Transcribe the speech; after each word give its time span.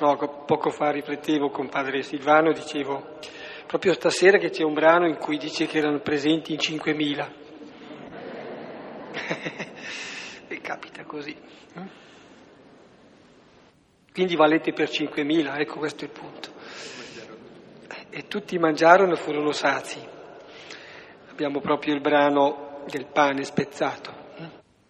No, 0.00 0.44
poco 0.46 0.70
fa 0.70 0.90
riflettevo 0.90 1.50
con 1.50 1.68
padre 1.68 2.02
Silvano, 2.02 2.52
dicevo, 2.52 3.18
proprio 3.66 3.94
stasera 3.94 4.38
che 4.38 4.50
c'è 4.50 4.62
un 4.62 4.72
brano 4.72 5.08
in 5.08 5.16
cui 5.16 5.38
dice 5.38 5.66
che 5.66 5.78
erano 5.78 5.98
presenti 5.98 6.52
in 6.52 6.58
5.000. 6.58 7.30
e 10.46 10.60
capita 10.60 11.04
così. 11.04 11.36
Quindi 14.12 14.36
valete 14.36 14.72
per 14.72 14.88
5.000, 14.88 15.58
ecco 15.58 15.78
questo 15.78 16.04
è 16.04 16.08
il 16.08 16.12
punto. 16.12 16.52
E 18.10 18.28
tutti 18.28 18.56
mangiarono 18.56 19.14
e 19.14 19.16
furono 19.16 19.50
sazi. 19.50 20.00
Abbiamo 21.28 21.60
proprio 21.60 21.94
il 21.94 22.00
brano 22.00 22.84
del 22.86 23.06
pane 23.06 23.42
spezzato. 23.42 24.14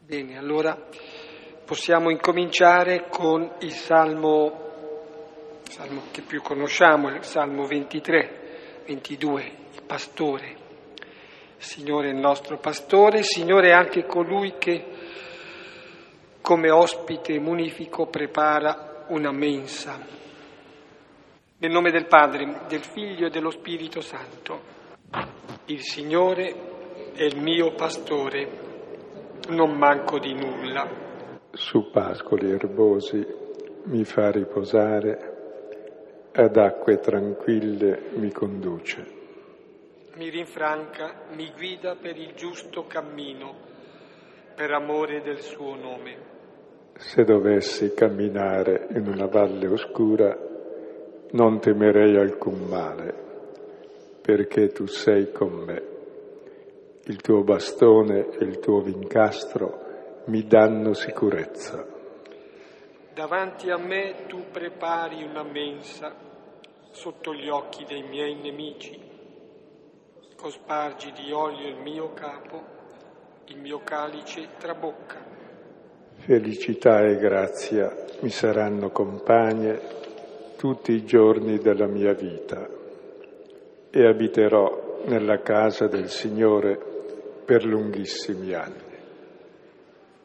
Bene, 0.01 0.37
allora 0.37 0.79
possiamo 1.65 2.11
incominciare 2.11 3.09
con 3.09 3.57
il 3.61 3.73
Salmo 3.73 4.68
salmo 5.71 6.05
che 6.11 6.23
più 6.23 6.41
conosciamo, 6.41 7.09
il 7.09 7.23
Salmo 7.23 7.67
23, 7.67 8.83
22, 8.87 9.43
il 9.75 9.83
pastore. 9.87 10.57
Signore 11.59 12.09
è 12.09 12.13
il 12.13 12.19
nostro 12.19 12.59
pastore, 12.59 13.23
Signore 13.23 13.69
è 13.69 13.73
anche 13.73 14.07
colui 14.07 14.55
che 14.59 14.85
come 16.41 16.71
ospite 16.71 17.39
munifico 17.39 18.07
prepara 18.07 19.05
una 19.09 19.33
mensa. 19.33 19.99
Nel 21.59 21.71
nome 21.71 21.91
del 21.91 22.07
Padre, 22.07 22.61
del 22.69 22.85
Figlio 22.85 23.27
e 23.27 23.31
dello 23.31 23.51
Spirito 23.51 24.01
Santo. 24.01 24.77
Il 25.67 25.83
Signore 25.83 27.13
è 27.13 27.25
il 27.25 27.41
mio 27.41 27.75
pastore, 27.75 28.49
non 29.49 29.77
manco 29.77 30.19
di 30.19 30.33
nulla. 30.33 30.89
Su 31.51 31.91
pascoli 31.91 32.51
erbosi 32.51 33.27
mi 33.85 34.05
fa 34.05 34.31
riposare 34.31 35.28
ad 36.41 36.57
acque 36.57 37.01
tranquille 37.01 38.11
mi 38.15 38.31
conduce. 38.31 39.05
Mi 40.15 40.29
rinfranca, 40.29 41.27
mi 41.35 41.51
guida 41.57 41.97
per 42.01 42.17
il 42.17 42.35
giusto 42.35 42.87
cammino, 42.87 43.57
per 44.55 44.71
amore 44.71 45.21
del 45.21 45.41
suo 45.41 45.75
nome. 45.75 46.17
Se 46.95 47.25
dovessi 47.25 47.93
camminare 47.93 48.87
in 48.93 49.09
una 49.09 49.27
valle 49.27 49.67
oscura, 49.67 50.37
non 51.33 51.59
temerei 51.59 52.17
alcun 52.17 52.69
male, 52.69 53.15
perché 54.23 54.69
tu 54.69 54.87
sei 54.87 55.33
con 55.33 55.55
me. 55.55 55.83
Il 57.07 57.21
tuo 57.21 57.43
bastone 57.43 58.29
e 58.39 58.45
il 58.45 58.61
tuo 58.61 58.81
vincastro 58.81 60.23
mi 60.27 60.47
danno 60.47 60.93
sicurezza. 60.93 61.98
Davanti 63.19 63.69
a 63.69 63.77
me 63.77 64.27
tu 64.29 64.45
prepari 64.53 65.25
una 65.25 65.43
mensa 65.43 66.15
sotto 66.93 67.35
gli 67.35 67.49
occhi 67.49 67.85
dei 67.85 68.05
miei 68.05 68.37
nemici. 68.37 68.97
Cospargi 70.37 71.11
di 71.11 71.33
olio 71.33 71.67
il 71.67 71.81
mio 71.83 72.13
capo, 72.13 72.63
il 73.47 73.59
mio 73.59 73.81
calice 73.83 74.51
trabocca. 74.57 75.17
Felicità 76.15 77.01
e 77.01 77.17
grazia 77.17 77.93
mi 78.21 78.31
saranno 78.31 78.91
compagne 78.91 79.81
tutti 80.57 80.93
i 80.93 81.05
giorni 81.05 81.59
della 81.59 81.89
mia 81.89 82.13
vita 82.13 82.69
e 83.91 84.07
abiterò 84.07 85.03
nella 85.07 85.41
casa 85.41 85.89
del 85.89 86.09
Signore 86.09 86.79
per 87.45 87.65
lunghissimi 87.65 88.53
anni. 88.53 88.88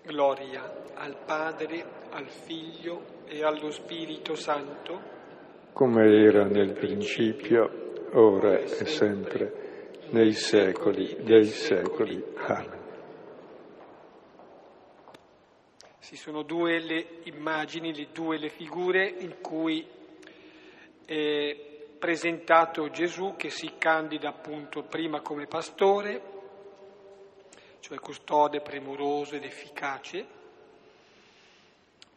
Gloria 0.06 0.84
al 0.96 1.18
Padre, 1.26 1.84
al 2.12 2.28
Figlio 2.28 3.22
e 3.26 3.44
allo 3.44 3.72
Spirito 3.72 4.36
Santo 4.36 5.14
come 5.74 6.06
era 6.06 6.46
nel 6.46 6.74
principio, 6.74 8.10
ora 8.14 8.60
e 8.60 8.68
sempre, 8.86 9.90
nei 10.12 10.32
secoli 10.34 11.18
dei 11.24 11.46
secoli. 11.46 12.24
Amen. 12.36 12.82
Ci 16.00 16.16
sono 16.16 16.44
due 16.44 16.78
le 16.80 17.06
immagini, 17.24 17.96
le 17.96 18.10
due 18.14 18.38
le 18.38 18.50
figure 18.50 19.08
in 19.08 19.42
cui 19.42 19.84
è 21.06 21.58
presentato 21.98 22.90
Gesù 22.92 23.34
che 23.36 23.50
si 23.50 23.72
candida 23.80 24.30
appunto 24.30 24.84
prima 24.84 25.22
come 25.22 25.48
pastore, 25.48 26.22
cioè 27.84 28.00
custode 28.00 28.62
premuroso 28.62 29.36
ed 29.36 29.44
efficace, 29.44 30.26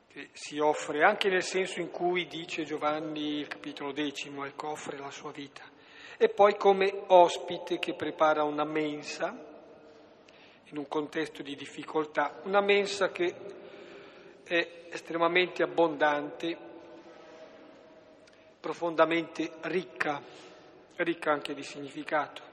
che 0.07 0.29
si 0.33 0.61
offre 0.61 1.03
anche 1.03 1.29
nel 1.29 1.43
senso 1.43 1.81
in 1.81 1.91
cui 1.91 2.29
dice 2.29 2.63
Giovanni 2.63 3.41
il 3.41 3.49
capitolo 3.49 3.91
decimo, 3.91 4.45
ecco, 4.45 4.69
offre 4.69 4.97
la 4.97 5.11
sua 5.11 5.33
vita. 5.33 5.65
E 6.17 6.29
poi 6.29 6.57
come 6.57 6.95
ospite 7.09 7.81
che 7.81 7.95
prepara 7.95 8.45
una 8.45 8.63
mensa 8.63 9.37
in 10.67 10.79
un 10.79 10.87
contesto 10.87 11.43
di 11.43 11.57
difficoltà, 11.57 12.41
una 12.45 12.61
mensa 12.61 13.11
che 13.11 13.35
è 14.45 14.87
estremamente 14.93 15.65
abbondante, 15.65 16.57
profondamente 18.61 19.51
ricca, 19.63 20.23
ricca 20.95 21.33
anche 21.33 21.55
di 21.55 21.65
significato. 21.65 22.46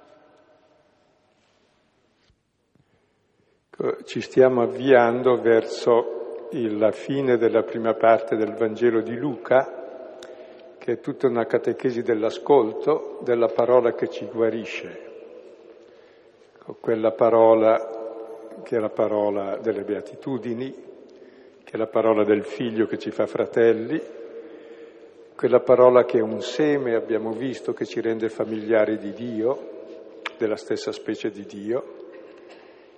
Ci 4.04 4.22
stiamo 4.22 4.62
avviando 4.62 5.42
verso 5.42 6.48
la 6.52 6.92
fine 6.92 7.38
della 7.38 7.64
prima 7.64 7.96
parte 7.96 8.36
del 8.36 8.54
Vangelo 8.54 9.02
di 9.02 9.16
Luca, 9.16 10.20
che 10.78 10.92
è 10.92 11.00
tutta 11.00 11.26
una 11.26 11.48
catechesi 11.48 12.04
dell'ascolto 12.04 13.18
della 13.24 13.48
parola 13.48 13.94
che 13.94 14.10
ci 14.10 14.30
guarisce, 14.32 15.12
quella 16.82 17.14
parola 17.14 18.60
che 18.62 18.78
è 18.78 18.80
la 18.80 18.92
parola 18.92 19.58
delle 19.58 19.82
beatitudini, 19.82 20.72
che 21.64 21.72
è 21.72 21.78
la 21.78 21.88
parola 21.88 22.24
del 22.24 22.44
figlio 22.44 22.86
che 22.86 23.00
ci 23.00 23.10
fa 23.10 23.26
fratelli, 23.26 24.00
quella 25.36 25.62
parola 25.62 26.06
che 26.06 26.20
è 26.20 26.22
un 26.22 26.42
seme, 26.42 26.94
abbiamo 26.94 27.32
visto, 27.32 27.74
che 27.74 27.86
ci 27.86 28.02
rende 28.02 28.30
familiari 28.30 29.00
di 29.00 29.14
Dio, 29.14 29.70
della 30.38 30.58
stessa 30.58 30.92
specie 30.92 31.32
di 31.32 31.44
Dio, 31.46 32.02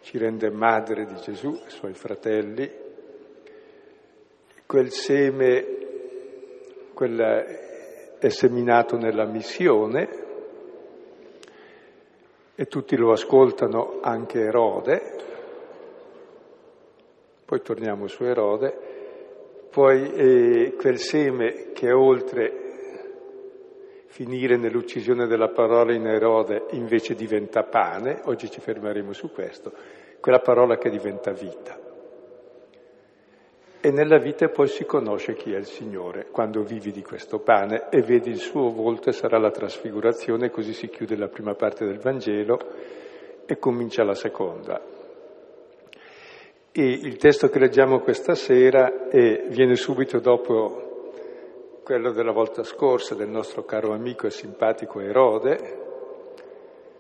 ci 0.06 0.20
rende 0.20 0.52
madre 0.52 1.06
di 1.06 1.16
Gesù 1.16 1.60
e 1.66 1.72
suoi 1.72 1.96
fratelli, 1.96 2.72
quel 4.68 4.92
seme 4.92 5.66
quel 6.94 8.18
è 8.20 8.30
seminato 8.30 8.98
nella 8.98 9.26
missione 9.26 10.10
e 12.54 12.66
tutti 12.68 12.96
lo 12.96 13.14
ascoltano, 13.14 13.98
anche 14.02 14.42
Erode, 14.42 15.02
poi 17.44 17.62
torniamo 17.64 18.06
su 18.06 18.24
Erode, 18.26 18.78
poi 19.72 20.14
eh, 20.14 20.76
quel 20.78 21.00
seme 21.00 21.72
che 21.74 21.92
oltre 21.92 22.66
finire 24.16 24.56
nell'uccisione 24.56 25.28
della 25.28 25.50
parola 25.50 25.94
in 25.94 26.06
Erode 26.06 26.68
invece 26.72 27.16
diventa 27.16 27.64
pane, 27.64 28.22
oggi 28.26 28.50
ci 28.50 28.62
fermeremo 28.62 29.12
su 29.12 29.30
questo, 29.30 29.74
quella 30.20 30.40
parola 30.40 30.78
che 30.78 30.90
diventa 30.90 31.32
vita. 31.32 31.80
E 33.86 33.92
nella 33.92 34.18
vita 34.18 34.50
poi 34.50 34.68
si 34.68 34.84
conosce 34.84 35.36
chi 35.36 35.54
è 35.54 35.58
il 35.58 35.68
Signore, 35.68 36.30
quando 36.32 36.64
vivi 36.64 36.92
di 36.92 37.04
questo 37.04 37.38
pane 37.40 37.88
e 37.92 38.02
vedi 38.02 38.32
il 38.32 38.40
suo 38.40 38.72
volto 38.72 39.10
e 39.10 39.14
sarà 39.14 39.38
la 39.38 39.52
trasfigurazione, 39.52 40.50
così 40.50 40.74
si 40.74 40.90
chiude 40.90 41.16
la 41.16 41.28
prima 41.28 41.54
parte 41.54 41.86
del 41.86 42.00
Vangelo 42.00 42.58
e 43.46 43.60
comincia 43.60 44.04
la 44.04 44.16
seconda. 44.16 44.82
E 46.72 46.84
il 46.84 47.18
testo 47.18 47.48
che 47.50 47.60
leggiamo 47.60 48.00
questa 48.00 48.34
sera 48.34 49.08
è, 49.08 49.46
viene 49.50 49.76
subito 49.76 50.20
dopo 50.20 51.12
quello 51.84 52.12
della 52.12 52.32
volta 52.32 52.64
scorsa 52.64 53.14
del 53.14 53.30
nostro 53.30 53.66
caro 53.66 53.94
amico 53.94 54.26
e 54.26 54.32
simpatico 54.32 55.00
Erode, 55.00 55.85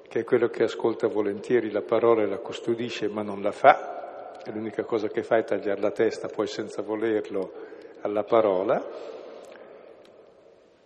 che 0.07 0.19
è 0.19 0.23
quello 0.23 0.47
che 0.47 0.63
ascolta 0.63 1.07
volentieri 1.07 1.71
la 1.71 1.81
parola 1.81 2.23
e 2.23 2.27
la 2.27 2.37
custodisce 2.37 3.07
ma 3.09 3.21
non 3.21 3.41
la 3.41 3.51
fa, 3.51 4.41
e 4.45 4.51
l'unica 4.51 4.83
cosa 4.83 5.07
che 5.07 5.23
fa 5.23 5.37
è 5.37 5.43
tagliare 5.43 5.81
la 5.81 5.91
testa, 5.91 6.27
poi 6.27 6.47
senza 6.47 6.81
volerlo, 6.81 7.51
alla 8.01 8.23
parola. 8.23 9.13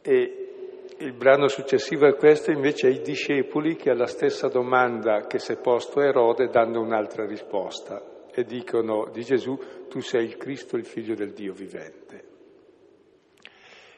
E 0.01 0.49
il 0.97 1.13
brano 1.13 1.47
successivo 1.47 2.07
è 2.07 2.15
questo, 2.15 2.51
invece, 2.51 2.87
ai 2.87 3.01
discepoli 3.01 3.75
che 3.75 3.89
alla 3.89 4.07
stessa 4.07 4.47
domanda 4.47 5.27
che 5.27 5.39
si 5.39 5.53
è 5.53 5.57
posto 5.57 6.01
Erode 6.01 6.47
danno 6.47 6.81
un'altra 6.81 7.25
risposta 7.25 8.01
e 8.33 8.43
dicono 8.43 9.09
di 9.11 9.23
Gesù, 9.23 9.57
tu 9.89 9.99
sei 9.99 10.25
il 10.25 10.37
Cristo, 10.37 10.77
il 10.77 10.85
figlio 10.85 11.15
del 11.15 11.33
Dio 11.33 11.53
vivente. 11.53 12.23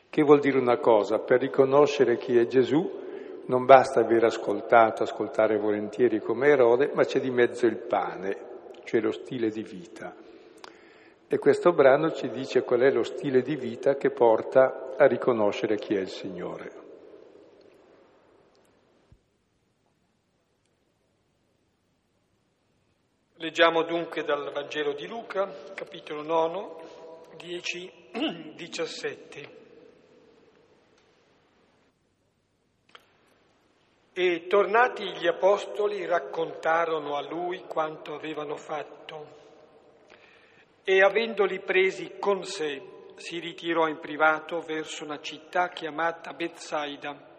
Che 0.09 0.23
vuol 0.23 0.39
dire 0.39 0.57
una 0.57 0.77
cosa? 0.77 1.19
Per 1.19 1.39
riconoscere 1.39 2.17
chi 2.17 2.37
è 2.37 2.45
Gesù 2.45 2.99
non 3.51 3.65
basta 3.65 3.99
aver 3.99 4.23
ascoltato, 4.23 5.03
ascoltare 5.03 5.57
volentieri 5.57 6.21
come 6.21 6.47
Erode, 6.47 6.89
ma 6.93 7.03
c'è 7.03 7.19
di 7.19 7.29
mezzo 7.29 7.65
il 7.65 7.75
pane, 7.75 8.37
cioè 8.85 9.01
lo 9.01 9.11
stile 9.11 9.49
di 9.49 9.61
vita. 9.61 10.15
E 11.27 11.37
questo 11.37 11.73
brano 11.73 12.13
ci 12.13 12.29
dice 12.29 12.63
qual 12.63 12.79
è 12.79 12.89
lo 12.89 13.03
stile 13.03 13.41
di 13.41 13.57
vita 13.57 13.95
che 13.95 14.09
porta 14.09 14.95
a 14.97 15.05
riconoscere 15.05 15.75
chi 15.75 15.95
è 15.95 15.99
il 15.99 16.07
Signore. 16.07 16.71
Leggiamo 23.35 23.83
dunque 23.83 24.23
dal 24.23 24.49
Vangelo 24.53 24.93
di 24.93 25.07
Luca, 25.07 25.51
capitolo 25.73 26.21
9, 26.21 26.67
10, 27.35 28.53
17. 28.55 29.60
E 34.13 34.47
tornati 34.47 35.05
gli 35.13 35.25
apostoli 35.25 36.05
raccontarono 36.05 37.15
a 37.15 37.21
lui 37.21 37.63
quanto 37.65 38.13
avevano 38.13 38.57
fatto 38.57 39.39
e 40.83 41.01
avendoli 41.01 41.61
presi 41.61 42.17
con 42.19 42.43
sé 42.43 42.81
si 43.15 43.39
ritirò 43.39 43.87
in 43.87 43.99
privato 43.99 44.59
verso 44.59 45.05
una 45.05 45.21
città 45.21 45.69
chiamata 45.69 46.33
Bethsaida. 46.33 47.29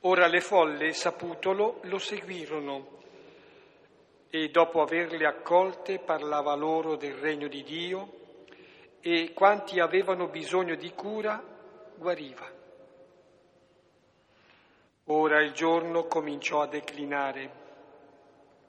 Ora 0.00 0.26
le 0.26 0.40
folle, 0.42 0.92
saputolo, 0.92 1.78
lo 1.84 1.96
seguirono 1.98 2.98
e 4.28 4.50
dopo 4.50 4.82
averle 4.82 5.24
accolte 5.24 6.00
parlava 6.00 6.54
loro 6.54 6.96
del 6.96 7.14
regno 7.14 7.48
di 7.48 7.62
Dio 7.62 8.12
e 9.00 9.32
quanti 9.32 9.80
avevano 9.80 10.28
bisogno 10.28 10.74
di 10.74 10.92
cura 10.92 11.42
guariva. 11.96 12.61
Ora 15.14 15.42
il 15.42 15.52
giorno 15.52 16.06
cominciò 16.06 16.62
a 16.62 16.66
declinare. 16.66 17.60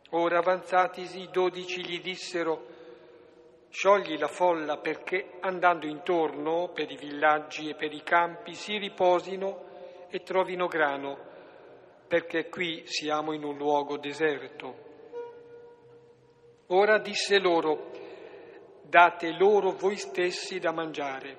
Ora 0.10 0.40
avanzatisi 0.40 1.22
i 1.22 1.30
dodici 1.32 1.86
gli 1.86 2.02
dissero 2.02 2.66
Sciogli 3.70 4.18
la 4.18 4.28
folla 4.28 4.78
perché 4.78 5.38
andando 5.40 5.88
intorno 5.88 6.70
per 6.74 6.92
i 6.92 6.98
villaggi 6.98 7.70
e 7.70 7.76
per 7.76 7.94
i 7.94 8.04
campi 8.04 8.56
si 8.56 8.78
riposino 8.78 10.08
e 10.10 10.22
trovino 10.22 10.68
grano, 10.68 11.18
perché 12.08 12.50
qui 12.50 12.84
siamo 12.88 13.32
in 13.32 13.46
un 13.46 13.56
luogo 13.56 13.98
deserto. 13.98 14.76
Ora 16.68 17.00
disse 17.00 17.40
loro, 17.40 17.90
date 18.84 19.32
loro 19.32 19.72
voi 19.72 19.96
stessi 19.96 20.60
da 20.60 20.74
mangiare. 20.74 21.38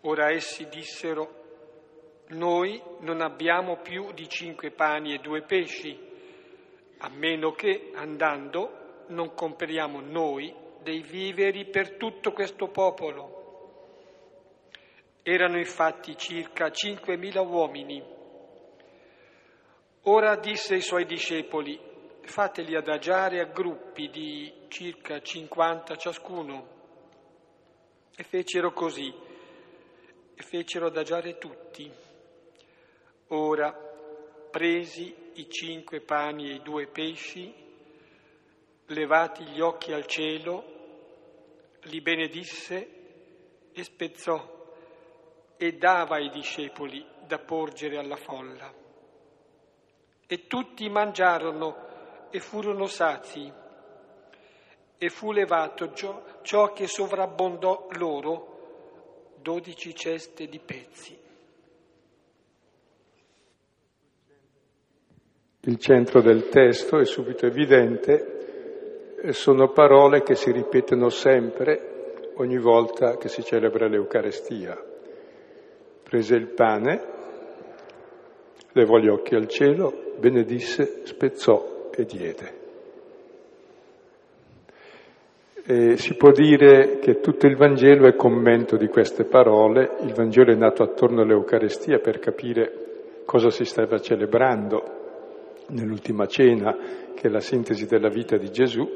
Ora 0.00 0.30
essi 0.30 0.66
dissero, 0.68 1.45
noi 2.28 2.82
non 3.00 3.20
abbiamo 3.20 3.76
più 3.76 4.12
di 4.12 4.28
cinque 4.28 4.72
pani 4.72 5.14
e 5.14 5.18
due 5.18 5.42
pesci, 5.42 5.96
a 6.98 7.08
meno 7.10 7.52
che 7.52 7.92
andando 7.94 9.04
non 9.08 9.34
compriamo 9.34 10.00
noi 10.00 10.52
dei 10.82 11.02
viveri 11.02 11.66
per 11.66 11.96
tutto 11.96 12.32
questo 12.32 12.68
popolo. 12.68 13.34
Erano 15.22 15.58
infatti 15.58 16.16
circa 16.16 16.66
5.000 16.66 17.46
uomini. 17.46 18.02
Ora 20.02 20.36
disse 20.36 20.74
ai 20.74 20.80
suoi 20.80 21.04
discepoli, 21.04 21.78
fateli 22.22 22.76
adagiare 22.76 23.40
a 23.40 23.46
gruppi 23.46 24.08
di 24.08 24.52
circa 24.68 25.20
50 25.20 25.96
ciascuno. 25.96 26.74
E 28.16 28.22
fecero 28.22 28.72
così, 28.72 29.12
e 30.34 30.42
fecero 30.42 30.86
adagiare 30.86 31.38
tutti. 31.38 32.05
Ora, 33.28 33.72
presi 33.72 35.12
i 35.34 35.50
cinque 35.50 36.00
pani 36.00 36.48
e 36.48 36.54
i 36.54 36.62
due 36.62 36.86
pesci, 36.86 37.52
levati 38.86 39.42
gli 39.46 39.60
occhi 39.60 39.92
al 39.92 40.06
cielo, 40.06 40.64
li 41.82 42.00
benedisse 42.00 43.70
e 43.72 43.82
spezzò 43.82 44.54
e 45.56 45.72
dava 45.72 46.16
ai 46.16 46.30
discepoli 46.30 47.04
da 47.26 47.38
porgere 47.40 47.98
alla 47.98 48.14
folla. 48.14 48.72
E 50.28 50.46
tutti 50.46 50.88
mangiarono 50.88 52.28
e 52.30 52.38
furono 52.38 52.86
sazi, 52.86 53.52
e 54.98 55.08
fu 55.08 55.32
levato 55.32 55.92
ciò, 55.94 56.22
ciò 56.42 56.72
che 56.72 56.86
sovrabbondò 56.86 57.88
loro, 57.92 59.34
dodici 59.40 59.92
ceste 59.96 60.46
di 60.46 60.60
pezzi. 60.60 61.24
Il 65.66 65.78
centro 65.78 66.22
del 66.22 66.48
testo 66.48 67.00
è 67.00 67.04
subito 67.04 67.44
evidente 67.44 68.34
sono 69.32 69.72
parole 69.72 70.22
che 70.22 70.36
si 70.36 70.52
ripetono 70.52 71.08
sempre 71.08 72.30
ogni 72.36 72.56
volta 72.56 73.16
che 73.16 73.28
si 73.28 73.42
celebra 73.42 73.88
l'Eucarestia. 73.88 74.80
Prese 76.04 76.36
il 76.36 76.46
pane, 76.50 77.02
levò 78.74 78.98
gli 78.98 79.08
occhi 79.08 79.34
al 79.34 79.48
cielo, 79.48 80.12
benedisse, 80.18 81.00
spezzò 81.02 81.90
e 81.92 82.04
diede. 82.04 82.54
E 85.64 85.96
si 85.96 86.14
può 86.14 86.30
dire 86.30 87.00
che 87.00 87.18
tutto 87.18 87.48
il 87.48 87.56
Vangelo 87.56 88.06
è 88.06 88.14
commento 88.14 88.76
di 88.76 88.86
queste 88.86 89.24
parole, 89.24 89.96
il 90.02 90.12
Vangelo 90.12 90.52
è 90.52 90.54
nato 90.54 90.84
attorno 90.84 91.22
all'Eucarestia 91.22 91.98
per 91.98 92.20
capire 92.20 93.22
cosa 93.24 93.50
si 93.50 93.64
stava 93.64 93.98
celebrando 93.98 95.05
nell'ultima 95.68 96.26
cena, 96.26 96.76
che 97.14 97.28
è 97.28 97.30
la 97.30 97.40
sintesi 97.40 97.86
della 97.86 98.08
vita 98.08 98.36
di 98.36 98.50
Gesù, 98.50 98.86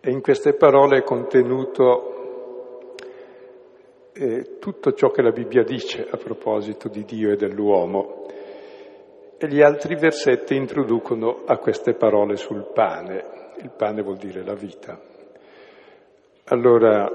e 0.00 0.10
in 0.10 0.22
queste 0.22 0.54
parole 0.54 0.98
è 0.98 1.02
contenuto 1.02 2.10
eh, 4.14 4.58
tutto 4.58 4.92
ciò 4.92 5.10
che 5.10 5.22
la 5.22 5.30
Bibbia 5.30 5.62
dice 5.62 6.06
a 6.10 6.16
proposito 6.16 6.88
di 6.88 7.04
Dio 7.04 7.32
e 7.32 7.36
dell'uomo. 7.36 8.26
E 9.38 9.48
gli 9.48 9.62
altri 9.62 9.96
versetti 9.96 10.54
introducono 10.54 11.44
a 11.46 11.56
queste 11.58 11.94
parole 11.94 12.36
sul 12.36 12.70
pane. 12.72 13.52
Il 13.62 13.72
pane 13.76 14.02
vuol 14.02 14.16
dire 14.16 14.44
la 14.44 14.54
vita. 14.54 14.98
Allora, 16.44 17.10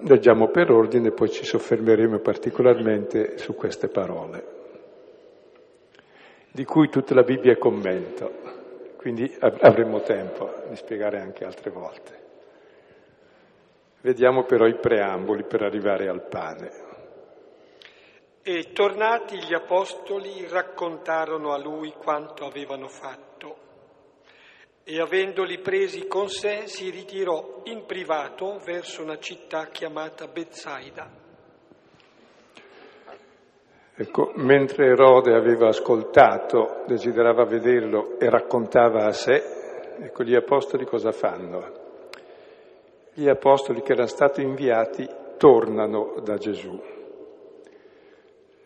leggiamo 0.00 0.48
per 0.48 0.70
ordine, 0.70 1.12
poi 1.12 1.30
ci 1.30 1.44
soffermeremo 1.44 2.18
particolarmente 2.18 3.38
su 3.38 3.54
queste 3.54 3.88
parole, 3.88 4.44
di 6.52 6.64
cui 6.64 6.88
tutta 6.88 7.14
la 7.14 7.22
Bibbia 7.22 7.52
è 7.52 7.58
commento 7.58 8.50
quindi 9.00 9.34
avremo 9.40 10.02
tempo 10.02 10.62
di 10.68 10.76
spiegare 10.76 11.22
anche 11.22 11.46
altre 11.46 11.70
volte. 11.70 12.18
Vediamo 14.02 14.44
però 14.44 14.66
i 14.66 14.78
preamboli 14.78 15.44
per 15.44 15.62
arrivare 15.62 16.06
al 16.06 16.28
pane. 16.28 16.70
E 18.42 18.72
tornati 18.74 19.38
gli 19.38 19.54
apostoli 19.54 20.46
raccontarono 20.46 21.54
a 21.54 21.58
lui 21.58 21.94
quanto 21.96 22.44
avevano 22.44 22.88
fatto 22.88 23.56
e 24.84 25.00
avendoli 25.00 25.60
presi 25.60 26.06
con 26.06 26.28
sé 26.28 26.66
si 26.66 26.90
ritirò 26.90 27.62
in 27.64 27.86
privato 27.86 28.58
verso 28.62 29.02
una 29.02 29.18
città 29.18 29.68
chiamata 29.68 30.26
Bezzaida 30.26 31.29
Ecco, 34.00 34.32
mentre 34.36 34.86
Erode 34.86 35.34
aveva 35.34 35.68
ascoltato, 35.68 36.84
desiderava 36.86 37.44
vederlo 37.44 38.18
e 38.18 38.30
raccontava 38.30 39.04
a 39.04 39.12
sé, 39.12 39.42
ecco, 39.98 40.24
gli 40.24 40.34
apostoli 40.34 40.86
cosa 40.86 41.12
fanno? 41.12 41.70
Gli 43.12 43.28
apostoli 43.28 43.82
che 43.82 43.92
erano 43.92 44.06
stati 44.06 44.40
inviati 44.40 45.06
tornano 45.36 46.14
da 46.24 46.38
Gesù. 46.38 46.80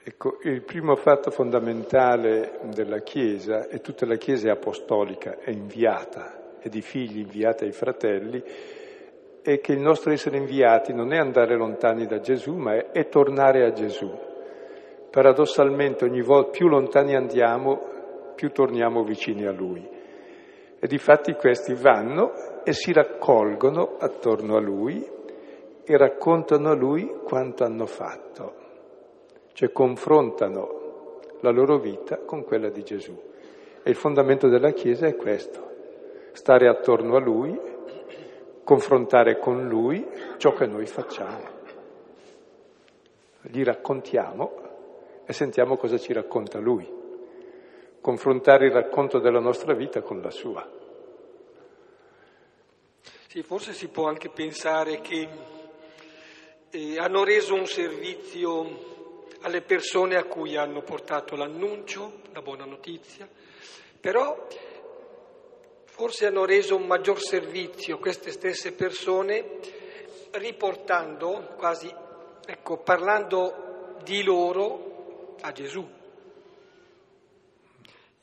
Ecco, 0.04 0.38
il 0.42 0.62
primo 0.62 0.94
fatto 0.94 1.32
fondamentale 1.32 2.60
della 2.72 3.00
Chiesa, 3.00 3.66
e 3.66 3.80
tutta 3.80 4.06
la 4.06 4.14
Chiesa 4.14 4.46
è 4.46 4.52
apostolica, 4.52 5.38
è 5.40 5.50
inviata, 5.50 6.58
è 6.60 6.68
di 6.68 6.80
figli 6.80 7.18
inviata 7.18 7.64
ai 7.64 7.72
fratelli, 7.72 8.40
è 9.42 9.58
che 9.58 9.72
il 9.72 9.80
nostro 9.80 10.12
essere 10.12 10.36
inviati 10.36 10.92
non 10.94 11.12
è 11.12 11.18
andare 11.18 11.56
lontani 11.56 12.06
da 12.06 12.20
Gesù, 12.20 12.54
ma 12.54 12.76
è, 12.76 12.90
è 12.92 13.08
tornare 13.08 13.64
a 13.64 13.72
Gesù 13.72 14.30
paradossalmente 15.14 16.04
ogni 16.04 16.22
volta 16.22 16.50
più 16.50 16.66
lontani 16.66 17.14
andiamo, 17.14 18.32
più 18.34 18.50
torniamo 18.50 19.04
vicini 19.04 19.46
a 19.46 19.52
Lui. 19.52 19.88
E 20.80 20.86
difatti 20.88 21.34
questi 21.34 21.72
vanno 21.72 22.32
e 22.64 22.72
si 22.72 22.92
raccolgono 22.92 23.94
attorno 23.96 24.56
a 24.56 24.60
Lui 24.60 25.08
e 25.84 25.96
raccontano 25.96 26.68
a 26.70 26.74
Lui 26.74 27.08
quanto 27.22 27.62
hanno 27.62 27.86
fatto, 27.86 28.54
cioè 29.52 29.70
confrontano 29.70 31.20
la 31.42 31.50
loro 31.50 31.78
vita 31.78 32.18
con 32.24 32.42
quella 32.42 32.70
di 32.70 32.82
Gesù. 32.82 33.16
E 33.84 33.88
il 33.88 33.94
fondamento 33.94 34.48
della 34.48 34.72
Chiesa 34.72 35.06
è 35.06 35.14
questo, 35.14 35.62
stare 36.32 36.66
attorno 36.66 37.14
a 37.14 37.20
Lui, 37.20 37.56
confrontare 38.64 39.38
con 39.38 39.68
Lui 39.68 40.04
ciò 40.38 40.50
che 40.54 40.66
noi 40.66 40.86
facciamo. 40.86 41.52
Gli 43.42 43.62
raccontiamo 43.62 44.64
e 45.26 45.32
sentiamo 45.32 45.76
cosa 45.76 45.98
ci 45.98 46.12
racconta 46.12 46.58
lui. 46.58 47.02
Confrontare 48.00 48.66
il 48.66 48.72
racconto 48.72 49.18
della 49.18 49.40
nostra 49.40 49.74
vita 49.74 50.02
con 50.02 50.20
la 50.20 50.30
sua. 50.30 50.68
Sì, 53.28 53.42
forse 53.42 53.72
si 53.72 53.88
può 53.88 54.06
anche 54.06 54.28
pensare 54.28 55.00
che 55.00 55.28
eh, 56.70 56.98
hanno 56.98 57.24
reso 57.24 57.54
un 57.54 57.66
servizio 57.66 58.92
alle 59.40 59.62
persone 59.62 60.16
a 60.16 60.24
cui 60.24 60.56
hanno 60.56 60.82
portato 60.82 61.34
l'annuncio, 61.34 62.20
la 62.32 62.42
buona 62.42 62.64
notizia, 62.64 63.28
però 64.00 64.46
forse 65.84 66.26
hanno 66.26 66.44
reso 66.44 66.76
un 66.76 66.86
maggior 66.86 67.20
servizio 67.20 67.98
queste 67.98 68.30
stesse 68.30 68.72
persone 68.72 69.58
riportando 70.32 71.54
quasi, 71.56 71.92
ecco, 72.46 72.78
parlando 72.78 73.96
di 74.02 74.22
loro 74.22 74.93
a 75.40 75.52
Gesù. 75.52 75.86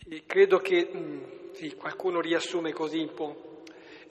E 0.10 0.24
credo 0.26 0.58
che 0.60 0.90
mm, 0.94 1.24
sì, 1.54 1.76
qualcuno 1.76 2.20
riassume 2.20 2.74
così 2.74 3.00
un 3.00 3.14
po' 3.14 3.50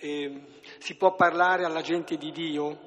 eh, 0.01 0.41
si 0.79 0.97
può 0.97 1.15
parlare 1.15 1.65
alla 1.65 1.83
gente 1.83 2.17
di 2.17 2.33
Dio, 2.33 2.79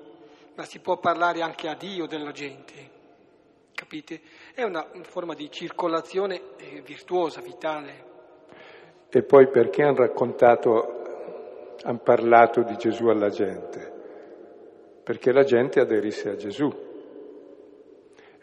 ma 0.55 0.65
si 0.65 0.79
può 0.79 0.97
parlare 0.97 1.41
anche 1.41 1.67
a 1.67 1.75
Dio 1.75 2.07
della 2.07 2.31
gente, 2.31 2.89
capite? 3.73 4.21
È 4.53 4.63
una, 4.63 4.87
una 4.91 5.03
forma 5.03 5.35
di 5.35 5.49
circolazione 5.51 6.41
eh, 6.57 6.81
virtuosa, 6.81 7.39
vitale. 7.41 8.11
E 9.09 9.21
poi 9.21 9.47
perché 9.49 9.83
hanno 9.83 9.97
raccontato, 9.97 11.75
hanno 11.83 11.99
parlato 11.99 12.63
di 12.63 12.75
Gesù 12.77 13.07
alla 13.07 13.29
gente? 13.29 13.91
Perché 15.03 15.31
la 15.31 15.43
gente 15.43 15.79
aderisse 15.79 16.29
a 16.29 16.35
Gesù. 16.35 16.91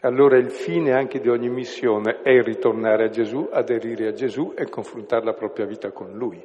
Allora 0.03 0.35
il 0.37 0.49
fine 0.49 0.93
anche 0.93 1.19
di 1.19 1.29
ogni 1.29 1.49
missione 1.49 2.21
è 2.23 2.41
ritornare 2.41 3.05
a 3.05 3.09
Gesù, 3.09 3.47
aderire 3.51 4.07
a 4.07 4.13
Gesù 4.13 4.53
e 4.57 4.67
confrontare 4.67 5.23
la 5.23 5.33
propria 5.33 5.67
vita 5.67 5.91
con 5.91 6.13
Lui. 6.13 6.43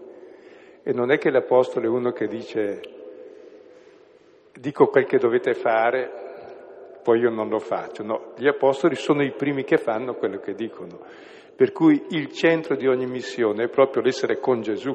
E 0.83 0.93
non 0.93 1.11
è 1.11 1.17
che 1.17 1.31
l'Apostolo 1.31 1.87
è 1.87 1.89
uno 1.89 2.13
che 2.13 2.27
dice 2.27 2.81
dico 4.53 4.89
quel 4.89 5.07
che 5.07 5.17
dovete 5.17 5.55
fare, 5.55 6.11
poi 7.03 7.21
io 7.21 7.31
non 7.31 7.49
lo 7.49 7.59
faccio. 7.59 8.03
No, 8.03 8.33
gli 8.37 8.47
Apostoli 8.47 8.95
sono 8.95 9.23
i 9.23 9.33
primi 9.33 9.65
che 9.65 9.79
fanno 9.79 10.17
quello 10.17 10.39
che 10.39 10.53
dicono. 10.53 11.01
Per 11.57 11.73
cui 11.73 12.05
il 12.11 12.31
centro 12.33 12.77
di 12.77 12.87
ogni 12.87 13.07
missione 13.07 13.65
è 13.65 13.69
proprio 13.69 14.03
l'essere 14.03 14.39
con 14.39 14.61
Gesù. 14.61 14.95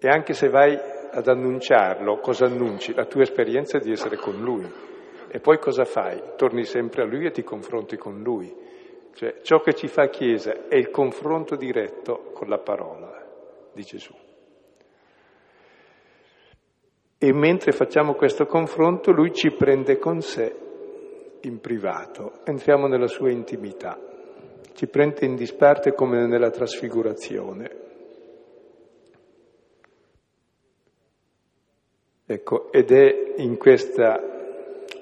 E 0.00 0.08
anche 0.08 0.32
se 0.32 0.48
vai 0.48 0.76
ad 1.12 1.28
annunciarlo, 1.28 2.18
cosa 2.18 2.46
annunci? 2.46 2.92
La 2.92 3.04
tua 3.04 3.22
esperienza 3.22 3.78
di 3.78 3.92
essere 3.92 4.16
con 4.16 4.40
Lui. 4.40 4.87
E 5.30 5.40
poi 5.40 5.58
cosa 5.58 5.84
fai? 5.84 6.20
Torni 6.36 6.64
sempre 6.64 7.02
a 7.02 7.06
Lui 7.06 7.26
e 7.26 7.30
ti 7.30 7.42
confronti 7.42 7.96
con 7.96 8.22
Lui. 8.22 8.54
Cioè, 9.14 9.40
ciò 9.42 9.60
che 9.60 9.74
ci 9.74 9.88
fa 9.88 10.08
Chiesa 10.08 10.68
è 10.68 10.76
il 10.76 10.90
confronto 10.90 11.56
diretto 11.56 12.30
con 12.32 12.48
la 12.48 12.58
parola 12.58 13.26
di 13.72 13.82
Gesù. 13.82 14.14
E 17.20 17.32
mentre 17.32 17.72
facciamo 17.72 18.14
questo 18.14 18.46
confronto, 18.46 19.10
lui 19.10 19.32
ci 19.32 19.50
prende 19.50 19.98
con 19.98 20.20
sé 20.20 20.54
in 21.40 21.60
privato, 21.60 22.44
entriamo 22.44 22.86
nella 22.86 23.08
sua 23.08 23.30
intimità, 23.30 23.98
ci 24.74 24.86
prende 24.86 25.26
in 25.26 25.34
disparte 25.34 25.94
come 25.94 26.26
nella 26.28 26.50
trasfigurazione. 26.50 27.86
Ecco, 32.24 32.70
ed 32.70 32.92
è 32.92 33.34
in 33.38 33.56
questa 33.56 34.37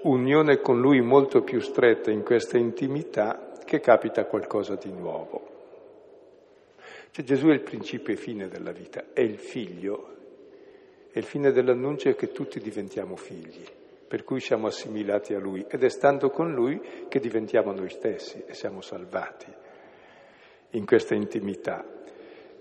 unione 0.09 0.61
con 0.61 0.81
lui 0.81 1.01
molto 1.01 1.43
più 1.43 1.61
stretta, 1.61 2.11
in 2.11 2.23
questa 2.23 2.59
intimità, 2.59 3.53
che 3.65 3.81
capita 3.81 4.25
qualcosa 4.27 4.77
di 4.77 4.93
nuovo. 4.93 5.55
Cioè 7.11 7.25
Gesù 7.25 7.49
è 7.49 7.53
il 7.53 7.63
principio 7.63 8.13
e 8.13 8.17
fine 8.17 8.49
della 8.49 8.73
vita, 8.73 9.07
è 9.13 9.21
il 9.21 9.39
figlio, 9.39 10.15
e 11.11 11.19
il 11.19 11.25
fine 11.25 11.51
dell'annuncio 11.51 12.11
è 12.11 12.15
che 12.15 12.31
tutti 12.31 12.61
diventiamo 12.61 13.17
figli, 13.17 13.65
per 14.07 14.23
cui 14.23 14.39
siamo 14.41 14.67
assimilati 14.67 15.35
a 15.35 15.39
Lui 15.39 15.65
ed 15.69 15.83
è 15.83 15.89
stando 15.89 16.31
con 16.31 16.53
Lui 16.53 16.81
che 17.09 17.19
diventiamo 17.19 17.73
noi 17.73 17.89
stessi 17.89 18.45
e 18.47 18.55
siamo 18.55 18.83
salvati 18.83 19.47
in 20.71 20.85
questa 20.85 21.15
intimità. 21.15 21.85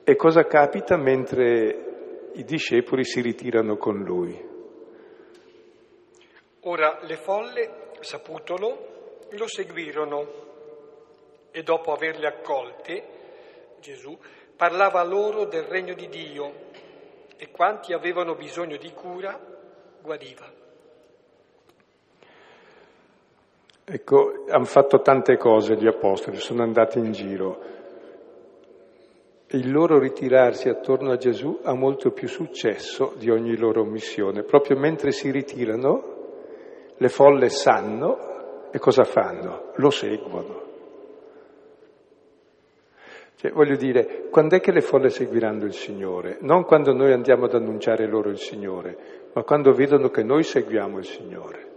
E 0.03 0.15
cosa 0.15 0.45
capita 0.45 0.97
mentre 0.97 2.29
i 2.33 2.43
discepoli 2.43 3.03
si 3.03 3.21
ritirano 3.21 3.75
con 3.77 4.03
Lui? 4.03 4.54
Ora 6.67 6.97
le 7.01 7.15
folle, 7.17 7.91
saputolo, 7.99 9.19
lo 9.29 9.47
seguirono 9.47 10.43
e 11.51 11.61
dopo 11.61 11.91
averle 11.93 12.25
accolte, 12.25 13.03
Gesù 13.79 14.17
parlava 14.55 15.03
loro 15.03 15.45
del 15.45 15.65
regno 15.65 15.93
di 15.93 16.09
Dio 16.09 16.53
e 17.37 17.51
quanti 17.51 17.93
avevano 17.93 18.33
bisogno 18.33 18.77
di 18.77 18.91
cura 18.93 19.39
guariva. 20.01 20.51
Ecco, 23.87 24.45
hanno 24.49 24.65
fatto 24.65 25.01
tante 25.01 25.37
cose 25.37 25.75
gli 25.75 25.85
apostoli, 25.85 26.37
sono 26.37 26.63
andati 26.63 26.97
in 26.97 27.11
giro. 27.11 27.61
Il 29.49 29.71
loro 29.71 29.99
ritirarsi 29.99 30.67
attorno 30.67 31.11
a 31.11 31.17
Gesù 31.17 31.59
ha 31.61 31.75
molto 31.75 32.09
più 32.09 32.27
successo 32.27 33.13
di 33.17 33.29
ogni 33.29 33.55
loro 33.55 33.83
missione. 33.83 34.41
Proprio 34.41 34.75
mentre 34.77 35.11
si 35.11 35.29
ritirano, 35.29 36.13
le 36.97 37.09
folle 37.09 37.49
sanno 37.49 38.69
e 38.71 38.79
cosa 38.79 39.03
fanno? 39.03 39.71
Lo 39.75 39.89
seguono. 39.89 40.63
Cioè, 43.35 43.51
voglio 43.51 43.75
dire, 43.75 44.27
quando 44.29 44.55
è 44.55 44.59
che 44.59 44.71
le 44.71 44.81
folle 44.81 45.09
seguiranno 45.09 45.65
il 45.65 45.73
Signore? 45.73 46.37
Non 46.41 46.63
quando 46.63 46.93
noi 46.93 47.11
andiamo 47.11 47.45
ad 47.45 47.53
annunciare 47.53 48.07
loro 48.07 48.29
il 48.29 48.37
Signore, 48.37 49.29
ma 49.33 49.43
quando 49.43 49.73
vedono 49.73 50.09
che 50.09 50.23
noi 50.23 50.43
seguiamo 50.43 50.97
il 50.97 51.05
Signore. 51.05 51.73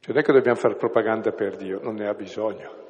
Cioè, 0.00 0.12
non 0.12 0.18
è 0.18 0.22
che 0.22 0.32
dobbiamo 0.32 0.58
fare 0.58 0.74
propaganda 0.74 1.30
per 1.32 1.56
Dio, 1.56 1.80
non 1.80 1.94
ne 1.94 2.08
ha 2.08 2.14
bisogno. 2.14 2.87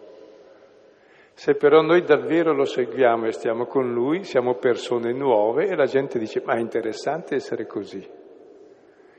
Se 1.38 1.54
però 1.54 1.82
noi 1.82 2.02
davvero 2.02 2.52
lo 2.52 2.64
seguiamo 2.64 3.26
e 3.26 3.30
stiamo 3.30 3.66
con 3.66 3.92
Lui, 3.92 4.24
siamo 4.24 4.56
persone 4.56 5.12
nuove 5.12 5.68
e 5.68 5.76
la 5.76 5.86
gente 5.86 6.18
dice 6.18 6.42
ma 6.44 6.54
è 6.54 6.58
interessante 6.58 7.36
essere 7.36 7.64
così. 7.64 8.04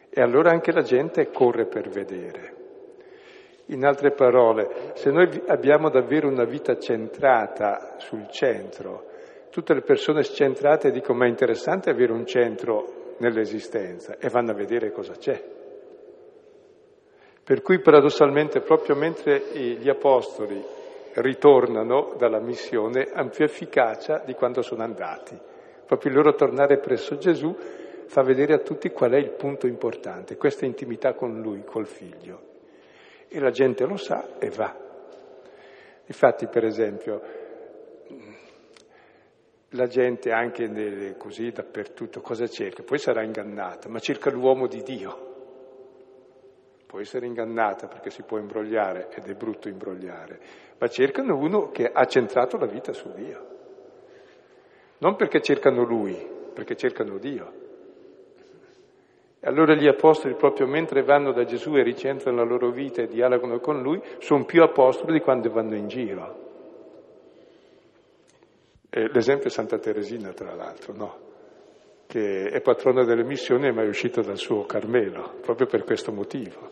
E 0.10 0.22
allora 0.22 0.52
anche 0.52 0.74
la 0.74 0.82
gente 0.82 1.30
corre 1.32 1.68
per 1.68 1.88
vedere. 1.88 2.56
In 3.68 3.86
altre 3.86 4.12
parole, 4.12 4.92
se 4.96 5.12
noi 5.12 5.30
abbiamo 5.48 5.90
davvero 5.90 6.28
una 6.28 6.44
vita 6.44 6.78
centrata 6.78 7.96
sul 8.00 8.28
centro, 8.28 9.06
tutte 9.50 9.74
le 9.74 9.82
persone 9.82 10.24
scentrate 10.24 10.92
dicono 10.92 11.20
ma 11.20 11.26
è 11.26 11.30
interessante 11.30 11.90
avere 11.90 12.12
un 12.12 12.26
centro 12.26 13.14
nell'esistenza 13.20 14.18
e 14.20 14.28
vanno 14.28 14.52
a 14.52 14.56
vedere 14.56 14.92
cosa 14.92 15.14
c'è. 15.14 15.42
Per 17.46 17.62
cui 17.62 17.80
paradossalmente 17.80 18.60
proprio 18.60 18.98
mentre 18.98 19.42
gli 19.54 19.88
apostoli 19.88 20.79
ritornano 21.16 22.14
dalla 22.18 22.40
missione 22.40 23.10
hanno 23.12 23.30
più 23.30 23.44
efficacia 23.44 24.22
di 24.26 24.34
quando 24.34 24.62
sono 24.62 24.84
andati. 24.84 25.38
Proprio 25.86 26.12
il 26.12 26.18
loro 26.18 26.36
tornare 26.36 26.78
presso 26.78 27.18
Gesù 27.18 27.56
fa 28.06 28.22
vedere 28.24 28.54
a 28.54 28.60
tutti 28.60 28.90
qual 28.90 29.12
è 29.12 29.18
il 29.18 29.32
punto 29.32 29.68
importante, 29.68 30.38
questa 30.38 30.66
intimità 30.66 31.14
con 31.14 31.42
Lui, 31.42 31.64
col 31.64 31.86
Figlio 31.86 32.48
e 33.28 33.40
la 33.40 33.52
gente 33.52 33.86
lo 33.86 33.98
sa 33.98 34.40
e 34.40 34.50
va. 34.50 34.76
Infatti, 36.06 36.48
per 36.48 36.66
esempio, 36.66 37.22
la 39.70 39.86
gente 39.86 40.32
anche 40.32 40.68
nelle, 40.68 41.16
così 41.18 41.52
dappertutto 41.52 42.22
cosa 42.22 42.48
cerca? 42.48 42.82
Poi 42.82 42.98
sarà 42.98 43.22
ingannata, 43.22 43.88
ma 43.90 44.00
cerca 44.00 44.32
l'uomo 44.32 44.66
di 44.66 44.82
Dio. 44.82 45.29
Può 46.90 47.00
essere 47.00 47.28
ingannata 47.28 47.86
perché 47.86 48.10
si 48.10 48.24
può 48.24 48.40
imbrogliare 48.40 49.10
ed 49.12 49.28
è 49.28 49.36
brutto 49.36 49.70
imbrogliare, 49.70 50.40
ma 50.80 50.88
cercano 50.88 51.38
uno 51.38 51.70
che 51.70 51.86
ha 51.86 52.04
centrato 52.06 52.58
la 52.58 52.66
vita 52.66 52.94
su 52.94 53.12
Dio. 53.14 53.46
Non 54.98 55.16
perché 55.16 55.40
cercano 55.40 55.84
lui, 55.84 56.18
perché 56.52 56.76
cercano 56.76 57.20
Dio. 57.20 57.54
E 59.40 59.48
allora 59.48 59.76
gli 59.76 59.86
apostoli, 59.86 60.34
proprio 60.34 60.66
mentre 60.66 61.04
vanno 61.04 61.32
da 61.32 61.44
Gesù 61.44 61.76
e 61.76 61.84
ricentrano 61.84 62.38
la 62.38 62.44
loro 62.44 62.72
vita 62.72 63.04
e 63.04 63.08
dialogano 63.08 63.60
con 63.60 63.84
lui, 63.84 64.02
sono 64.18 64.46
più 64.46 64.64
apostoli 64.64 65.14
di 65.14 65.20
quando 65.20 65.52
vanno 65.52 65.76
in 65.76 65.88
giro. 65.90 66.48
E 68.90 69.10
l'esempio 69.10 69.46
è 69.46 69.52
Santa 69.52 69.78
Teresina, 69.78 70.34
tra 70.34 70.56
l'altro, 70.56 70.94
no? 70.94 71.29
Che 72.10 72.50
è 72.50 72.60
patrona 72.62 73.04
delle 73.04 73.24
missioni 73.24 73.68
e 73.68 73.72
mai 73.72 73.88
uscita 73.88 74.22
dal 74.22 74.40
suo 74.40 74.66
Carmelo, 74.66 75.36
proprio 75.42 75.68
per 75.68 75.84
questo 75.84 76.12
motivo. 76.12 76.72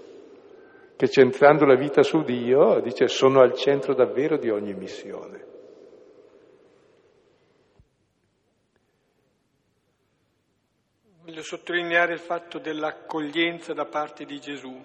Che 0.95 1.07
centrando 1.09 1.63
la 1.63 1.75
vita 1.75 2.01
su 2.01 2.23
Dio, 2.23 2.79
dice, 2.79 3.07
sono 3.07 3.41
al 3.41 3.53
centro 3.53 3.93
davvero 3.93 4.37
di 4.39 4.49
ogni 4.49 4.73
missione. 4.73 5.45
Voglio 11.23 11.43
sottolineare 11.43 12.13
il 12.13 12.19
fatto 12.19 12.57
dell'accoglienza 12.57 13.73
da 13.73 13.85
parte 13.85 14.25
di 14.25 14.39
Gesù. 14.39 14.75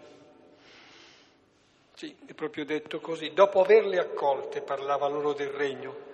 Sì, 1.95 2.15
è 2.27 2.35
proprio 2.35 2.67
detto 2.67 3.01
così. 3.01 3.33
Dopo 3.33 3.63
averle 3.63 3.97
accolte 3.97 4.61
parlava 4.61 5.09
loro 5.09 5.33
del 5.33 5.49
regno. 5.49 6.11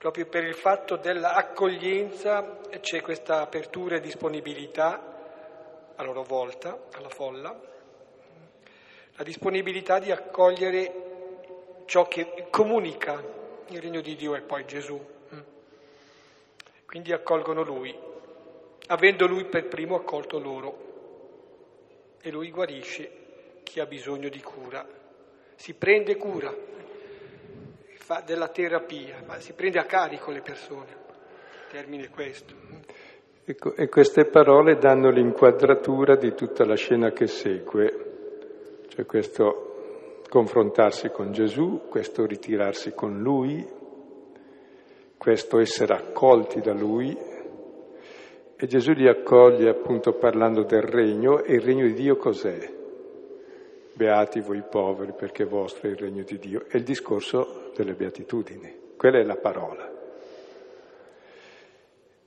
Proprio 0.00 0.24
per 0.24 0.44
il 0.44 0.54
fatto 0.54 0.96
dell'accoglienza 0.96 2.60
c'è 2.80 3.02
questa 3.02 3.42
apertura 3.42 3.96
e 3.96 4.00
disponibilità 4.00 5.92
a 5.94 6.02
loro 6.02 6.22
volta, 6.22 6.86
alla 6.92 7.10
folla, 7.10 7.60
la 9.14 9.22
disponibilità 9.22 9.98
di 9.98 10.10
accogliere 10.10 11.82
ciò 11.84 12.08
che 12.08 12.46
comunica 12.48 13.22
il 13.66 13.78
regno 13.78 14.00
di 14.00 14.16
Dio 14.16 14.34
e 14.34 14.40
poi 14.40 14.64
Gesù. 14.64 14.98
Quindi 16.86 17.12
accolgono 17.12 17.62
Lui, 17.62 17.94
avendo 18.86 19.26
Lui 19.26 19.44
per 19.44 19.68
primo 19.68 19.96
accolto 19.96 20.38
loro. 20.38 20.88
E 22.22 22.30
Lui 22.30 22.50
guarisce 22.50 23.60
chi 23.64 23.80
ha 23.80 23.84
bisogno 23.84 24.30
di 24.30 24.40
cura. 24.40 24.88
Si 25.56 25.74
prende 25.74 26.16
cura, 26.16 26.56
fa 28.10 28.24
della 28.26 28.48
terapia, 28.48 29.22
ma 29.24 29.38
si 29.38 29.52
prende 29.52 29.78
a 29.78 29.84
carico 29.84 30.32
le 30.32 30.40
persone. 30.40 30.88
Termine 31.70 32.08
questo. 32.08 32.54
Ecco, 33.44 33.76
e 33.76 33.88
queste 33.88 34.24
parole 34.24 34.78
danno 34.78 35.10
l'inquadratura 35.10 36.16
di 36.16 36.34
tutta 36.34 36.64
la 36.64 36.74
scena 36.74 37.12
che 37.12 37.28
segue, 37.28 38.86
cioè 38.88 39.06
questo 39.06 40.22
confrontarsi 40.28 41.10
con 41.10 41.30
Gesù, 41.30 41.82
questo 41.88 42.26
ritirarsi 42.26 42.94
con 42.94 43.20
Lui, 43.20 43.64
questo 45.16 45.60
essere 45.60 45.94
accolti 45.94 46.60
da 46.60 46.72
Lui. 46.72 47.16
E 48.56 48.66
Gesù 48.66 48.90
li 48.90 49.06
accoglie 49.06 49.70
appunto 49.70 50.14
parlando 50.14 50.64
del 50.64 50.82
regno, 50.82 51.44
e 51.44 51.54
il 51.54 51.60
regno 51.60 51.86
di 51.86 51.94
Dio 51.94 52.16
cos'è? 52.16 52.78
Beati 53.92 54.40
voi 54.40 54.62
poveri 54.68 55.12
perché 55.12 55.44
vostro 55.44 55.88
è 55.88 55.92
il 55.92 55.98
regno 55.98 56.24
di 56.24 56.38
Dio. 56.38 56.64
È 56.66 56.76
il 56.76 56.84
discorso 56.84 57.69
delle 57.82 57.94
beatitudini, 57.94 58.94
quella 58.96 59.18
è 59.18 59.24
la 59.24 59.36
parola. 59.36 59.90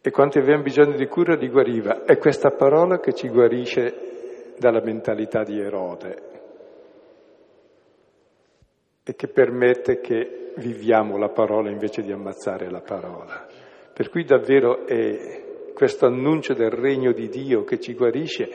E 0.01 0.11
quanti 0.11 0.37
avevano 0.37 0.63
bisogno 0.63 0.95
di 0.97 1.07
cura 1.07 1.35
li 1.35 1.47
guariva. 1.47 2.03
È 2.03 2.17
questa 2.17 2.51
parola 2.51 2.99
che 2.99 3.13
ci 3.13 3.29
guarisce 3.29 4.55
dalla 4.57 4.81
mentalità 4.81 5.43
di 5.43 5.59
Erode 5.59 6.31
e 9.05 9.15
che 9.15 9.27
permette 9.27 9.99
che 9.99 10.51
viviamo 10.57 11.17
la 11.17 11.29
parola 11.29 11.69
invece 11.69 12.01
di 12.01 12.11
ammazzare 12.11 12.69
la 12.69 12.81
parola. 12.81 13.47
Per 13.93 14.09
cui 14.09 14.23
davvero 14.23 14.85
è 14.85 15.71
questo 15.73 16.05
annuncio 16.05 16.53
del 16.53 16.71
regno 16.71 17.11
di 17.11 17.29
Dio 17.29 17.63
che 17.63 17.79
ci 17.79 17.93
guarisce, 17.93 18.49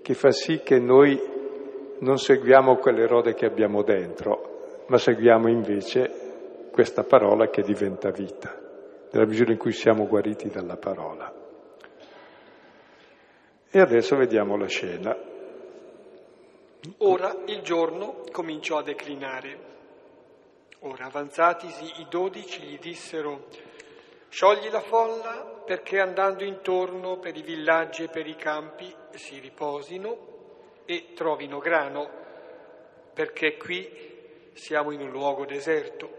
che 0.00 0.14
fa 0.14 0.30
sì 0.30 0.60
che 0.62 0.78
noi 0.78 1.20
non 1.98 2.18
seguiamo 2.18 2.76
quell'erode 2.76 3.34
che 3.34 3.46
abbiamo 3.46 3.82
dentro, 3.82 4.51
ma 4.92 4.98
seguiamo 4.98 5.48
invece 5.48 6.68
questa 6.70 7.02
parola 7.02 7.48
che 7.48 7.62
diventa 7.62 8.10
vita, 8.10 8.54
nella 9.10 9.24
misura 9.24 9.50
in 9.50 9.56
cui 9.56 9.72
siamo 9.72 10.06
guariti 10.06 10.50
dalla 10.50 10.76
parola. 10.76 11.32
E 13.70 13.80
adesso 13.80 14.16
vediamo 14.16 14.58
la 14.58 14.66
scena. 14.66 15.16
Ora 16.98 17.34
il 17.46 17.62
giorno 17.62 18.20
cominciò 18.30 18.76
a 18.76 18.82
declinare. 18.82 19.70
Ora, 20.80 21.06
avanzatisi 21.06 22.02
i 22.02 22.06
dodici, 22.10 22.60
gli 22.60 22.78
dissero, 22.78 23.46
sciogli 24.28 24.68
la 24.68 24.80
folla 24.80 25.62
perché 25.64 26.00
andando 26.00 26.44
intorno 26.44 27.18
per 27.18 27.34
i 27.34 27.42
villaggi 27.42 28.02
e 28.02 28.08
per 28.08 28.26
i 28.26 28.36
campi 28.36 28.94
si 29.12 29.38
riposino 29.38 30.82
e 30.84 31.14
trovino 31.14 31.60
grano, 31.60 32.10
perché 33.14 33.56
qui 33.56 34.11
siamo 34.54 34.92
in 34.92 35.00
un 35.00 35.10
luogo 35.10 35.44
deserto. 35.44 36.10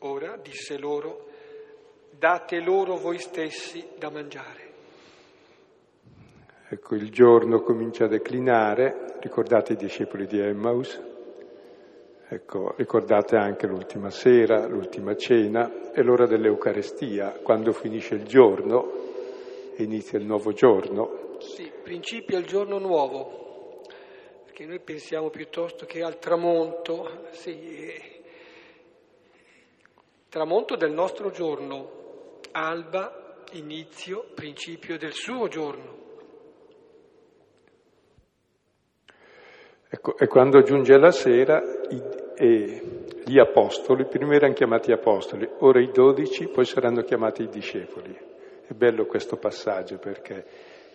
Ora, 0.00 0.36
disse 0.36 0.78
loro, 0.78 1.26
date 2.10 2.60
loro 2.60 2.96
voi 2.96 3.18
stessi 3.18 3.86
da 3.98 4.10
mangiare. 4.10 4.68
Ecco, 6.68 6.94
il 6.94 7.10
giorno 7.10 7.62
comincia 7.62 8.04
a 8.04 8.08
declinare, 8.08 9.16
ricordate 9.20 9.72
i 9.72 9.76
discepoli 9.76 10.26
di 10.26 10.38
Emmaus, 10.38 11.00
ecco, 12.28 12.74
ricordate 12.76 13.36
anche 13.36 13.66
l'ultima 13.66 14.10
sera, 14.10 14.68
l'ultima 14.68 15.16
cena, 15.16 15.90
è 15.90 16.00
l'ora 16.00 16.26
dell'Eucarestia, 16.26 17.40
quando 17.42 17.72
finisce 17.72 18.14
il 18.14 18.22
giorno 18.22 18.92
e 19.74 19.82
inizia 19.82 20.18
il 20.18 20.26
nuovo 20.26 20.52
giorno, 20.52 21.38
sì, 21.40 21.70
principio 21.82 22.36
al 22.36 22.44
giorno 22.44 22.78
nuovo, 22.78 23.49
perché 24.60 24.66
noi 24.66 24.80
pensiamo 24.80 25.30
piuttosto 25.30 25.86
che 25.86 26.02
al 26.02 26.18
tramonto, 26.18 27.28
sì, 27.30 27.94
tramonto 30.28 30.76
del 30.76 30.92
nostro 30.92 31.30
giorno, 31.30 32.40
alba, 32.52 33.42
inizio, 33.52 34.26
principio 34.34 34.98
del 34.98 35.12
suo 35.12 35.48
giorno. 35.48 35.98
Ecco, 39.88 40.18
e 40.18 40.26
quando 40.26 40.60
giunge 40.62 40.98
la 40.98 41.10
sera 41.10 41.62
i, 41.88 42.02
e 42.36 42.82
gli 43.24 43.38
apostoli, 43.38 44.04
prima 44.04 44.34
erano 44.34 44.52
chiamati 44.52 44.92
apostoli, 44.92 45.48
ora 45.60 45.80
i 45.80 45.90
dodici, 45.90 46.48
poi 46.48 46.66
saranno 46.66 47.02
chiamati 47.02 47.44
i 47.44 47.48
discepoli. 47.48 48.14
È 48.66 48.74
bello 48.74 49.06
questo 49.06 49.36
passaggio 49.36 49.96
perché 49.96 50.44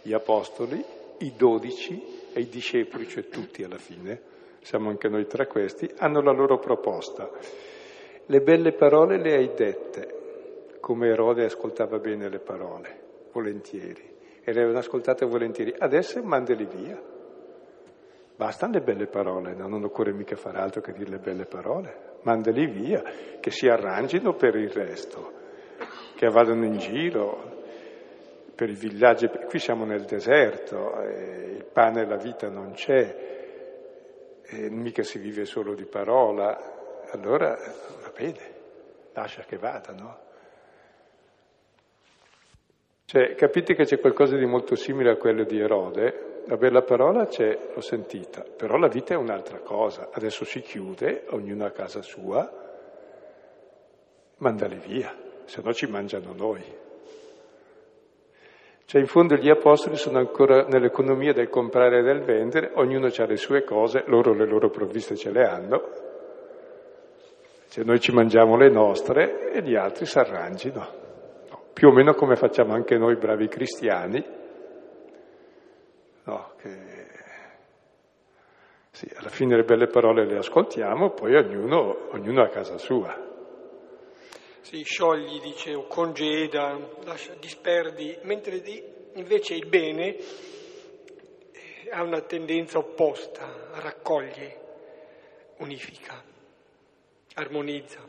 gli 0.04 0.14
apostoli, 0.14 0.84
i 1.20 1.34
dodici 1.36 2.25
e 2.36 2.42
i 2.42 2.50
discepoli, 2.50 3.08
cioè 3.08 3.30
tutti 3.30 3.64
alla 3.64 3.78
fine, 3.78 4.22
siamo 4.60 4.90
anche 4.90 5.08
noi 5.08 5.26
tra 5.26 5.48
questi, 5.48 5.90
hanno 6.00 6.22
la 6.22 6.34
loro 6.34 6.60
proposta. 6.60 7.32
Le 8.26 8.42
belle 8.42 8.74
parole 8.74 9.18
le 9.18 9.36
hai 9.36 9.54
dette, 9.56 10.74
come 10.82 11.08
Erode 11.08 11.46
ascoltava 11.46 11.98
bene 12.00 12.28
le 12.28 12.40
parole, 12.40 13.00
volentieri, 13.32 14.04
e 14.44 14.52
le 14.52 14.60
avevano 14.60 14.80
ascoltate 14.80 15.26
volentieri. 15.26 15.74
Adesso 15.78 16.22
mandali 16.24 16.66
via. 16.66 17.02
Bastano 18.36 18.74
le 18.74 18.82
belle 18.82 19.08
parole, 19.08 19.54
no? 19.54 19.70
non 19.70 19.86
occorre 19.86 20.12
mica 20.12 20.36
fare 20.36 20.58
altro 20.58 20.82
che 20.82 20.92
dire 20.92 21.12
le 21.12 21.20
belle 21.20 21.46
parole. 21.46 22.18
Mandali 22.24 22.66
via, 22.66 23.02
che 23.40 23.50
si 23.50 23.70
arrangino 23.70 24.34
per 24.34 24.58
il 24.58 24.72
resto, 24.72 25.32
che 26.16 26.28
vadano 26.28 26.66
in 26.66 26.78
giro, 26.80 27.55
per 28.56 28.70
i 28.70 28.76
villaggi, 28.76 29.28
qui 29.28 29.60
siamo 29.60 29.86
nel 29.86 30.06
deserto, 30.06 31.02
eh, 31.02 31.56
il 31.58 31.66
pane 31.66 32.02
e 32.02 32.06
la 32.06 32.16
vita 32.16 32.50
non 32.50 32.72
c'è, 32.72 33.34
e 34.44 34.70
mica 34.70 35.04
si 35.04 35.20
vive 35.20 35.46
solo 35.46 35.76
di 35.76 35.86
parola, 35.86 37.04
allora 37.12 37.56
va 38.02 38.12
bene, 38.16 38.54
lascia 39.14 39.44
che 39.44 39.58
vada, 39.58 39.92
no? 39.92 40.24
Cioè, 43.06 43.36
capite 43.36 43.76
che 43.76 43.84
c'è 43.84 44.00
qualcosa 44.00 44.36
di 44.36 44.46
molto 44.46 44.76
simile 44.76 45.12
a 45.12 45.18
quello 45.18 45.44
di 45.44 45.60
Erode? 45.60 46.44
La 46.48 46.58
bella 46.58 46.82
parola 46.82 47.28
c'è, 47.28 47.58
l'ho 47.74 47.82
sentita, 47.82 48.42
però 48.42 48.78
la 48.78 48.88
vita 48.88 49.14
è 49.14 49.18
un'altra 49.18 49.60
cosa. 49.60 50.10
Adesso 50.12 50.44
si 50.46 50.62
chiude, 50.62 51.26
ognuno 51.30 51.66
a 51.66 51.72
casa 51.72 52.02
sua, 52.02 52.52
mandali 54.38 54.78
via, 54.78 55.16
se 55.46 55.62
no 55.64 55.74
ci 55.74 55.88
mangiano 55.88 56.34
noi. 56.34 56.64
Cioè 58.86 59.02
in 59.02 59.08
fondo 59.08 59.36
gli 59.36 59.50
apostoli 59.50 59.96
sono 59.96 60.20
ancora 60.20 60.66
nell'economia 60.68 61.34
del 61.34 61.50
comprare 61.50 62.00
e 62.00 62.04
del 62.04 62.22
vendere, 62.22 62.72
ognuno 62.76 63.08
ha 63.08 63.26
le 63.26 63.36
sue 63.36 63.64
cose, 63.64 64.04
loro 64.06 64.34
le 64.34 64.46
loro 64.46 64.70
provviste 64.70 65.16
ce 65.16 65.32
le 65.32 65.44
hanno, 65.44 65.90
cioè 67.70 67.84
noi 67.84 68.00
ci 68.00 68.12
mangiamo 68.12 68.56
le 68.58 68.70
nostre 68.70 69.52
e 69.52 69.64
gli 69.64 69.76
altri 69.76 70.06
si 70.06 70.20
arrangino, 70.20 70.88
no, 71.50 71.64
più 71.74 71.88
o 71.88 71.92
meno 71.92 72.14
come 72.14 72.36
facciamo 72.36 72.74
anche 72.74 72.96
noi 72.96 73.16
bravi 73.16 73.48
cristiani, 73.48 74.24
no, 76.26 76.52
che 76.62 77.04
sì, 78.92 79.12
alla 79.16 79.30
fine 79.30 79.56
le 79.56 79.64
belle 79.64 79.88
parole 79.88 80.26
le 80.26 80.38
ascoltiamo, 80.38 81.10
poi 81.10 81.36
ognuno, 81.36 82.10
ognuno 82.12 82.44
a 82.44 82.50
casa 82.50 82.78
sua 82.78 83.34
si 84.66 84.82
sciogli, 84.82 85.40
dice, 85.42 85.76
o 85.76 85.86
congeda, 85.86 86.76
lascia, 87.04 87.36
disperdi, 87.36 88.18
mentre 88.24 88.64
invece 89.14 89.54
il 89.54 89.68
bene 89.68 90.16
eh, 90.16 91.90
ha 91.92 92.02
una 92.02 92.22
tendenza 92.22 92.80
opposta, 92.80 93.70
raccoglie, 93.74 94.60
unifica, 95.58 96.20
armonizza. 97.36 98.00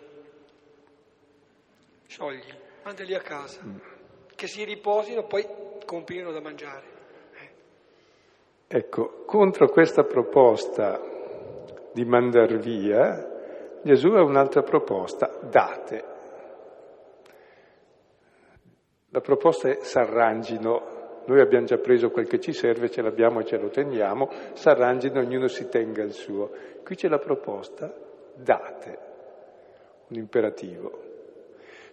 Sciogli, 2.07 2.55
mandali 2.85 3.14
a 3.14 3.21
casa, 3.21 3.61
mm. 3.62 3.77
che 4.35 4.47
si 4.47 4.64
riposino, 4.64 5.27
poi 5.27 5.47
comprino 5.85 6.33
da 6.33 6.40
mangiare. 6.40 6.87
Eh. 7.38 7.51
Ecco, 8.79 9.25
contro 9.27 9.69
questa 9.69 10.05
proposta 10.05 10.99
di 11.92 12.05
mandar 12.07 12.57
via, 12.57 13.81
Gesù 13.83 14.09
ha 14.14 14.23
un'altra 14.23 14.62
proposta, 14.62 15.38
date. 15.42 16.14
La 19.16 19.22
proposta 19.22 19.70
è 19.70 19.79
s'arrangino, 19.81 21.22
noi 21.24 21.40
abbiamo 21.40 21.64
già 21.64 21.79
preso 21.79 22.11
quel 22.11 22.26
che 22.26 22.38
ci 22.38 22.52
serve, 22.52 22.90
ce 22.90 23.00
l'abbiamo 23.00 23.40
e 23.40 23.46
ce 23.46 23.57
lo 23.57 23.70
teniamo, 23.70 24.29
s'arrangino, 24.52 25.20
ognuno 25.20 25.48
si 25.48 25.70
tenga 25.70 26.02
il 26.02 26.12
suo. 26.12 26.50
Qui 26.85 26.96
c'è 26.96 27.09
la 27.09 27.18
proposta, 27.18 27.90
date, 28.35 28.98
un 30.09 30.18
imperativo. 30.18 31.00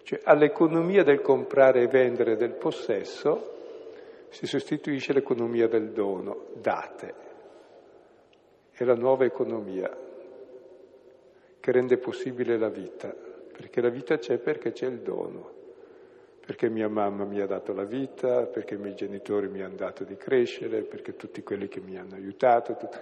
Cioè 0.03 0.19
all'economia 0.25 1.03
del 1.03 1.21
comprare 1.21 1.83
e 1.83 1.87
vendere 1.87 2.35
del 2.35 2.55
possesso 2.55 4.27
si 4.27 4.45
sostituisce 4.45 5.13
l'economia 5.13 5.69
del 5.69 5.91
dono, 5.91 6.47
date. 6.55 7.13
È 8.69 8.83
la 8.83 8.95
nuova 8.95 9.23
economia 9.23 9.89
che 11.57 11.71
rende 11.71 11.97
possibile 11.99 12.57
la 12.57 12.67
vita, 12.67 13.15
perché 13.53 13.79
la 13.79 13.87
vita 13.87 14.17
c'è 14.17 14.39
perché 14.39 14.73
c'è 14.73 14.87
il 14.87 14.99
dono, 14.99 15.52
perché 16.45 16.69
mia 16.69 16.89
mamma 16.89 17.23
mi 17.25 17.39
ha 17.39 17.45
dato 17.45 17.73
la 17.73 17.83
vita, 17.83 18.45
perché 18.45 18.75
i 18.75 18.77
miei 18.77 18.95
genitori 18.95 19.47
mi 19.47 19.61
hanno 19.61 19.75
dato 19.75 20.03
di 20.03 20.17
crescere, 20.17 20.81
perché 20.81 21.15
tutti 21.15 21.41
quelli 21.43 21.67
che 21.67 21.79
mi 21.79 21.97
hanno 21.97 22.15
aiutato, 22.15 22.75
tutti... 22.75 22.97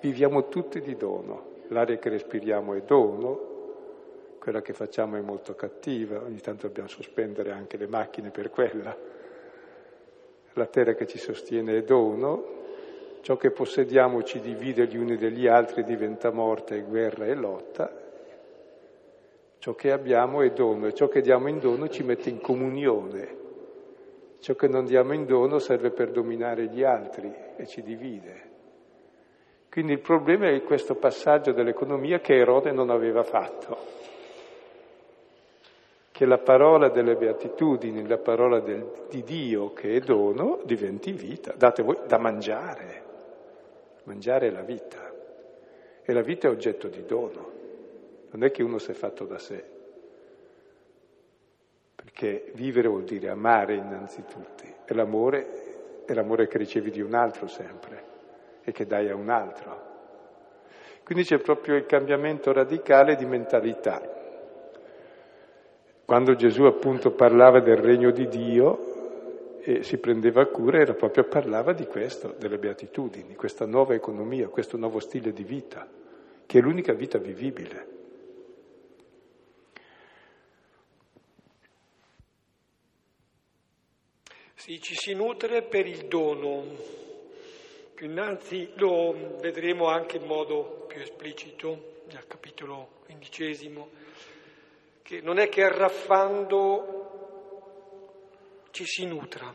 viviamo 0.00 0.48
tutti 0.48 0.80
di 0.80 0.96
dono. 0.96 1.54
L'aria 1.68 1.98
che 1.98 2.08
respiriamo 2.08 2.74
è 2.74 2.82
dono, 2.82 3.54
quella 4.38 4.62
che 4.62 4.72
facciamo 4.72 5.16
è 5.16 5.20
molto 5.20 5.54
cattiva, 5.54 6.22
ogni 6.22 6.40
tanto 6.40 6.68
dobbiamo 6.68 6.88
sospendere 6.88 7.50
anche 7.50 7.76
le 7.76 7.86
macchine 7.86 8.30
per 8.30 8.50
quella 8.50 9.14
la 10.56 10.66
terra 10.66 10.94
che 10.94 11.06
ci 11.06 11.18
sostiene 11.18 11.76
è 11.76 11.82
dono, 11.82 12.54
ciò 13.20 13.36
che 13.36 13.50
possediamo 13.50 14.22
ci 14.22 14.40
divide 14.40 14.86
gli 14.86 14.96
uni 14.96 15.16
dagli 15.16 15.46
altri, 15.46 15.84
diventa 15.84 16.30
morte, 16.30 16.80
guerra 16.80 17.26
e 17.26 17.34
lotta, 17.34 18.05
ciò 19.58 19.74
che 19.74 19.92
abbiamo 19.92 20.42
è 20.42 20.50
dono 20.50 20.86
e 20.86 20.94
ciò 20.94 21.08
che 21.08 21.20
diamo 21.20 21.48
in 21.48 21.58
dono 21.58 21.88
ci 21.88 22.02
mette 22.02 22.30
in 22.30 22.40
comunione, 22.40 23.36
ciò 24.40 24.54
che 24.54 24.68
non 24.68 24.84
diamo 24.84 25.12
in 25.12 25.26
dono 25.26 25.58
serve 25.58 25.90
per 25.90 26.10
dominare 26.10 26.66
gli 26.66 26.82
altri 26.82 27.32
e 27.56 27.66
ci 27.66 27.82
divide. 27.82 28.54
Quindi 29.70 29.92
il 29.92 30.00
problema 30.00 30.48
è 30.48 30.62
questo 30.62 30.94
passaggio 30.94 31.52
dell'economia 31.52 32.20
che 32.20 32.36
Erode 32.36 32.72
non 32.72 32.90
aveva 32.90 33.22
fatto 33.22 33.96
che 36.16 36.24
la 36.24 36.38
parola 36.38 36.88
delle 36.88 37.14
beatitudini, 37.14 38.06
la 38.06 38.16
parola 38.16 38.60
del, 38.60 39.04
di 39.10 39.22
Dio 39.22 39.74
che 39.74 39.96
è 39.96 39.98
dono, 39.98 40.60
diventi 40.64 41.12
vita. 41.12 41.52
Date 41.54 41.82
voi 41.82 41.98
da 42.06 42.16
mangiare. 42.16 43.02
Mangiare 44.04 44.46
è 44.46 44.50
la 44.50 44.62
vita. 44.62 45.12
E 46.02 46.12
la 46.14 46.22
vita 46.22 46.48
è 46.48 46.50
oggetto 46.50 46.88
di 46.88 47.04
dono. 47.04 47.55
Non 48.30 48.44
è 48.44 48.50
che 48.50 48.62
uno 48.62 48.78
si 48.78 48.90
è 48.90 48.94
fatto 48.94 49.24
da 49.24 49.38
sé. 49.38 49.64
Perché 51.94 52.50
vivere 52.54 52.88
vuol 52.88 53.04
dire 53.04 53.28
amare 53.28 53.74
innanzitutto. 53.74 54.64
E 54.84 54.94
l'amore 54.94 56.04
è 56.06 56.14
l'amore 56.14 56.46
che 56.46 56.58
ricevi 56.58 56.90
di 56.90 57.00
un 57.00 57.14
altro 57.14 57.46
sempre 57.46 58.14
e 58.62 58.72
che 58.72 58.86
dai 58.86 59.08
a 59.08 59.14
un 59.14 59.28
altro. 59.28 59.94
Quindi 61.04 61.24
c'è 61.24 61.38
proprio 61.38 61.76
il 61.76 61.86
cambiamento 61.86 62.52
radicale 62.52 63.14
di 63.14 63.24
mentalità. 63.24 64.14
Quando 66.04 66.34
Gesù 66.34 66.64
appunto 66.64 67.12
parlava 67.12 67.60
del 67.60 67.76
regno 67.76 68.10
di 68.10 68.26
Dio 68.28 69.58
e 69.60 69.82
si 69.82 69.98
prendeva 69.98 70.46
cura, 70.46 70.78
era 70.78 70.94
proprio 70.94 71.24
parlava 71.24 71.72
di 71.72 71.86
questo, 71.86 72.34
delle 72.38 72.58
beatitudini, 72.58 73.34
questa 73.34 73.66
nuova 73.66 73.94
economia, 73.94 74.48
questo 74.48 74.76
nuovo 74.76 75.00
stile 75.00 75.32
di 75.32 75.42
vita, 75.42 75.86
che 76.46 76.58
è 76.58 76.62
l'unica 76.62 76.92
vita 76.92 77.18
vivibile. 77.18 77.94
Sì, 84.66 84.82
ci 84.82 84.96
si 84.96 85.14
nutre 85.14 85.62
per 85.62 85.86
il 85.86 86.08
dono. 86.08 86.64
Più 87.94 88.06
innanzi 88.06 88.72
lo 88.74 89.36
vedremo 89.38 89.86
anche 89.86 90.16
in 90.16 90.24
modo 90.24 90.86
più 90.88 91.00
esplicito 91.00 92.02
nel 92.06 92.26
capitolo 92.26 92.98
quindicesimo 93.04 93.88
che 95.02 95.20
non 95.20 95.38
è 95.38 95.48
che 95.48 95.62
arraffando 95.62 97.04
ci 98.72 98.84
si 98.84 99.06
nutra, 99.06 99.54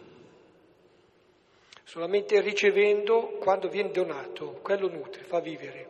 solamente 1.84 2.40
ricevendo 2.40 3.32
quando 3.38 3.68
viene 3.68 3.92
donato, 3.92 4.62
quello 4.62 4.88
nutre, 4.88 5.24
fa 5.24 5.42
vivere. 5.42 5.90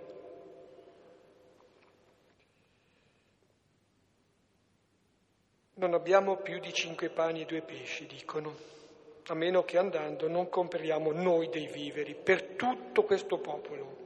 Non 5.75 5.93
abbiamo 5.93 6.37
più 6.37 6.59
di 6.59 6.73
cinque 6.73 7.09
pani 7.09 7.41
e 7.41 7.45
due 7.45 7.61
pesci, 7.61 8.07
dicono, 8.07 8.79
a 9.27 9.33
meno 9.35 9.63
che 9.63 9.77
andando 9.77 10.27
non 10.27 10.49
compriamo 10.49 11.11
noi 11.11 11.49
dei 11.49 11.67
viveri 11.67 12.15
per 12.15 12.55
tutto 12.55 13.03
questo 13.03 13.37
popolo. 13.37 13.99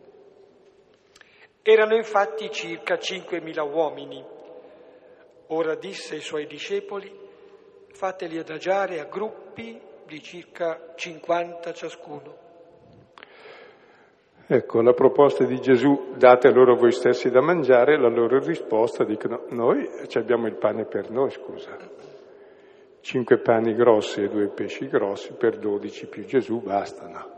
Erano 1.61 1.95
infatti 1.95 2.49
circa 2.51 2.95
5.000 2.95 3.71
uomini 3.71 4.33
Ora 5.49 5.75
disse 5.75 6.15
ai 6.15 6.21
suoi 6.21 6.47
discepoli, 6.47 7.11
fateli 7.91 8.39
adagiare 8.39 8.99
a 8.99 9.05
gruppi 9.05 9.79
di 10.07 10.19
circa 10.21 10.93
50 10.95 11.71
ciascuno. 11.71 12.43
Ecco, 14.47 14.81
la 14.81 14.93
proposta 14.93 15.43
di 15.43 15.59
Gesù, 15.59 16.13
date 16.17 16.51
loro 16.51 16.75
voi 16.75 16.91
stessi 16.91 17.29
da 17.29 17.41
mangiare, 17.41 17.99
la 17.99 18.09
loro 18.09 18.39
risposta 18.39 19.03
dicono, 19.03 19.45
noi 19.49 19.87
abbiamo 20.13 20.47
il 20.47 20.55
pane 20.55 20.85
per 20.85 21.11
noi, 21.11 21.29
scusa. 21.29 21.77
Cinque 23.05 23.37
pani 23.37 23.75
grossi 23.75 24.23
e 24.23 24.29
due 24.29 24.47
pesci 24.47 24.87
grossi 24.87 25.33
per 25.33 25.59
dodici 25.59 26.07
più 26.07 26.25
Gesù 26.25 26.59
bastano. 26.59 27.33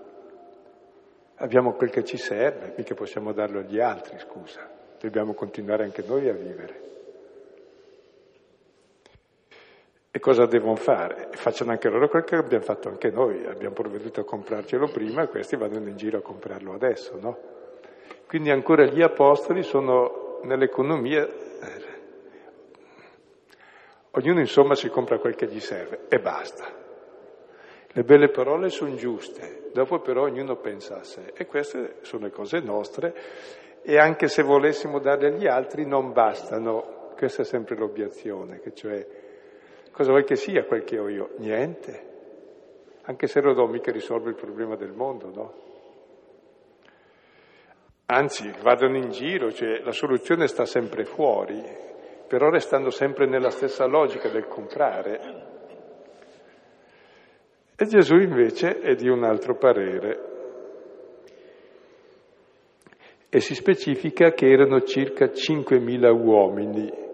Abbiamo 1.35 1.73
quel 1.73 1.89
che 1.89 2.05
ci 2.05 2.15
serve, 2.15 2.73
mica 2.77 2.95
possiamo 2.95 3.33
darlo 3.33 3.59
agli 3.59 3.77
altri, 3.77 4.17
scusa. 4.17 4.65
Dobbiamo 4.97 5.33
continuare 5.33 5.83
anche 5.83 6.05
noi 6.07 6.29
a 6.29 6.31
vivere. 6.31 6.81
E 10.09 10.19
cosa 10.19 10.45
devono 10.45 10.77
fare? 10.77 11.27
Facciano 11.33 11.71
anche 11.71 11.89
loro 11.89 12.07
quel 12.07 12.23
che 12.23 12.37
abbiamo 12.37 12.63
fatto 12.63 12.87
anche 12.87 13.09
noi, 13.09 13.45
abbiamo 13.45 13.75
provveduto 13.75 14.21
a 14.21 14.23
comprarcelo 14.23 14.87
prima 14.87 15.23
e 15.23 15.27
questi 15.27 15.57
vanno 15.57 15.85
in 15.85 15.97
giro 15.97 16.19
a 16.19 16.21
comprarlo 16.21 16.75
adesso, 16.75 17.19
no? 17.19 17.37
Quindi 18.25 18.51
ancora 18.51 18.85
gli 18.85 19.01
apostoli 19.01 19.63
sono 19.63 20.39
nell'economia, 20.43 21.27
ognuno 24.17 24.39
insomma 24.39 24.75
si 24.75 24.89
compra 24.89 25.17
quel 25.19 25.35
che 25.35 25.47
gli 25.47 25.59
serve 25.59 26.05
e 26.09 26.19
basta. 26.19 26.65
Le 27.87 28.03
belle 28.03 28.29
parole 28.29 28.69
sono 28.69 28.95
giuste, 28.95 29.69
dopo 29.73 29.99
però 29.99 30.23
ognuno 30.23 30.57
pensa 30.57 30.97
a 30.97 31.03
sé 31.03 31.33
e 31.35 31.45
queste 31.45 31.97
sono 32.01 32.29
cose 32.29 32.59
nostre 32.59 33.15
e 33.81 33.97
anche 33.97 34.27
se 34.27 34.43
volessimo 34.43 34.99
darle 34.99 35.27
agli 35.27 35.47
altri 35.47 35.85
non 35.85 36.11
bastano, 36.11 37.13
questa 37.15 37.41
è 37.41 37.45
sempre 37.45 37.75
l'obiezione, 37.75 38.59
che 38.59 38.73
cioè 38.73 39.07
Cosa 39.97 40.11
vuoi 40.11 40.25
che 40.25 40.35
sia 40.35 40.63
quel 40.63 40.83
che 40.83 40.99
ho 40.99 41.09
io? 41.09 41.31
Niente. 41.37 42.05
Anche 43.05 43.25
se 43.25 43.41
lo 43.41 43.55
do 43.55 43.65
mica 43.65 43.91
risolve 43.91 44.29
il 44.29 44.35
problema 44.35 44.75
del 44.75 44.91
mondo, 44.91 45.31
no? 45.33 45.53
Anzi, 48.05 48.53
vadano 48.61 48.95
in 48.95 49.09
giro, 49.09 49.51
cioè 49.51 49.79
la 49.79 49.91
soluzione 49.91 50.45
sta 50.45 50.65
sempre 50.65 51.03
fuori, 51.03 51.59
però 52.27 52.49
restando 52.49 52.89
sempre 52.89 53.25
nella 53.25 53.49
stessa 53.49 53.85
logica 53.85 54.29
del 54.29 54.47
comprare. 54.47 55.45
E 57.75 57.85
Gesù 57.85 58.15
invece 58.15 58.79
è 58.79 58.95
di 58.95 59.07
un 59.07 59.23
altro 59.23 59.55
parere. 59.55 60.35
E 63.29 63.39
si 63.39 63.55
specifica 63.55 64.31
che 64.31 64.47
erano 64.47 64.81
circa 64.81 65.25
5.000 65.25 66.09
uomini 66.11 67.05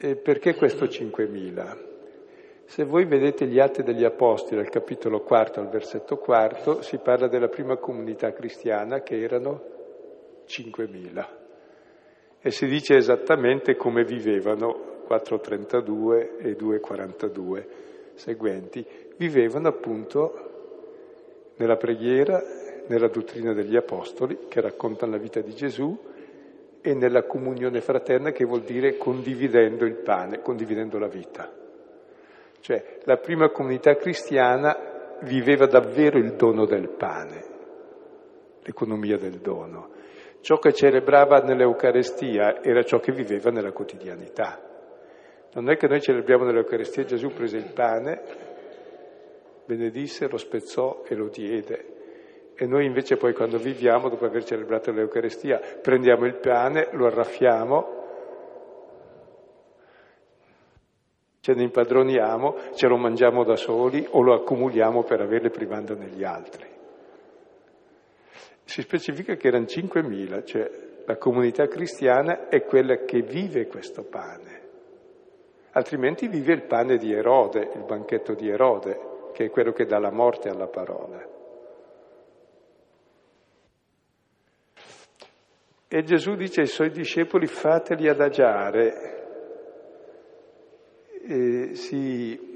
e 0.00 0.16
perché 0.16 0.54
questo 0.54 0.84
5.000? 0.84 1.86
Se 2.64 2.84
voi 2.84 3.06
vedete 3.06 3.46
gli 3.46 3.58
atti 3.58 3.82
degli 3.82 4.04
Apostoli 4.04 4.60
al 4.60 4.68
capitolo 4.68 5.22
quarto, 5.22 5.58
al 5.58 5.70
versetto 5.70 6.18
quarto, 6.18 6.82
si 6.82 6.98
parla 6.98 7.28
della 7.28 7.48
prima 7.48 7.78
comunità 7.78 8.32
cristiana 8.32 9.00
che 9.00 9.20
erano 9.20 9.62
5.000 10.46 11.37
e 12.40 12.50
si 12.50 12.66
dice 12.66 12.96
esattamente 12.96 13.76
come 13.76 14.04
vivevano 14.04 15.02
432 15.06 16.36
e 16.38 16.54
242 16.54 17.68
seguenti. 18.14 18.84
Vivevano 19.16 19.68
appunto 19.68 21.52
nella 21.56 21.76
preghiera, 21.76 22.40
nella 22.86 23.08
dottrina 23.08 23.52
degli 23.52 23.76
Apostoli 23.76 24.46
che 24.48 24.60
raccontano 24.60 25.12
la 25.12 25.18
vita 25.18 25.40
di 25.40 25.54
Gesù 25.54 25.98
e 26.80 26.94
nella 26.94 27.24
comunione 27.24 27.80
fraterna 27.80 28.30
che 28.30 28.44
vuol 28.44 28.62
dire 28.62 28.96
condividendo 28.96 29.84
il 29.84 29.96
pane, 29.96 30.40
condividendo 30.40 30.98
la 30.98 31.08
vita. 31.08 31.52
Cioè 32.60 32.98
la 33.04 33.16
prima 33.16 33.50
comunità 33.50 33.94
cristiana 33.96 35.16
viveva 35.22 35.66
davvero 35.66 36.18
il 36.18 36.34
dono 36.34 36.64
del 36.66 36.88
pane, 36.88 37.44
l'economia 38.62 39.16
del 39.16 39.38
dono. 39.38 39.96
Ciò 40.40 40.58
che 40.58 40.72
celebrava 40.72 41.38
nell'Eucarestia 41.38 42.62
era 42.62 42.82
ciò 42.82 42.98
che 43.00 43.12
viveva 43.12 43.50
nella 43.50 43.72
quotidianità. 43.72 44.60
Non 45.54 45.70
è 45.70 45.76
che 45.76 45.88
noi 45.88 46.00
celebriamo 46.00 46.44
nell'Eucarestia 46.44 47.04
Gesù 47.04 47.28
prese 47.28 47.56
il 47.56 47.72
pane, 47.72 48.22
benedisse, 49.64 50.28
lo 50.28 50.36
spezzò 50.36 51.02
e 51.06 51.14
lo 51.14 51.28
diede. 51.28 51.96
E 52.54 52.66
noi 52.66 52.86
invece 52.86 53.16
poi 53.16 53.34
quando 53.34 53.58
viviamo, 53.58 54.08
dopo 54.08 54.24
aver 54.24 54.44
celebrato 54.44 54.90
l'Eucarestia, 54.90 55.60
prendiamo 55.80 56.26
il 56.26 56.36
pane, 56.36 56.88
lo 56.92 57.06
arraffiamo 57.06 57.96
ce 61.48 61.54
ne 61.54 61.62
impadroniamo, 61.62 62.56
ce 62.74 62.86
lo 62.88 62.98
mangiamo 62.98 63.42
da 63.42 63.56
soli 63.56 64.06
o 64.10 64.20
lo 64.20 64.34
accumuliamo 64.34 65.02
per 65.02 65.22
averle 65.22 65.48
privandone 65.48 66.08
gli 66.08 66.22
altri. 66.22 66.67
Si 68.64 68.82
specifica 68.82 69.34
che 69.36 69.48
erano 69.48 69.64
5.000, 69.64 70.44
cioè 70.44 70.70
la 71.06 71.16
comunità 71.16 71.66
cristiana 71.66 72.48
è 72.48 72.64
quella 72.64 73.04
che 73.04 73.22
vive 73.22 73.66
questo 73.66 74.02
pane. 74.04 74.66
Altrimenti 75.72 76.28
vive 76.28 76.52
il 76.52 76.64
pane 76.64 76.96
di 76.98 77.12
Erode, 77.12 77.70
il 77.74 77.84
banchetto 77.84 78.34
di 78.34 78.48
Erode, 78.48 79.30
che 79.32 79.46
è 79.46 79.50
quello 79.50 79.72
che 79.72 79.86
dà 79.86 79.98
la 79.98 80.10
morte 80.10 80.48
alla 80.48 80.66
parola. 80.66 81.36
E 85.90 86.02
Gesù 86.02 86.34
dice 86.34 86.60
ai 86.60 86.66
suoi 86.66 86.90
discepoli 86.90 87.46
fateli 87.46 88.08
adagiare. 88.08 89.16
E 91.26 91.74
si, 91.74 92.47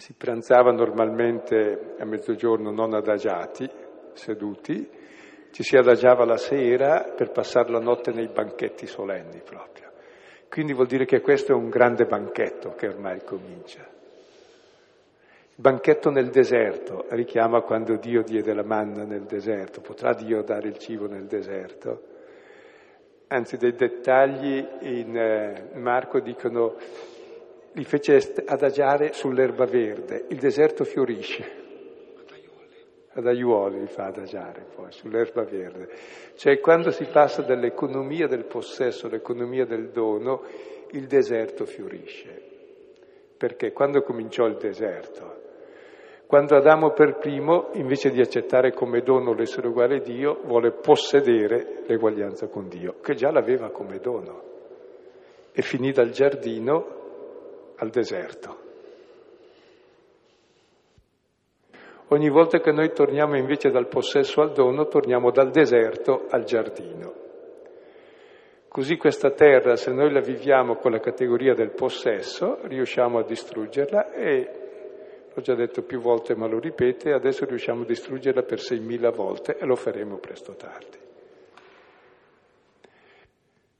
si 0.00 0.14
pranzava 0.14 0.72
normalmente 0.72 1.94
a 1.98 2.04
mezzogiorno 2.06 2.70
non 2.70 2.94
adagiati, 2.94 3.68
seduti, 4.14 4.88
ci 5.52 5.62
si 5.62 5.76
adagiava 5.76 6.24
la 6.24 6.38
sera 6.38 7.12
per 7.14 7.30
passare 7.30 7.70
la 7.70 7.80
notte 7.80 8.10
nei 8.10 8.28
banchetti 8.28 8.86
solenni 8.86 9.42
proprio. 9.44 9.90
Quindi 10.48 10.72
vuol 10.72 10.86
dire 10.86 11.04
che 11.04 11.20
questo 11.20 11.52
è 11.52 11.54
un 11.54 11.68
grande 11.68 12.06
banchetto 12.06 12.74
che 12.74 12.88
ormai 12.88 13.22
comincia. 13.24 13.80
Il 13.80 15.66
banchetto 15.66 16.10
nel 16.10 16.30
deserto 16.30 17.04
richiama 17.10 17.60
quando 17.60 17.96
Dio 17.96 18.22
diede 18.22 18.54
la 18.54 18.64
manna 18.64 19.04
nel 19.04 19.24
deserto. 19.24 19.82
Potrà 19.82 20.14
Dio 20.14 20.42
dare 20.42 20.68
il 20.68 20.78
cibo 20.78 21.06
nel 21.06 21.26
deserto? 21.26 22.02
Anzi, 23.28 23.58
dei 23.58 23.74
dettagli 23.74 24.66
in 24.80 25.16
eh, 25.16 25.70
Marco 25.74 26.20
dicono 26.20 26.76
li 27.72 27.84
fece 27.84 28.18
adagiare 28.46 29.12
sull'erba 29.12 29.64
verde, 29.64 30.26
il 30.28 30.38
deserto 30.38 30.84
fiorisce 30.84 31.60
ad 33.12 33.26
aiuoli 33.26 33.80
li 33.80 33.86
fa 33.86 34.06
adagiare 34.06 34.66
poi, 34.74 34.90
sull'erba 34.92 35.42
verde. 35.44 35.88
Cioè 36.34 36.60
quando 36.60 36.90
si 36.90 37.06
passa 37.06 37.42
dall'economia 37.42 38.26
del 38.26 38.44
possesso 38.44 39.06
all'economia 39.06 39.64
del 39.64 39.90
dono, 39.90 40.42
il 40.92 41.06
deserto 41.06 41.64
fiorisce. 41.64 42.48
Perché 43.36 43.72
quando 43.72 44.02
cominciò 44.02 44.46
il 44.46 44.56
deserto? 44.56 45.38
Quando 46.26 46.56
Adamo 46.56 46.92
per 46.92 47.16
primo, 47.16 47.70
invece 47.72 48.10
di 48.10 48.20
accettare 48.20 48.72
come 48.72 49.00
dono 49.00 49.32
l'essere 49.32 49.66
uguale 49.66 49.96
a 49.96 50.00
Dio, 50.00 50.40
vuole 50.44 50.70
possedere 50.70 51.82
l'eguaglianza 51.86 52.46
con 52.46 52.68
Dio, 52.68 53.00
che 53.00 53.14
già 53.14 53.32
l'aveva 53.32 53.70
come 53.70 53.98
dono. 53.98 54.42
E 55.52 55.62
finì 55.62 55.90
dal 55.90 56.10
giardino 56.10 56.99
al 57.80 57.90
deserto. 57.90 58.68
Ogni 62.08 62.28
volta 62.28 62.58
che 62.58 62.72
noi 62.72 62.92
torniamo 62.92 63.36
invece 63.36 63.70
dal 63.70 63.86
possesso 63.86 64.40
al 64.40 64.52
dono, 64.52 64.86
torniamo 64.86 65.30
dal 65.30 65.50
deserto 65.50 66.26
al 66.28 66.44
giardino. 66.44 67.14
Così 68.68 68.96
questa 68.96 69.30
terra, 69.30 69.76
se 69.76 69.92
noi 69.92 70.12
la 70.12 70.20
viviamo 70.20 70.76
con 70.76 70.92
la 70.92 71.00
categoria 71.00 71.54
del 71.54 71.70
possesso, 71.70 72.58
riusciamo 72.62 73.18
a 73.18 73.24
distruggerla 73.24 74.12
e, 74.12 74.50
l'ho 75.32 75.42
già 75.42 75.54
detto 75.54 75.82
più 75.82 76.00
volte 76.00 76.34
ma 76.34 76.46
lo 76.46 76.58
ripete, 76.58 77.12
adesso 77.12 77.44
riusciamo 77.44 77.82
a 77.82 77.86
distruggerla 77.86 78.42
per 78.42 78.58
6.000 78.58 79.14
volte 79.14 79.56
e 79.56 79.64
lo 79.64 79.76
faremo 79.76 80.18
presto 80.18 80.54
tardi. 80.54 81.09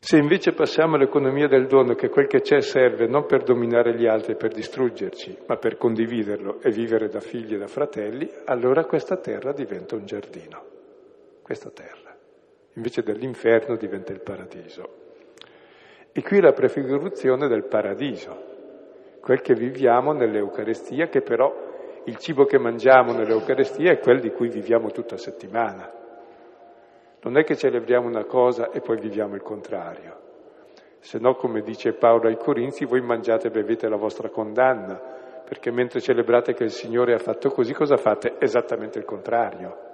Se 0.02 0.16
invece 0.16 0.52
passiamo 0.52 0.94
all'economia 0.94 1.46
del 1.46 1.66
dono, 1.66 1.94
che 1.94 2.08
quel 2.08 2.26
che 2.26 2.40
c'è 2.40 2.62
serve 2.62 3.06
non 3.06 3.26
per 3.26 3.42
dominare 3.42 3.94
gli 3.94 4.06
altri 4.06 4.34
per 4.34 4.50
distruggerci, 4.50 5.40
ma 5.46 5.56
per 5.56 5.76
condividerlo 5.76 6.58
e 6.62 6.70
vivere 6.70 7.08
da 7.08 7.20
figli 7.20 7.52
e 7.52 7.58
da 7.58 7.66
fratelli, 7.66 8.26
allora 8.46 8.86
questa 8.86 9.18
terra 9.18 9.52
diventa 9.52 9.96
un 9.96 10.06
giardino. 10.06 10.64
Questa 11.42 11.68
terra. 11.68 12.16
Invece 12.76 13.02
dell'inferno 13.02 13.76
diventa 13.76 14.12
il 14.14 14.22
paradiso. 14.22 14.88
E 16.12 16.22
qui 16.22 16.40
la 16.40 16.52
prefigurazione 16.52 17.46
del 17.46 17.66
paradiso, 17.66 18.44
quel 19.20 19.42
che 19.42 19.52
viviamo 19.52 20.12
nell'Eucarestia, 20.12 21.08
che 21.08 21.20
però 21.20 22.02
il 22.04 22.16
cibo 22.16 22.46
che 22.46 22.58
mangiamo 22.58 23.12
nell'Eucarestia 23.12 23.92
è 23.92 23.98
quel 23.98 24.20
di 24.20 24.30
cui 24.30 24.48
viviamo 24.48 24.90
tutta 24.92 25.18
settimana. 25.18 25.99
Non 27.22 27.37
è 27.37 27.44
che 27.44 27.56
celebriamo 27.56 28.06
una 28.06 28.24
cosa 28.24 28.70
e 28.70 28.80
poi 28.80 28.98
viviamo 28.98 29.35
il 29.35 29.42
contrario. 29.42 30.28
Se 31.00 31.18
no, 31.18 31.35
come 31.35 31.62
dice 31.62 31.92
Paolo 31.92 32.28
ai 32.28 32.37
Corinzi, 32.37 32.85
voi 32.85 33.00
mangiate 33.00 33.48
e 33.48 33.50
bevete 33.50 33.88
la 33.88 33.96
vostra 33.96 34.28
condanna, 34.28 34.98
perché 35.44 35.70
mentre 35.70 36.00
celebrate 36.00 36.54
che 36.54 36.64
il 36.64 36.70
Signore 36.70 37.14
ha 37.14 37.18
fatto 37.18 37.50
così, 37.50 37.72
cosa 37.72 37.96
fate? 37.96 38.37
Esattamente 38.38 38.98
il 38.98 39.04
contrario. 39.04 39.88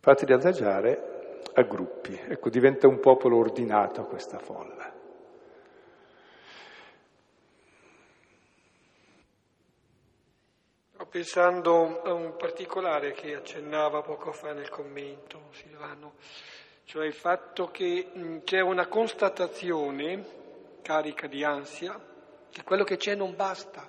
Fateli 0.00 0.32
adagiare 0.32 1.40
a 1.54 1.62
gruppi. 1.62 2.18
Ecco, 2.28 2.50
diventa 2.50 2.86
un 2.86 3.00
popolo 3.00 3.38
ordinato 3.38 4.04
questa 4.04 4.38
folla. 4.38 4.93
Pensando 11.14 12.02
a 12.02 12.12
un 12.12 12.34
particolare 12.34 13.12
che 13.12 13.36
accennava 13.36 14.02
poco 14.02 14.32
fa 14.32 14.52
nel 14.52 14.68
commento 14.68 15.42
Silvano, 15.52 16.14
cioè 16.86 17.06
il 17.06 17.14
fatto 17.14 17.68
che 17.68 18.10
mh, 18.12 18.38
c'è 18.42 18.58
una 18.58 18.88
constatazione 18.88 20.80
carica 20.82 21.28
di 21.28 21.44
ansia 21.44 21.96
che 22.50 22.64
quello 22.64 22.82
che 22.82 22.96
c'è 22.96 23.14
non 23.14 23.36
basta. 23.36 23.88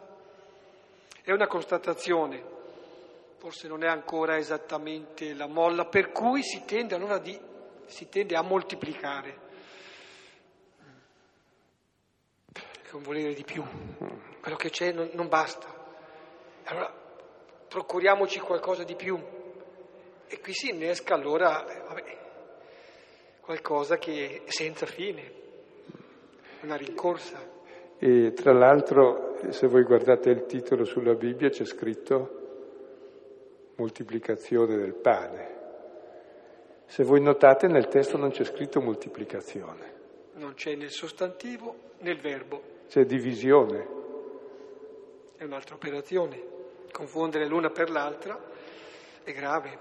È 1.23 1.31
una 1.31 1.47
constatazione, 1.47 2.43
forse 3.37 3.67
non 3.67 3.83
è 3.83 3.87
ancora 3.87 4.37
esattamente 4.37 5.33
la 5.33 5.47
molla, 5.47 5.85
per 5.85 6.11
cui 6.11 6.43
si 6.43 6.63
tende 6.63 6.93
allora 6.93 7.17
di, 7.17 7.35
si 7.87 8.07
tende 8.07 8.35
a 8.35 8.43
moltiplicare. 8.43 9.39
Con 12.91 13.01
volere 13.01 13.33
di 13.33 13.43
più. 13.43 13.63
Quello 14.39 14.57
che 14.57 14.69
c'è 14.69 14.91
non, 14.91 15.09
non 15.13 15.27
basta. 15.27 15.73
Allora 16.65 17.03
procuriamoci 17.75 18.39
qualcosa 18.39 18.85
di 18.85 18.95
più. 18.95 19.19
E 20.27 20.39
qui 20.39 20.53
si 20.53 20.69
innesca 20.69 21.13
allora 21.13 21.65
vabbè, 21.89 22.17
qualcosa 23.41 23.97
che 23.97 24.43
è 24.45 24.49
senza 24.49 24.85
fine, 24.85 25.31
una 26.61 26.77
rincorsa. 26.77 27.37
E 27.99 28.31
tra 28.31 28.53
l'altro, 28.53 29.35
se 29.49 29.67
voi 29.67 29.83
guardate 29.83 30.29
il 30.29 30.45
titolo 30.45 30.85
sulla 30.85 31.15
Bibbia, 31.15 31.49
c'è 31.49 31.65
scritto 31.65 32.43
moltiplicazione 33.75 34.77
del 34.77 34.93
pane. 34.93 35.53
Se 36.85 37.03
voi 37.03 37.21
notate 37.21 37.67
nel 37.67 37.89
testo 37.89 38.15
non 38.15 38.29
c'è 38.29 38.45
scritto 38.45 38.79
moltiplicazione. 38.79 39.93
Non 40.35 40.53
c'è 40.53 40.75
nel 40.75 40.91
sostantivo 40.91 41.75
né 41.99 42.11
il 42.11 42.21
verbo. 42.21 42.61
C'è 42.87 43.03
divisione. 43.03 43.85
È 45.35 45.43
un'altra 45.43 45.75
operazione 45.75 46.53
confondere 46.91 47.47
l'una 47.47 47.69
per 47.69 47.89
l'altra 47.89 48.39
è 49.23 49.31
grave. 49.31 49.77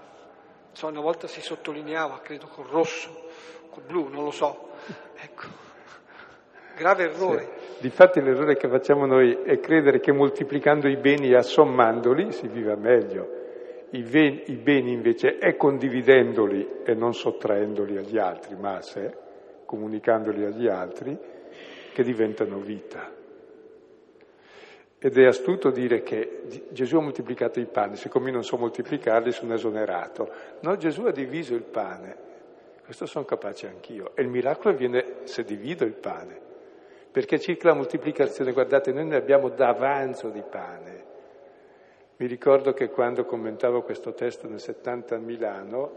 So, 0.71 0.87
una 0.87 1.01
volta 1.01 1.27
si 1.27 1.41
sottolineava, 1.41 2.19
credo 2.19 2.47
col 2.47 2.65
rosso, 2.65 3.29
col 3.69 3.83
blu, 3.83 4.07
non 4.09 4.23
lo 4.23 4.31
so. 4.31 4.71
Ecco, 5.15 5.47
grave 6.75 7.03
errore. 7.03 7.49
Sì. 7.77 7.81
Difatti 7.81 8.21
l'errore 8.21 8.55
che 8.57 8.67
facciamo 8.67 9.05
noi 9.05 9.33
è 9.43 9.59
credere 9.59 9.99
che 9.99 10.11
moltiplicando 10.11 10.87
i 10.87 10.97
beni 10.97 11.29
e 11.29 11.35
assommandoli 11.35 12.31
si 12.31 12.47
viva 12.47 12.75
meglio. 12.75 13.43
I, 13.91 14.01
ven- 14.01 14.43
I 14.47 14.55
beni 14.55 14.91
invece 14.91 15.37
è 15.37 15.55
condividendoli 15.55 16.81
e 16.83 16.93
non 16.93 17.13
sottraendoli 17.13 17.97
agli 17.97 18.17
altri, 18.17 18.55
ma 18.55 18.75
a 18.75 18.81
sé, 18.81 19.15
comunicandoli 19.65 20.43
agli 20.43 20.67
altri, 20.67 21.17
che 21.93 22.03
diventano 22.03 22.57
vita. 22.57 23.23
Ed 24.97 25.17
è 25.17 25.25
astuto 25.25 25.69
dire 25.69 26.01
che 26.01 26.43
Gesù 26.69 26.97
ha 26.97 27.01
moltiplicato 27.01 27.59
i 27.59 27.65
pani, 27.65 27.95
siccome 27.95 28.27
io 28.27 28.33
non 28.33 28.43
so 28.43 28.57
moltiplicarli 28.57 29.31
sono 29.31 29.53
esonerato. 29.53 30.31
No, 30.61 30.75
Gesù 30.77 31.03
ha 31.03 31.11
diviso 31.11 31.53
il 31.53 31.63
pane, 31.63 32.15
questo 32.83 33.05
sono 33.05 33.25
capace 33.25 33.67
anch'io. 33.67 34.11
E 34.15 34.21
il 34.21 34.29
miracolo 34.29 34.73
avviene 34.73 35.17
se 35.23 35.43
divido 35.43 35.83
il 35.85 35.93
pane, 35.93 36.39
perché 37.11 37.39
circa 37.39 37.69
la 37.69 37.75
moltiplicazione, 37.75 38.51
guardate, 38.51 38.91
noi 38.93 39.05
ne 39.05 39.15
abbiamo 39.15 39.49
d'avanzo 39.49 40.29
di 40.29 40.43
pane. 40.49 41.03
Mi 42.17 42.27
ricordo 42.27 42.73
che 42.73 42.89
quando 42.89 43.25
commentavo 43.25 43.81
questo 43.81 44.13
testo 44.13 44.47
nel 44.47 44.61
70 44.61 45.15
a 45.15 45.19
Milano, 45.19 45.91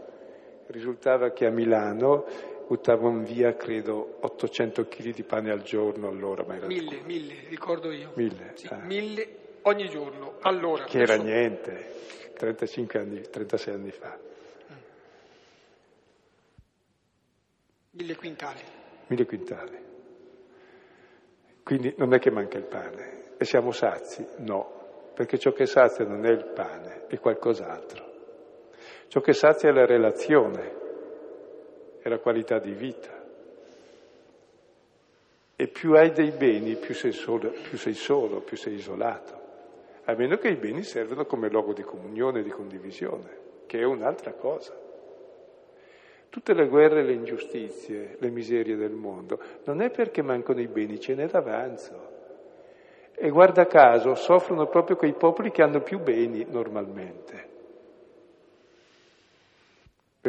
risultava 0.67 1.31
che 1.31 1.45
a 1.45 1.49
Milano 1.49 2.25
buttavano 2.69 3.23
via, 3.23 3.55
credo, 3.55 4.17
800 4.21 4.87
kg 4.87 5.11
di 5.11 5.23
pane 5.23 5.49
al 5.49 5.63
giorno 5.63 6.07
allora. 6.07 6.43
Ma 6.45 6.55
era 6.55 6.67
mille, 6.67 7.01
mille, 7.03 7.33
ricordo 7.49 7.91
io. 7.91 8.11
Mille? 8.13 8.51
Sì, 8.53 8.67
ah. 8.67 8.77
mille 8.85 9.57
ogni 9.63 9.89
giorno, 9.89 10.35
allora. 10.41 10.83
Che 10.83 10.99
era 10.99 11.15
niente, 11.15 11.95
35 12.37 12.99
anni, 12.99 13.21
36 13.27 13.73
anni 13.73 13.89
fa. 13.89 14.19
Mille 17.89 18.15
quintali. 18.15 18.61
Mille 19.07 19.25
quintali. 19.25 19.77
Quindi 21.63 21.95
non 21.97 22.13
è 22.13 22.19
che 22.19 22.29
manca 22.29 22.59
il 22.59 22.65
pane 22.65 23.33
e 23.37 23.45
siamo 23.45 23.71
sazi, 23.71 24.23
no, 24.37 25.11
perché 25.15 25.39
ciò 25.39 25.51
che 25.53 25.65
sazia 25.65 26.05
non 26.05 26.23
è 26.23 26.29
il 26.29 26.51
pane, 26.53 27.07
è 27.07 27.17
qualcos'altro. 27.17 28.05
Ciò 29.07 29.21
che 29.21 29.33
sazia 29.33 29.69
è 29.69 29.73
la 29.73 29.87
relazione, 29.87 30.78
è 32.01 32.09
la 32.09 32.19
qualità 32.19 32.59
di 32.59 32.71
vita. 32.71 33.17
E 35.55 35.67
più 35.67 35.93
hai 35.93 36.11
dei 36.11 36.31
beni, 36.31 36.75
più 36.77 36.93
sei 36.93 37.11
solo, 37.11 37.51
più 37.51 37.77
sei, 37.77 37.93
solo, 37.93 38.39
più 38.39 38.55
sei 38.55 38.75
isolato. 38.75 39.37
A 40.05 40.15
meno 40.15 40.37
che 40.37 40.47
i 40.47 40.55
beni 40.55 40.83
servono 40.83 41.25
come 41.25 41.49
luogo 41.49 41.73
di 41.73 41.83
comunione 41.83 42.41
di 42.41 42.49
condivisione, 42.49 43.37
che 43.65 43.79
è 43.79 43.83
un'altra 43.83 44.33
cosa. 44.33 44.73
Tutte 46.29 46.53
le 46.53 46.67
guerre, 46.67 47.03
le 47.03 47.13
ingiustizie, 47.13 48.15
le 48.19 48.29
miserie 48.29 48.75
del 48.75 48.93
mondo, 48.93 49.39
non 49.65 49.81
è 49.81 49.89
perché 49.89 50.21
mancano 50.21 50.61
i 50.61 50.67
beni, 50.67 50.99
ce 50.99 51.15
n'è 51.15 51.27
d'avanzo. 51.27 52.17
E 53.15 53.29
guarda 53.29 53.65
caso, 53.65 54.15
soffrono 54.15 54.67
proprio 54.67 54.95
quei 54.95 55.13
popoli 55.13 55.51
che 55.51 55.61
hanno 55.61 55.81
più 55.81 55.99
beni 55.99 56.45
normalmente. 56.49 57.48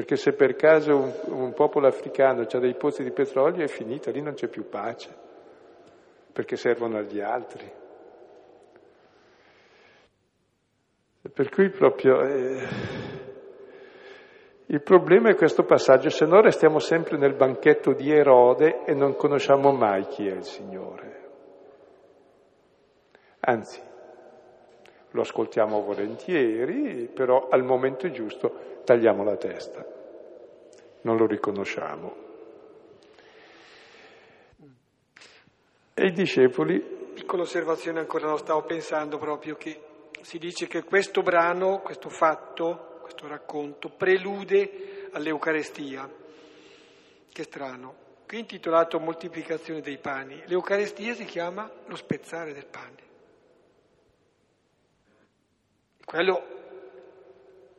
Perché 0.01 0.17
se 0.17 0.33
per 0.33 0.57
caso 0.57 0.97
un, 0.97 1.13
un 1.27 1.53
popolo 1.53 1.87
africano 1.87 2.47
ha 2.51 2.59
dei 2.59 2.75
pozzi 2.75 3.03
di 3.03 3.11
petrolio 3.11 3.63
è 3.63 3.69
finita, 3.69 4.11
lì 4.11 4.23
non 4.23 4.33
c'è 4.33 4.49
più 4.49 4.67
pace, 4.67 5.15
perché 6.33 6.57
servono 6.57 6.97
agli 6.97 7.21
altri. 7.21 7.71
Per 11.31 11.51
cui 11.51 11.69
proprio 11.69 12.23
eh, 12.23 12.67
il 14.69 14.81
problema 14.81 15.29
è 15.29 15.35
questo 15.35 15.65
passaggio, 15.65 16.09
se 16.09 16.25
no 16.25 16.41
restiamo 16.41 16.79
sempre 16.79 17.19
nel 17.19 17.35
banchetto 17.35 17.93
di 17.93 18.11
Erode 18.11 18.85
e 18.87 18.95
non 18.95 19.15
conosciamo 19.17 19.71
mai 19.71 20.07
chi 20.07 20.27
è 20.27 20.33
il 20.33 20.45
Signore. 20.45 21.29
Anzi, 23.41 23.83
lo 25.11 25.23
ascoltiamo 25.23 25.83
volentieri, 25.83 27.09
però 27.12 27.49
al 27.49 27.64
momento 27.64 28.11
giusto 28.11 28.81
tagliamo 28.85 29.25
la 29.25 29.37
testa, 29.37 29.85
non 31.03 31.16
lo 31.16 31.27
riconosciamo. 31.27 32.29
E 35.94 36.07
i 36.07 36.12
discepoli... 36.12 36.99
Piccola 37.12 37.42
osservazione 37.42 37.99
ancora, 37.99 38.29
no, 38.29 38.37
stavo 38.37 38.62
pensando 38.62 39.18
proprio 39.18 39.57
che 39.57 39.79
si 40.23 40.38
dice 40.38 40.66
che 40.66 40.85
questo 40.85 41.23
brano, 41.23 41.81
questo 41.81 42.09
fatto, 42.09 42.99
questo 43.03 43.27
racconto, 43.27 43.90
prelude 43.90 45.09
all'Eucarestia. 45.12 46.09
Che 47.33 47.42
strano. 47.42 47.94
Qui 48.27 48.38
intitolato 48.38 48.99
Moltiplicazione 48.99 49.81
dei 49.81 49.99
pani. 49.99 50.42
L'Eucarestia 50.46 51.14
si 51.14 51.25
chiama 51.25 51.70
lo 51.87 51.96
spezzare 51.96 52.53
del 52.53 52.66
pane. 52.66 53.10
Quello 56.11 56.42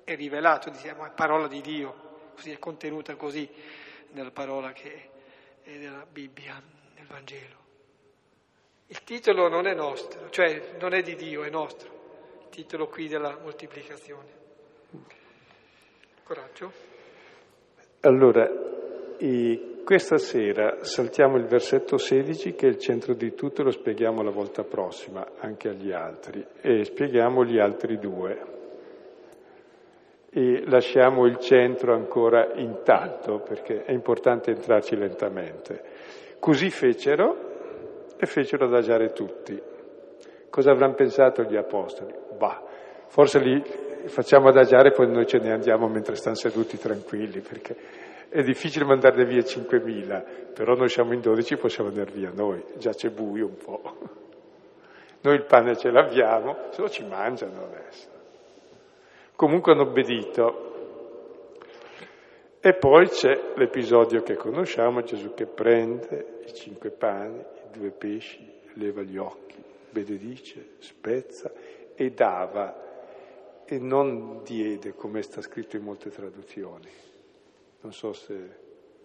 è 0.06 0.16
rivelato, 0.16 0.70
diciamo, 0.70 1.06
è 1.06 1.12
parola 1.12 1.50
di 1.50 1.60
Dio, 1.60 2.30
così 2.34 2.52
è 2.52 2.60
contenuta 2.60 3.18
così 3.18 3.46
nella 4.12 4.32
parola 4.32 4.72
che 4.72 5.10
è 5.62 5.78
della 5.78 6.06
Bibbia, 6.10 6.54
nel 6.96 7.06
Vangelo. 7.08 7.58
Il 8.88 9.04
titolo 9.04 9.50
non 9.50 9.68
è 9.68 9.74
nostro, 9.74 10.30
cioè 10.30 10.78
non 10.80 10.94
è 10.94 11.02
di 11.02 11.16
Dio, 11.16 11.44
è 11.44 11.50
nostro, 11.50 12.40
il 12.44 12.48
titolo 12.48 12.88
qui 12.88 13.10
della 13.10 13.38
moltiplicazione. 13.38 14.30
Coraggio. 16.24 16.72
Allora, 18.00 18.50
questa 19.84 20.18
sera 20.18 20.84
saltiamo 20.84 21.38
il 21.38 21.46
versetto 21.46 21.98
16 21.98 22.54
che 22.54 22.66
è 22.68 22.70
il 22.70 22.78
centro 22.78 23.14
di 23.14 23.34
tutto, 23.34 23.64
lo 23.64 23.72
spieghiamo 23.72 24.22
la 24.22 24.32
volta 24.32 24.64
prossima 24.64 25.26
anche 25.40 25.70
agli 25.70 25.92
altri 25.92 26.46
e 26.62 26.84
spieghiamo 26.84 27.44
gli 27.44 27.60
altri 27.60 27.98
due 27.98 28.60
e 30.30 30.64
lasciamo 30.66 31.26
il 31.26 31.38
centro 31.40 31.94
ancora 31.94 32.54
intatto 32.56 33.40
perché 33.40 33.84
è 33.84 33.92
importante 33.92 34.52
entrarci 34.52 34.96
lentamente. 34.96 35.84
Così 36.40 36.70
fecero 36.70 38.16
e 38.18 38.26
fecero 38.26 38.66
adagiare 38.66 39.12
tutti. 39.12 39.62
Cosa 40.50 40.72
avranno 40.72 40.94
pensato 40.94 41.44
gli 41.44 41.58
apostoli? 41.58 42.14
Bah, 42.38 42.64
forse 43.08 43.40
li 43.40 43.62
facciamo 44.06 44.48
adagiare 44.48 44.92
poi 44.92 45.12
noi 45.12 45.28
ce 45.28 45.38
ne 45.38 45.52
andiamo 45.52 45.88
mentre 45.88 46.16
stanno 46.16 46.36
seduti 46.36 46.78
tranquilli 46.78 47.42
perché 47.42 47.76
è 48.32 48.44
difficile 48.44 48.86
mandarne 48.86 49.26
via 49.26 49.42
5.000, 49.42 50.54
però 50.54 50.74
noi 50.74 50.88
siamo 50.88 51.12
in 51.14 51.20
12 51.20 51.58
possiamo 51.58 51.90
andare 51.90 52.12
via 52.12 52.32
noi, 52.34 52.64
già 52.78 52.92
c'è 52.92 53.10
buio 53.10 53.48
un 53.48 53.58
po'. 53.58 53.82
Noi 55.24 55.36
il 55.36 55.44
pane 55.44 55.76
ce 55.76 55.92
l'abbiamo, 55.92 56.56
se 56.70 56.82
no 56.82 56.88
ci 56.88 57.06
mangiano 57.06 57.66
adesso. 57.66 58.08
Comunque 59.36 59.74
hanno 59.74 59.82
obbedito. 59.82 60.70
E 62.62 62.74
poi 62.76 63.10
c'è 63.10 63.52
l'episodio 63.56 64.22
che 64.22 64.36
conosciamo, 64.36 65.02
Gesù 65.02 65.34
che 65.34 65.46
prende 65.46 66.40
i 66.46 66.54
cinque 66.54 66.90
pani, 66.90 67.38
i 67.40 67.78
due 67.78 67.92
pesci, 67.92 68.50
leva 68.76 69.02
gli 69.02 69.18
occhi, 69.18 69.62
benedice, 69.90 70.76
spezza 70.78 71.52
e 71.96 72.12
dava 72.12 73.64
e 73.66 73.78
non 73.78 74.42
diede 74.44 74.94
come 74.94 75.22
sta 75.22 75.42
scritto 75.42 75.76
in 75.76 75.84
molte 75.84 76.10
traduzioni. 76.10 77.11
Non 77.82 77.94
so 77.94 78.14
se... 78.14 78.60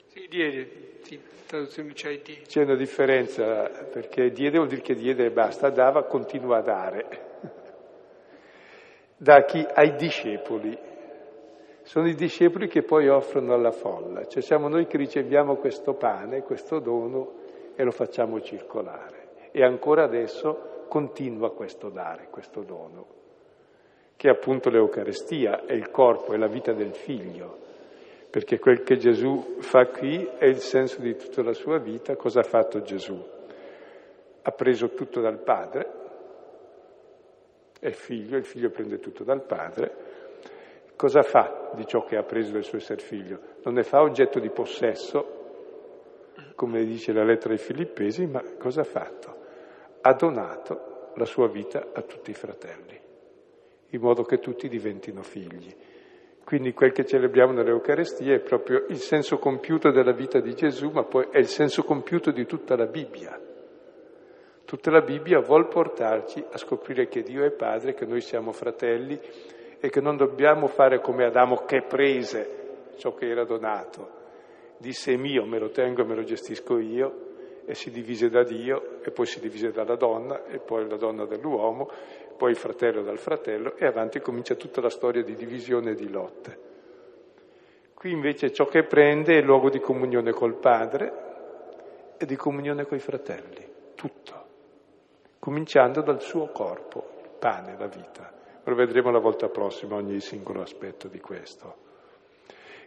Sì, 0.08 0.26
diede, 0.28 0.98
sì, 1.02 1.20
traduzione 1.46 1.92
c'è 1.92 2.20
diede. 2.20 2.42
C'è 2.42 2.62
una 2.62 2.76
differenza 2.76 3.68
perché 3.90 4.30
diede 4.30 4.56
vuol 4.56 4.68
dire 4.68 4.82
che 4.82 4.94
diede 4.94 5.26
e 5.26 5.30
basta, 5.30 5.70
dava, 5.70 6.04
continua 6.04 6.58
a 6.58 6.62
dare 6.62 7.26
da 9.16 9.44
chi? 9.44 9.66
Ai 9.66 9.94
discepoli. 9.96 10.76
Sono 11.82 12.08
i 12.08 12.14
discepoli 12.14 12.68
che 12.68 12.82
poi 12.82 13.08
offrono 13.08 13.54
alla 13.54 13.70
folla, 13.70 14.26
cioè 14.26 14.42
siamo 14.42 14.68
noi 14.68 14.86
che 14.86 14.96
riceviamo 14.96 15.56
questo 15.56 15.94
pane, 15.94 16.42
questo 16.42 16.80
dono 16.80 17.44
e 17.76 17.84
lo 17.84 17.92
facciamo 17.92 18.40
circolare. 18.40 19.48
E 19.52 19.62
ancora 19.62 20.02
adesso 20.02 20.84
continua 20.88 21.52
questo 21.52 21.88
dare, 21.88 22.28
questo 22.28 22.62
dono, 22.62 23.06
che 24.16 24.28
è 24.28 24.32
appunto 24.32 24.68
l'Eucarestia, 24.68 25.64
è 25.64 25.72
il 25.72 25.90
corpo, 25.90 26.32
è 26.32 26.36
la 26.36 26.48
vita 26.48 26.72
del 26.72 26.92
figlio, 26.92 27.58
perché 28.30 28.58
quel 28.58 28.82
che 28.82 28.96
Gesù 28.96 29.56
fa 29.60 29.86
qui 29.86 30.28
è 30.38 30.44
il 30.44 30.58
senso 30.58 31.00
di 31.00 31.16
tutta 31.16 31.42
la 31.42 31.54
sua 31.54 31.78
vita. 31.78 32.16
Cosa 32.16 32.40
ha 32.40 32.44
fatto 32.44 32.82
Gesù? 32.82 33.16
Ha 34.42 34.50
preso 34.52 34.90
tutto 34.90 35.20
dal 35.20 35.38
Padre, 35.38 36.04
è 37.78 37.90
figlio, 37.90 38.36
il 38.36 38.44
figlio 38.44 38.70
prende 38.70 38.98
tutto 38.98 39.22
dal 39.24 39.42
padre. 39.42 40.14
Cosa 40.96 41.22
fa 41.22 41.70
di 41.74 41.86
ciò 41.86 42.04
che 42.04 42.16
ha 42.16 42.22
preso 42.22 42.52
del 42.52 42.64
suo 42.64 42.78
essere 42.78 43.02
figlio? 43.02 43.38
Non 43.64 43.74
ne 43.74 43.82
fa 43.82 44.00
oggetto 44.00 44.40
di 44.40 44.50
possesso, 44.50 45.34
come 46.54 46.84
dice 46.84 47.12
la 47.12 47.22
lettera 47.22 47.52
ai 47.52 47.60
Filippesi, 47.60 48.26
ma 48.26 48.42
cosa 48.58 48.80
ha 48.80 48.84
fatto? 48.84 49.36
Ha 50.00 50.14
donato 50.14 51.10
la 51.16 51.26
sua 51.26 51.48
vita 51.48 51.88
a 51.92 52.02
tutti 52.02 52.30
i 52.30 52.34
fratelli, 52.34 52.98
in 53.90 54.00
modo 54.00 54.22
che 54.22 54.38
tutti 54.38 54.68
diventino 54.68 55.22
figli. 55.22 55.74
Quindi 56.46 56.72
quel 56.74 56.92
che 56.92 57.04
celebriamo 57.04 57.50
nell'Eucarestia 57.50 58.32
è 58.32 58.38
proprio 58.38 58.85
il 58.90 58.98
senso 58.98 59.37
compiuto 59.37 59.90
della 59.90 60.12
vita 60.12 60.38
di 60.38 60.54
Gesù, 60.54 60.90
ma 60.90 61.02
poi 61.02 61.26
è 61.32 61.38
il 61.38 61.48
senso 61.48 61.82
compiuto 61.82 62.30
di 62.30 62.46
tutta 62.46 62.76
la 62.76 62.87
Bibbia. 62.87 63.37
Tutta 64.64 64.92
la 64.92 65.00
Bibbia 65.00 65.40
vuol 65.40 65.66
portarci 65.66 66.44
a 66.48 66.56
scoprire 66.56 67.09
che 67.09 67.22
Dio 67.22 67.44
è 67.44 67.50
Padre, 67.50 67.94
che 67.94 68.06
noi 68.06 68.20
siamo 68.20 68.52
fratelli 68.52 69.18
e 69.80 69.90
che 69.90 70.00
non 70.00 70.16
dobbiamo 70.16 70.68
fare 70.68 71.00
come 71.00 71.24
Adamo 71.24 71.64
che 71.64 71.82
prese 71.82 72.92
ciò 72.98 73.12
che 73.12 73.28
era 73.28 73.42
donato. 73.42 74.09
Disse 74.78 75.16
mio, 75.16 75.46
me 75.46 75.59
lo 75.59 75.70
tengo 75.70 76.02
e 76.02 76.04
me 76.04 76.14
lo 76.14 76.22
gestisco 76.22 76.78
io 76.78 77.24
e 77.64 77.74
si 77.74 77.90
divise 77.90 78.30
da 78.30 78.44
Dio 78.44 79.03
e 79.03 79.11
poi 79.11 79.26
si 79.26 79.40
divise 79.40 79.72
dalla 79.72 79.97
donna 79.97 80.44
e 80.44 80.61
poi 80.61 80.88
la 80.88 80.97
donna 80.97 81.24
dall'uomo, 81.24 81.90
poi 82.37 82.51
il 82.51 82.57
fratello 82.57 83.03
dal 83.03 83.18
fratello 83.18 83.76
e 83.76 83.87
avanti 83.87 84.20
comincia 84.20 84.55
tutta 84.55 84.80
la 84.80 84.91
storia 84.91 85.22
di 85.22 85.34
divisione 85.34 85.91
e 85.91 85.95
di 85.95 86.09
lotte. 86.09 86.59
Qui 87.95 88.11
invece 88.11 88.53
ciò 88.53 88.66
che 88.66 88.84
prende 88.84 89.34
è 89.34 89.39
il 89.39 89.45
luogo 89.45 89.70
di 89.70 89.80
comunione 89.80 90.32
col 90.32 90.55
Padre 90.55 91.24
e 92.18 92.26
di 92.26 92.37
comunione 92.37 92.84
coi 92.84 92.99
fratelli, 92.99 93.66
tutto 93.95 94.37
cominciando 95.47 96.01
dal 96.01 96.20
suo 96.20 96.49
corpo, 96.49 97.07
il 97.22 97.30
pane, 97.39 97.76
la 97.78 97.87
vita. 97.87 98.32
Lo 98.64 98.74
vedremo 98.74 99.12
la 99.12 99.20
volta 99.20 99.49
prossima 99.49 99.95
ogni 99.95 100.18
singolo 100.18 100.61
aspetto 100.61 101.07
di 101.07 101.20
questo. 101.20 101.76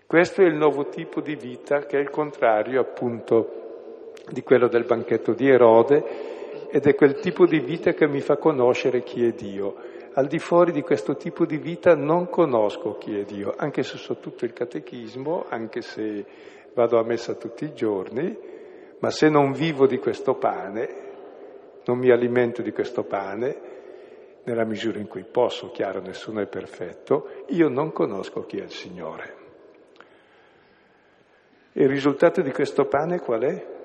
Questo 0.06 0.42
è 0.42 0.46
il 0.46 0.56
nuovo 0.56 0.90
tipo 0.90 1.22
di 1.22 1.36
vita 1.36 1.86
che 1.86 1.98
è 1.98 2.02
il 2.02 2.10
contrario 2.10 2.82
appunto 2.82 4.12
di 4.30 4.44
quello 4.44 4.68
del 4.68 4.84
banchetto 4.84 5.32
di 5.32 5.48
Erode 5.48 6.29
ed 6.72 6.86
è 6.86 6.96
quel 6.96 7.20
tipo 7.20 7.46
di 7.46 7.60
vita 7.60 7.94
che 7.94 8.08
mi 8.08 8.22
fa 8.22 8.38
conoscere 8.38 9.02
chi 9.02 9.26
è 9.26 9.32
Dio. 9.32 9.76
Al 10.14 10.28
di 10.28 10.40
fuori 10.40 10.72
di 10.72 10.82
questo 10.82 11.16
tipo 11.16 11.46
di 11.46 11.58
vita 11.58 11.96
non 11.96 12.30
conosco 12.30 12.98
chi 12.98 13.18
è 13.18 13.24
Dio, 13.24 13.54
anche 13.56 13.84
se 13.84 13.98
so 13.98 14.18
tutto 14.18 14.46
il 14.46 14.54
catechismo, 14.54 15.46
anche 15.48 15.82
se 15.82 16.26
vado 16.74 17.00
a 17.00 17.04
messa 17.04 17.36
tutti 17.36 17.66
i 17.66 17.74
giorni, 17.74 18.38
ma 19.00 19.10
se 19.10 19.30
non 19.30 19.52
vivo 19.52 19.88
di 19.88 19.98
questo 19.98 20.36
pane 20.36 21.08
non 21.86 21.98
mi 21.98 22.12
alimento 22.12 22.62
di 22.62 22.72
questo 22.72 23.04
pane, 23.04 23.68
nella 24.44 24.66
misura 24.66 25.00
in 25.00 25.08
cui 25.08 25.24
posso, 25.24 25.72
chiaro, 25.72 26.02
nessuno 26.02 26.42
è 26.42 26.48
perfetto, 26.48 27.46
io 27.48 27.68
non 27.68 27.92
conosco 27.92 28.46
chi 28.46 28.58
è 28.58 28.64
il 28.64 28.72
Signore. 28.72 29.36
E 31.74 31.84
il 31.84 31.90
risultato 31.90 32.42
di 32.42 32.52
questo 32.52 32.86
pane 32.86 33.20
qual 33.20 33.42
è? 33.42 33.79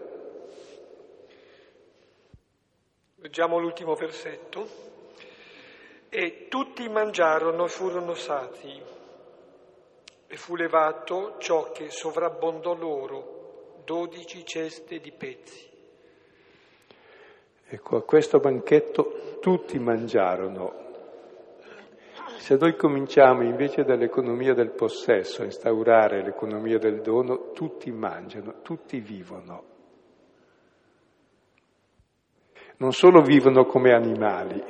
Leggiamo 3.25 3.59
l'ultimo 3.59 3.95
versetto. 3.95 4.67
E 6.11 6.47
tutti 6.51 6.87
mangiarono 6.91 7.65
e 7.65 7.69
furono 7.69 8.13
sati, 8.13 8.83
e 10.27 10.37
fu 10.37 10.55
levato 10.57 11.37
ciò 11.39 11.73
che 11.73 11.89
sovrabbondò 11.89 12.75
loro, 12.75 13.81
dodici 13.83 14.45
ceste 14.45 14.99
di 14.99 15.11
pezzi. 15.11 15.71
Ecco, 17.67 17.97
a 17.97 18.03
questo 18.03 18.41
banchetto 18.41 19.39
tutti 19.41 19.79
mangiarono. 19.79 20.83
Se 22.37 22.57
noi 22.57 22.77
cominciamo 22.77 23.43
invece 23.43 23.85
dall'economia 23.85 24.53
del 24.53 24.71
possesso 24.71 25.41
a 25.41 25.47
instaurare 25.47 26.23
l'economia 26.23 26.79
del 26.79 27.01
dono, 27.01 27.53
tutti 27.53 27.91
mangiano, 27.91 28.61
tutti 28.61 29.01
vivono. 29.01 29.73
Non 32.77 32.93
solo 32.93 33.23
vivono 33.23 33.65
come 33.67 33.93
animali, 33.93 34.63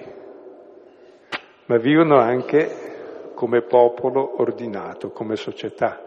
ma 1.66 1.76
vivono 1.78 2.18
anche 2.18 3.32
come 3.34 3.62
popolo 3.62 4.40
ordinato, 4.40 5.10
come 5.10 5.36
società. 5.36 6.00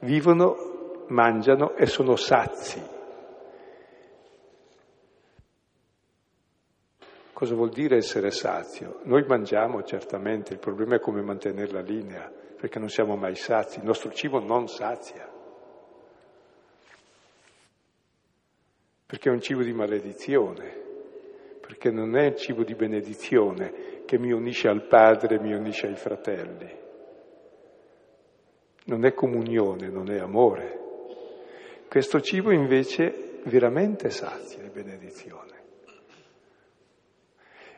Vivono, 0.00 1.04
mangiano 1.08 1.74
e 1.74 1.86
sono 1.86 2.16
sazi. 2.16 2.98
Cosa 7.32 7.54
vuol 7.54 7.70
dire 7.70 7.96
essere 7.96 8.30
sazio? 8.30 9.00
Noi 9.04 9.24
mangiamo 9.26 9.82
certamente, 9.82 10.52
il 10.52 10.58
problema 10.58 10.96
è 10.96 11.00
come 11.00 11.22
mantenere 11.22 11.72
la 11.72 11.80
linea, 11.80 12.30
perché 12.30 12.78
non 12.78 12.90
siamo 12.90 13.16
mai 13.16 13.34
sazi, 13.34 13.78
il 13.78 13.86
nostro 13.86 14.10
cibo 14.12 14.40
non 14.40 14.68
sazia, 14.68 15.26
perché 19.06 19.30
è 19.30 19.32
un 19.32 19.40
cibo 19.40 19.62
di 19.62 19.72
maledizione, 19.72 20.79
perché 21.80 21.96
non 21.96 22.14
è 22.14 22.26
il 22.26 22.36
cibo 22.36 22.62
di 22.62 22.74
benedizione 22.74 24.02
che 24.04 24.18
mi 24.18 24.32
unisce 24.32 24.68
al 24.68 24.86
Padre, 24.86 25.40
mi 25.40 25.54
unisce 25.54 25.86
ai 25.86 25.96
fratelli. 25.96 26.70
Non 28.84 29.06
è 29.06 29.14
comunione, 29.14 29.88
non 29.88 30.10
è 30.10 30.18
amore. 30.18 30.78
Questo 31.88 32.20
cibo 32.20 32.50
invece 32.50 33.40
veramente 33.44 34.10
sazia 34.10 34.62
e 34.62 34.68
benedizione. 34.68 35.48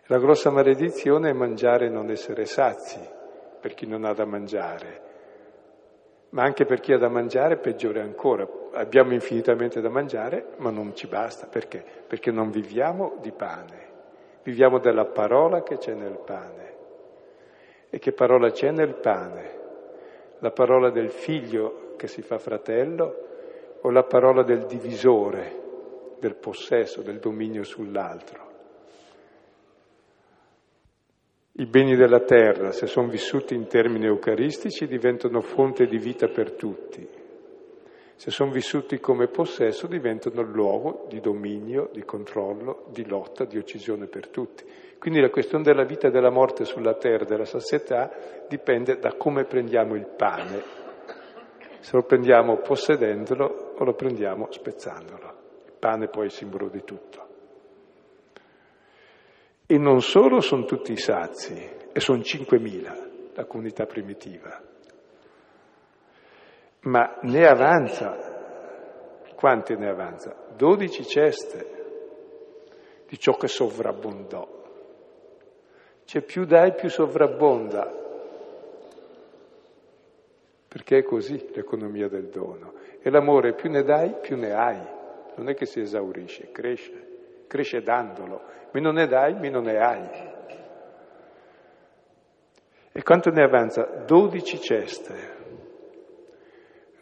La 0.07 0.19
grossa 0.19 0.51
maledizione 0.51 1.31
è 1.31 1.33
mangiare 1.33 1.87
e 1.87 1.91
non 1.91 2.11
essere 2.11 2.45
sazi 2.45 2.99
per 3.61 3.73
chi 3.75 3.87
non 3.87 4.05
ha 4.05 4.13
da 4.13 4.27
mangiare, 4.27 5.03
ma 6.31 6.43
anche 6.43 6.65
per 6.65 6.81
chi 6.81 6.93
ha 6.93 6.99
da 6.99 7.09
mangiare 7.09 7.59
peggiore 7.59 8.01
ancora. 8.01 8.49
Abbiamo 8.73 9.13
infinitamente 9.13 9.81
da 9.81 9.91
mangiare, 9.91 10.55
ma 10.57 10.71
non 10.71 10.93
ci 10.97 11.07
basta. 11.07 11.47
Perché? 11.47 11.85
Perché 12.09 12.33
non 12.33 12.51
viviamo 12.51 13.19
di 13.21 13.31
pane, 13.31 13.91
viviamo 14.43 14.79
della 14.79 15.07
parola 15.07 15.63
che 15.63 15.79
c'è 15.79 15.95
nel 15.95 16.19
pane. 16.25 16.71
E 17.91 17.99
che 17.99 18.13
parola 18.13 18.51
c'è 18.51 18.71
nel 18.71 18.95
pane? 18.95 19.61
La 20.39 20.51
parola 20.51 20.91
del 20.91 21.11
figlio 21.11 21.95
che 21.97 22.09
si 22.09 22.23
fa 22.23 22.39
fratello 22.39 23.29
o 23.83 23.91
la 23.91 24.05
parola 24.05 24.43
del 24.43 24.65
divisore, 24.67 25.61
del 26.19 26.37
possesso, 26.37 27.03
del 27.03 27.19
dominio 27.19 27.63
sull'altro? 27.65 28.51
I 31.55 31.67
beni 31.67 31.97
della 31.97 32.21
terra, 32.21 32.73
se 32.73 32.87
sono 32.87 33.09
vissuti 33.09 33.55
in 33.55 33.67
termini 33.67 34.07
eucaristici, 34.07 34.87
diventano 34.87 35.41
fonte 35.43 35.87
di 35.87 35.99
vita 35.99 36.27
per 36.29 36.53
tutti. 36.53 37.07
Se 38.23 38.31
sono 38.31 38.53
vissuti 38.53 39.01
come 39.01 39.27
possesso, 39.27 39.89
diventano 39.89 40.43
luogo 40.43 41.07
di 41.09 41.19
dominio, 41.19 41.89
di 41.93 42.05
controllo, 42.05 42.85
di 42.93 43.05
lotta, 43.05 43.45
di 43.45 43.59
uccisione 43.59 44.07
per 44.07 44.29
tutti. 44.29 44.65
Quindi 44.97 45.21
la 45.21 45.29
questione 45.29 45.65
della 45.65 45.83
vita 45.83 46.07
e 46.07 46.13
della 46.13 46.31
morte 46.31 46.65
sulla 46.65 46.95
terra, 46.95 47.25
della 47.25 47.45
sazietà, 47.45 48.13
dipende 48.49 49.01
da 49.01 49.15
come 49.15 49.43
prendiamo 49.43 49.97
il 49.97 50.07
pane. 50.07 50.63
Se 51.81 51.97
lo 51.97 52.05
prendiamo 52.05 52.59
possedendolo 52.59 53.75
o 53.77 53.83
lo 53.83 53.95
prendiamo 53.95 54.47
spezzandolo. 54.53 55.35
Il 55.67 55.75
pane 55.81 56.07
poi 56.07 56.23
è 56.23 56.27
il 56.27 56.31
simbolo 56.31 56.69
di 56.69 56.85
tutto. 56.85 57.27
E 59.67 59.79
non 59.79 60.01
solo 60.01 60.41
sono 60.41 60.65
tutti 60.65 60.97
sazi, 60.97 61.61
e 61.93 61.99
sono 61.99 62.21
5.000 62.21 63.35
la 63.35 63.45
comunità 63.47 63.85
primitiva, 63.85 64.63
ma 66.83 67.19
ne 67.23 67.47
avanza, 67.47 68.17
quante 69.35 69.75
ne 69.77 69.89
avanza? 69.89 70.35
12 70.57 71.05
ceste 71.05 71.71
di 73.09 73.19
ciò 73.19 73.37
che 73.37 73.49
sovrabbondò. 73.49 74.61
C'è 76.05 76.23
più 76.23 76.45
dai, 76.45 76.75
più 76.75 76.89
sovrabbonda, 76.89 78.01
perché 80.69 80.99
è 80.99 81.03
così 81.03 81.51
l'economia 81.55 82.09
del 82.09 82.29
dono. 82.29 82.75
E 83.01 83.11
l'amore 83.11 83.55
più 83.55 83.71
ne 83.71 83.83
dai, 83.83 84.17
più 84.21 84.37
ne 84.37 84.53
hai, 84.53 84.81
non 85.37 85.49
è 85.49 85.55
che 85.55 85.67
si 85.67 85.81
esaurisce, 85.81 86.51
cresce 86.51 87.11
cresce 87.53 87.83
dandolo, 87.83 88.41
meno 88.71 88.93
ne 88.93 89.07
dai, 89.07 89.35
meno 89.35 89.61
ne 89.61 89.77
hai. 89.77 90.31
E 92.93 93.03
quanto 93.03 93.29
ne 93.29 93.43
avanza? 93.43 93.83
Dodici 94.07 94.59
ceste. 94.59 95.41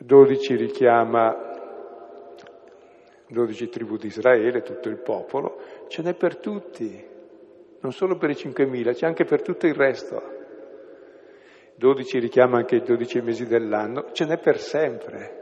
Dodici 0.03 0.57
richiama 0.57 1.49
dodici 3.29 3.69
tribù 3.69 3.97
di 3.97 4.07
Israele, 4.07 4.63
tutto 4.63 4.89
il 4.89 4.99
popolo, 4.99 5.61
ce 5.89 6.03
n'è 6.03 6.15
per 6.15 6.39
tutti, 6.39 7.07
non 7.81 7.93
solo 7.93 8.17
per 8.17 8.31
i 8.31 8.35
5.000, 8.35 8.95
c'è 8.95 9.07
anche 9.07 9.25
per 9.25 9.43
tutto 9.43 9.67
il 9.67 9.75
resto. 9.75 10.39
Dodici 11.75 12.19
richiama 12.19 12.57
anche 12.57 12.77
i 12.77 12.83
dodici 12.83 13.21
mesi 13.21 13.47
dell'anno, 13.47 14.11
ce 14.13 14.25
n'è 14.25 14.39
per 14.39 14.59
sempre 14.59 15.41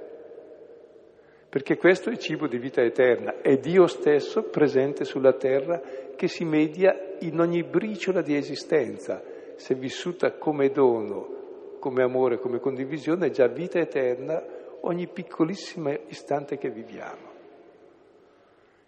perché 1.48 1.78
questo 1.78 2.10
è 2.10 2.16
cibo 2.18 2.46
di 2.46 2.58
vita 2.58 2.82
eterna, 2.82 3.40
è 3.40 3.56
Dio 3.56 3.86
stesso 3.86 4.42
presente 4.42 5.04
sulla 5.04 5.32
terra 5.32 5.80
che 6.14 6.28
si 6.28 6.44
media 6.44 7.16
in 7.20 7.40
ogni 7.40 7.62
briciola 7.62 8.20
di 8.20 8.36
esistenza, 8.36 9.22
se 9.56 9.74
vissuta 9.74 10.32
come 10.32 10.68
dono, 10.68 11.37
come 11.78 12.02
amore, 12.02 12.38
come 12.38 12.58
condivisione, 12.58 13.26
è 13.26 13.30
già 13.30 13.46
vita 13.46 13.78
eterna 13.78 14.42
ogni 14.82 15.08
piccolissimo 15.08 15.90
istante 16.08 16.58
che 16.58 16.70
viviamo. 16.70 17.26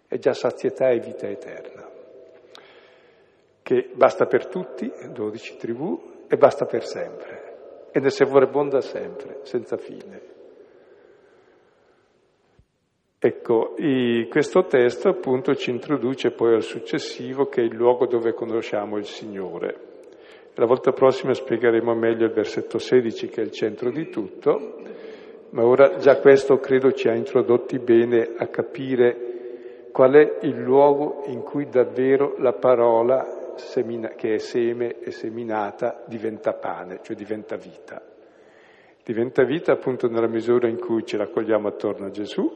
È 0.07 0.17
già 0.17 0.33
sazietà 0.33 0.89
e 0.89 0.99
vita 0.99 1.27
eterna, 1.27 1.89
che 3.61 3.89
basta 3.93 4.25
per 4.25 4.47
tutti, 4.47 4.91
12 5.09 5.57
tribù, 5.57 6.25
e 6.27 6.37
basta 6.37 6.65
per 6.65 6.85
sempre, 6.85 7.89
e 7.91 7.99
ne 7.99 8.09
sovrabbonda 8.09 8.81
sempre, 8.81 9.39
senza 9.43 9.77
fine. 9.77 10.29
Ecco, 13.23 13.75
questo 14.29 14.65
testo 14.65 15.09
appunto 15.09 15.53
ci 15.53 15.69
introduce 15.69 16.31
poi 16.31 16.55
al 16.55 16.63
successivo 16.63 17.45
che 17.45 17.61
è 17.61 17.65
il 17.65 17.75
luogo 17.75 18.07
dove 18.07 18.33
conosciamo 18.33 18.97
il 18.97 19.05
Signore. 19.05 19.89
La 20.61 20.67
volta 20.67 20.91
prossima 20.91 21.33
spiegheremo 21.33 21.95
meglio 21.95 22.25
il 22.25 22.33
versetto 22.33 22.77
16 22.77 23.29
che 23.29 23.41
è 23.41 23.43
il 23.43 23.49
centro 23.49 23.89
di 23.89 24.09
tutto, 24.09 24.75
ma 25.49 25.65
ora 25.65 25.97
già 25.97 26.19
questo 26.19 26.59
credo 26.59 26.91
ci 26.91 27.07
ha 27.07 27.15
introdotti 27.15 27.79
bene 27.79 28.35
a 28.37 28.45
capire 28.45 29.87
qual 29.91 30.13
è 30.13 30.37
il 30.45 30.61
luogo 30.61 31.23
in 31.25 31.41
cui 31.41 31.67
davvero 31.67 32.35
la 32.37 32.53
parola 32.53 33.55
semina, 33.55 34.09
che 34.09 34.35
è 34.35 34.37
seme 34.37 34.99
e 34.99 35.09
seminata 35.09 36.03
diventa 36.05 36.53
pane, 36.53 36.99
cioè 37.01 37.15
diventa 37.15 37.55
vita. 37.55 37.99
Diventa 39.03 39.43
vita 39.43 39.71
appunto 39.71 40.07
nella 40.09 40.27
misura 40.27 40.67
in 40.67 40.77
cui 40.77 41.03
ci 41.07 41.17
raccogliamo 41.17 41.69
attorno 41.69 42.05
a 42.05 42.11
Gesù, 42.11 42.47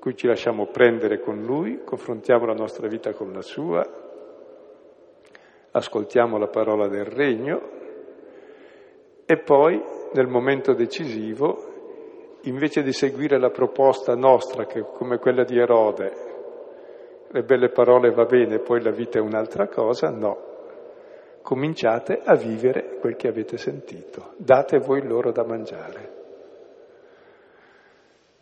cui 0.00 0.16
ci 0.16 0.26
lasciamo 0.26 0.66
prendere 0.66 1.20
con 1.20 1.40
Lui, 1.44 1.82
confrontiamo 1.84 2.46
la 2.46 2.54
nostra 2.54 2.88
vita 2.88 3.12
con 3.12 3.32
la 3.32 3.42
sua, 3.42 4.10
ascoltiamo 5.72 6.38
la 6.38 6.48
parola 6.48 6.88
del 6.88 7.04
Regno 7.04 7.60
e 9.26 9.38
poi 9.38 9.82
nel 10.12 10.26
momento 10.26 10.74
decisivo, 10.74 12.38
invece 12.42 12.82
di 12.82 12.92
seguire 12.92 13.38
la 13.38 13.50
proposta 13.50 14.14
nostra, 14.14 14.66
che 14.66 14.82
come 14.82 15.18
quella 15.18 15.44
di 15.44 15.58
Erode, 15.58 16.12
le 17.28 17.42
belle 17.42 17.70
parole 17.70 18.10
va 18.10 18.24
bene, 18.24 18.58
poi 18.58 18.82
la 18.82 18.90
vita 18.90 19.18
è 19.18 19.22
un'altra 19.22 19.68
cosa, 19.68 20.10
no. 20.10 20.50
Cominciate 21.40 22.20
a 22.22 22.34
vivere 22.36 22.98
quel 23.00 23.16
che 23.16 23.28
avete 23.28 23.56
sentito, 23.56 24.32
date 24.36 24.78
voi 24.78 25.02
loro 25.06 25.32
da 25.32 25.44
mangiare 25.44 26.20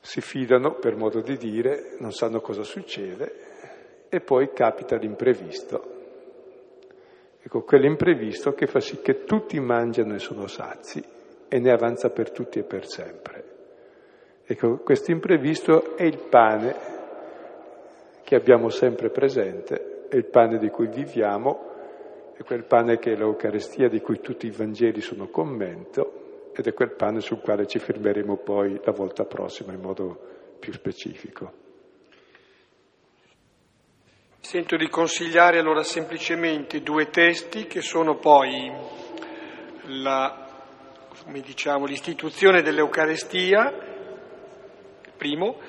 si 0.01 0.21
fidano, 0.21 0.75
per 0.75 0.97
modo 0.97 1.21
di 1.21 1.37
dire, 1.37 1.97
non 1.99 2.13
sanno 2.13 2.41
cosa 2.41 2.63
succede 2.63 4.09
e 4.09 4.21
poi 4.21 4.51
capita 4.53 4.97
l'imprevisto. 4.97 5.99
Ecco, 7.43 7.63
quell'imprevisto 7.63 8.53
che 8.53 8.67
fa 8.67 8.81
sì 8.81 9.01
che 9.01 9.25
tutti 9.25 9.59
mangiano 9.61 10.15
e 10.15 10.19
sono 10.19 10.47
sazi 10.47 11.03
e 11.49 11.59
ne 11.59 11.71
avanza 11.71 12.11
per 12.11 12.31
tutti 12.31 12.59
e 12.59 12.65
per 12.65 12.87
sempre. 12.87 13.45
Ecco, 14.45 14.79
questo 14.79 15.11
imprevisto 15.11 15.97
è 15.97 16.03
il 16.03 16.19
pane 16.29 16.75
che 18.23 18.35
abbiamo 18.35 18.69
sempre 18.69 19.11
presente, 19.11 20.07
è 20.09 20.17
il 20.17 20.27
pane 20.27 20.59
di 20.59 20.69
cui 20.69 20.89
viviamo, 20.89 22.33
è 22.37 22.43
quel 22.43 22.65
pane 22.65 22.99
che 22.99 23.13
è 23.13 23.17
l'Eucarestia 23.17 23.89
di 23.89 24.01
cui 24.01 24.21
tutti 24.21 24.47
i 24.47 24.51
Vangeli 24.51 25.01
sono 25.01 25.29
commento 25.29 26.51
ed 26.55 26.67
è 26.67 26.75
quel 26.75 26.93
pane 26.93 27.21
sul 27.21 27.41
quale 27.41 27.67
ci 27.67 27.79
fermeremo 27.79 28.37
poi 28.37 28.81
la 28.85 28.93
volta 28.93 29.25
prossima 29.25 29.73
in 29.73 29.81
modo 29.81 30.19
più 30.59 30.73
specifico. 30.73 31.70
Sento 34.43 34.77
di 34.77 34.89
consigliare 34.89 35.59
allora 35.59 35.83
semplicemente 35.83 36.81
due 36.81 37.11
testi 37.11 37.67
che 37.67 37.83
sono 37.83 38.17
poi 38.17 38.73
la, 39.85 40.49
diciamo, 41.27 41.85
l'istituzione 41.85 42.63
dell'Eucarestia, 42.63 43.73
primo, 45.17 45.61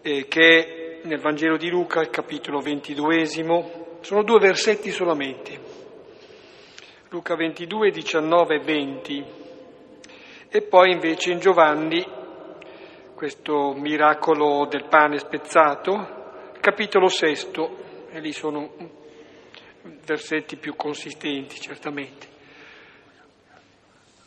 eh, 0.00 0.26
che 0.28 1.02
è 1.02 1.06
nel 1.06 1.20
Vangelo 1.20 1.58
di 1.58 1.68
Luca, 1.68 2.08
capitolo 2.08 2.60
ventiduesimo, 2.60 3.98
sono 4.00 4.24
due 4.24 4.40
versetti 4.40 4.90
solamente, 4.90 5.60
Luca 7.10 7.36
22, 7.36 7.90
19 7.90 8.54
e 8.54 8.60
20, 8.60 9.24
e 10.48 10.62
poi 10.62 10.90
invece 10.90 11.32
in 11.32 11.38
Giovanni 11.38 12.04
questo 13.14 13.74
miracolo 13.74 14.66
del 14.68 14.86
pane 14.88 15.18
spezzato, 15.18 16.50
capitolo 16.60 17.06
sesto, 17.06 17.88
e 18.12 18.20
lì 18.20 18.32
sono 18.32 18.72
versetti 20.04 20.56
più 20.56 20.74
consistenti, 20.76 21.60
certamente. 21.60 22.28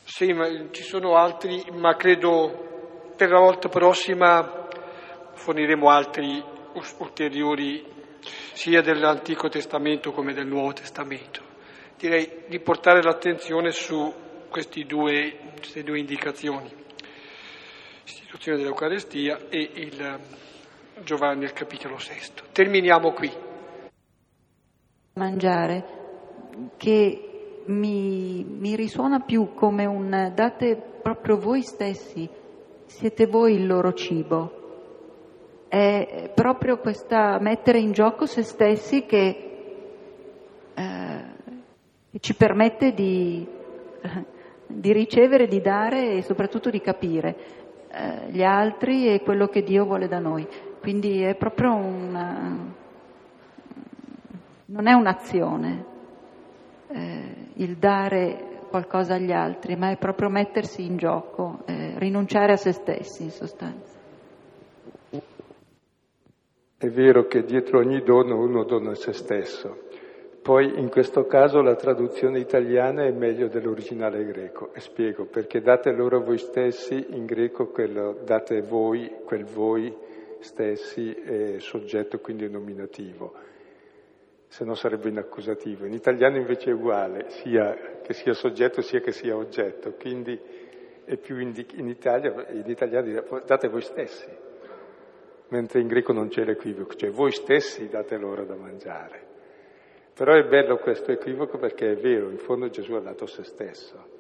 Sì, 0.06 0.32
ma 0.34 0.48
ci 0.72 0.84
sono 0.84 1.16
altri, 1.16 1.64
ma 1.72 1.96
credo 1.96 3.12
per 3.16 3.30
la 3.30 3.40
volta 3.40 3.70
prossima 3.70 4.68
forniremo 5.34 5.90
altri 5.90 6.44
ulteriori, 6.98 7.86
sia 8.54 8.82
dell'Antico 8.82 9.50
Testamento 9.50 10.12
come 10.12 10.34
del 10.34 10.48
Nuovo 10.48 10.74
Testamento. 10.74 11.42
Direi 11.98 12.44
di 12.48 12.60
portare 12.60 13.02
l'attenzione 13.02 13.72
su 13.72 14.14
due, 14.86 15.38
queste 15.58 15.84
due 15.84 16.00
indicazioni, 16.00 16.72
l'istituzione 18.04 18.58
dell'Eucarestia 18.58 19.48
e 19.50 19.70
il 19.74 20.20
Giovanni 21.04 21.46
al 21.46 21.54
capitolo 21.54 21.98
sesto. 21.98 22.44
Terminiamo 22.52 23.14
qui 23.14 23.32
mangiare 25.14 26.02
che 26.78 27.64
mi, 27.66 28.44
mi, 28.44 28.76
risuona 28.76 29.20
più 29.20 29.54
come 29.54 29.86
un 29.86 30.32
date 30.34 30.76
proprio 31.02 31.38
voi 31.38 31.62
stessi, 31.62 32.28
siete 32.86 33.26
voi 33.28 33.56
il 33.56 33.68
loro 33.68 33.94
cibo. 33.94 34.62
È 35.68 36.32
proprio 36.34 36.78
questa 36.78 37.40
mettere 37.40 37.80
in 37.80 37.92
gioco 37.92 38.26
se 38.26 38.44
stessi 38.44 39.06
che, 39.06 39.50
eh, 40.74 41.22
ci 42.20 42.36
permette 42.36 42.94
di, 42.94 43.46
di, 44.68 44.94
ricevere, 44.94 45.48
di 45.48 45.62
dare 45.62 46.12
e 46.12 46.22
soprattutto 46.22 46.70
di 46.70 46.80
capire 46.80 47.36
eh, 47.90 48.32
gli 48.32 48.44
altri 48.44 49.08
e 49.08 49.22
quello 49.22 49.48
che 49.48 49.64
Dio 49.64 49.86
vuole 49.86 50.08
da 50.08 50.20
noi. 50.20 50.48
Quindi 50.80 51.22
è 51.22 51.36
proprio 51.36 51.74
una, 51.74 52.73
non 54.74 54.88
è 54.88 54.94
un'azione 54.94 55.86
eh, 56.88 57.36
il 57.54 57.78
dare 57.78 58.62
qualcosa 58.70 59.14
agli 59.14 59.32
altri, 59.32 59.76
ma 59.76 59.92
è 59.92 59.98
proprio 59.98 60.30
mettersi 60.30 60.84
in 60.84 60.98
gioco, 60.98 61.60
eh, 61.66 61.94
rinunciare 62.00 62.54
a 62.54 62.58
se 62.58 62.72
stessi 62.72 63.24
in 63.24 63.30
sostanza. 63.30 64.02
È 66.76 66.90
vero 66.90 67.28
che 67.28 67.44
dietro 67.44 67.78
ogni 67.78 68.02
dono 68.02 68.40
uno 68.40 68.64
dona 68.64 68.96
se 68.96 69.14
stesso, 69.14 69.84
poi 70.42 70.80
in 70.80 70.90
questo 70.90 71.28
caso 71.28 71.62
la 71.62 71.76
traduzione 71.76 72.40
italiana 72.40 73.04
è 73.04 73.12
meglio 73.12 73.48
dell'originale 73.48 74.26
greco. 74.26 74.74
E 74.74 74.80
spiego 74.80 75.26
perché 75.26 75.62
date 75.62 75.92
loro 75.92 76.22
voi 76.22 76.40
stessi, 76.40 77.06
in 77.12 77.26
greco 77.26 77.68
quello 77.68 78.18
date 78.26 78.62
voi, 78.62 79.20
quel 79.24 79.46
voi 79.46 79.96
stessi 80.40 81.14
è 81.14 81.60
soggetto 81.60 82.18
quindi 82.20 82.50
nominativo 82.50 83.52
se 84.54 84.64
no 84.66 84.76
sarebbe 84.76 85.10
in 85.10 85.18
accusativo. 85.18 85.88
In 85.88 85.94
italiano 85.94 86.38
invece 86.38 86.70
è 86.70 86.74
uguale, 86.74 87.26
sia 87.30 87.76
che 88.04 88.14
sia 88.14 88.34
soggetto 88.34 88.84
sia 88.84 89.00
che 89.00 89.12
sia 89.12 89.36
oggetto, 89.36 89.94
quindi 89.94 90.40
è 91.06 91.18
più 91.18 91.40
in, 91.40 91.54
in 91.74 91.88
Italia, 91.88 92.48
in 92.52 92.70
italiano 92.70 93.42
date 93.48 93.68
voi 93.68 93.82
stessi, 93.82 94.30
mentre 95.48 95.80
in 95.80 95.88
greco 95.88 96.14
non 96.14 96.28
c'è 96.28 96.46
l'equivoco, 96.46 96.94
cioè 96.94 97.10
voi 97.10 97.32
stessi 97.32 97.90
date 97.90 98.16
loro 98.16 98.46
da 98.46 98.54
mangiare. 98.54 99.26
Però 100.14 100.34
è 100.34 100.44
bello 100.44 100.78
questo 100.78 101.12
equivoco 101.12 101.58
perché 101.58 101.94
è 101.94 101.96
vero, 101.96 102.30
in 102.30 102.38
fondo 102.38 102.70
Gesù 102.70 102.94
ha 102.94 103.02
dato 103.02 103.26
se 103.26 103.44
stesso. 103.44 104.12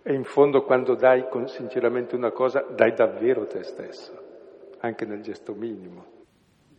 E 0.00 0.14
in 0.14 0.22
fondo 0.22 0.62
quando 0.62 0.94
dai 0.94 1.24
sinceramente 1.46 2.14
una 2.14 2.30
cosa, 2.30 2.60
dai 2.60 2.94
davvero 2.94 3.48
te 3.48 3.64
stesso, 3.64 4.16
anche 4.78 5.04
nel 5.04 5.22
gesto 5.22 5.54
minimo. 5.54 6.06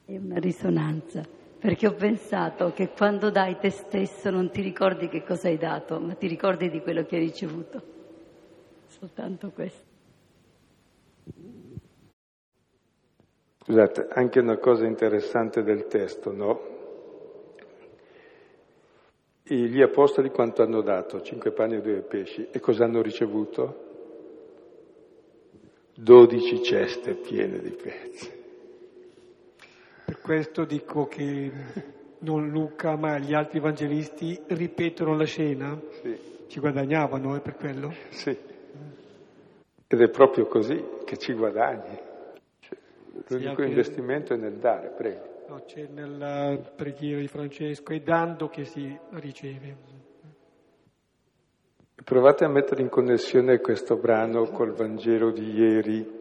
È 0.06 0.16
una 0.16 0.38
risonanza 0.38 1.47
perché 1.60 1.88
ho 1.88 1.94
pensato 1.94 2.72
che 2.74 2.90
quando 2.90 3.32
dai 3.32 3.58
te 3.58 3.70
stesso 3.72 4.30
non 4.30 4.52
ti 4.52 4.62
ricordi 4.62 5.08
che 5.08 5.24
cosa 5.24 5.48
hai 5.48 5.58
dato, 5.58 6.00
ma 6.00 6.14
ti 6.14 6.28
ricordi 6.28 6.70
di 6.70 6.82
quello 6.82 7.04
che 7.06 7.16
hai 7.16 7.24
ricevuto. 7.24 7.82
Soltanto 8.88 9.50
questo. 9.52 9.86
Scusate, 13.64 14.08
anche 14.12 14.40
una 14.40 14.58
cosa 14.58 14.86
interessante 14.86 15.62
del 15.64 15.88
testo, 15.88 16.32
no? 16.32 16.76
Gli 19.44 19.82
apostoli 19.82 20.30
quanto 20.30 20.62
hanno 20.62 20.82
dato? 20.82 21.22
Cinque 21.22 21.52
panni 21.52 21.78
e 21.78 21.82
due 21.82 22.02
pesci. 22.02 22.48
E 22.52 22.60
cosa 22.60 22.84
hanno 22.84 23.02
ricevuto? 23.02 23.86
Dodici 25.96 26.62
ceste 26.62 27.16
piene 27.16 27.60
di 27.60 27.72
pezzi. 27.72 28.37
Questo 30.28 30.66
dico 30.66 31.08
che 31.08 31.50
non 32.20 32.50
Luca 32.50 32.98
ma 32.98 33.18
gli 33.18 33.34
altri 33.34 33.60
evangelisti 33.60 34.38
ripetono 34.48 35.16
la 35.16 35.24
scena, 35.24 35.80
sì. 36.02 36.20
ci 36.48 36.60
guadagnavano 36.60 37.38
eh, 37.38 37.40
per 37.40 37.56
quello. 37.56 37.94
Sì, 38.10 38.38
ed 39.88 40.02
è 40.02 40.10
proprio 40.10 40.46
così 40.48 40.84
che 41.06 41.16
ci 41.16 41.32
guadagni. 41.32 41.98
Cioè, 42.60 42.78
l'unico 43.30 43.62
sì, 43.62 43.70
investimento 43.70 44.34
è 44.34 44.36
nel 44.36 44.58
dare, 44.58 44.90
prego. 44.90 45.46
No, 45.48 45.62
c'è 45.66 45.88
nella 45.94 46.58
preghiera 46.76 47.22
di 47.22 47.28
Francesco, 47.28 47.94
è 47.94 48.02
dando 48.02 48.50
che 48.50 48.66
si 48.66 49.00
riceve. 49.12 49.78
Provate 52.04 52.44
a 52.44 52.50
mettere 52.50 52.82
in 52.82 52.90
connessione 52.90 53.62
questo 53.62 53.96
brano 53.96 54.44
col 54.50 54.74
Vangelo 54.74 55.32
di 55.32 55.54
ieri, 55.54 56.17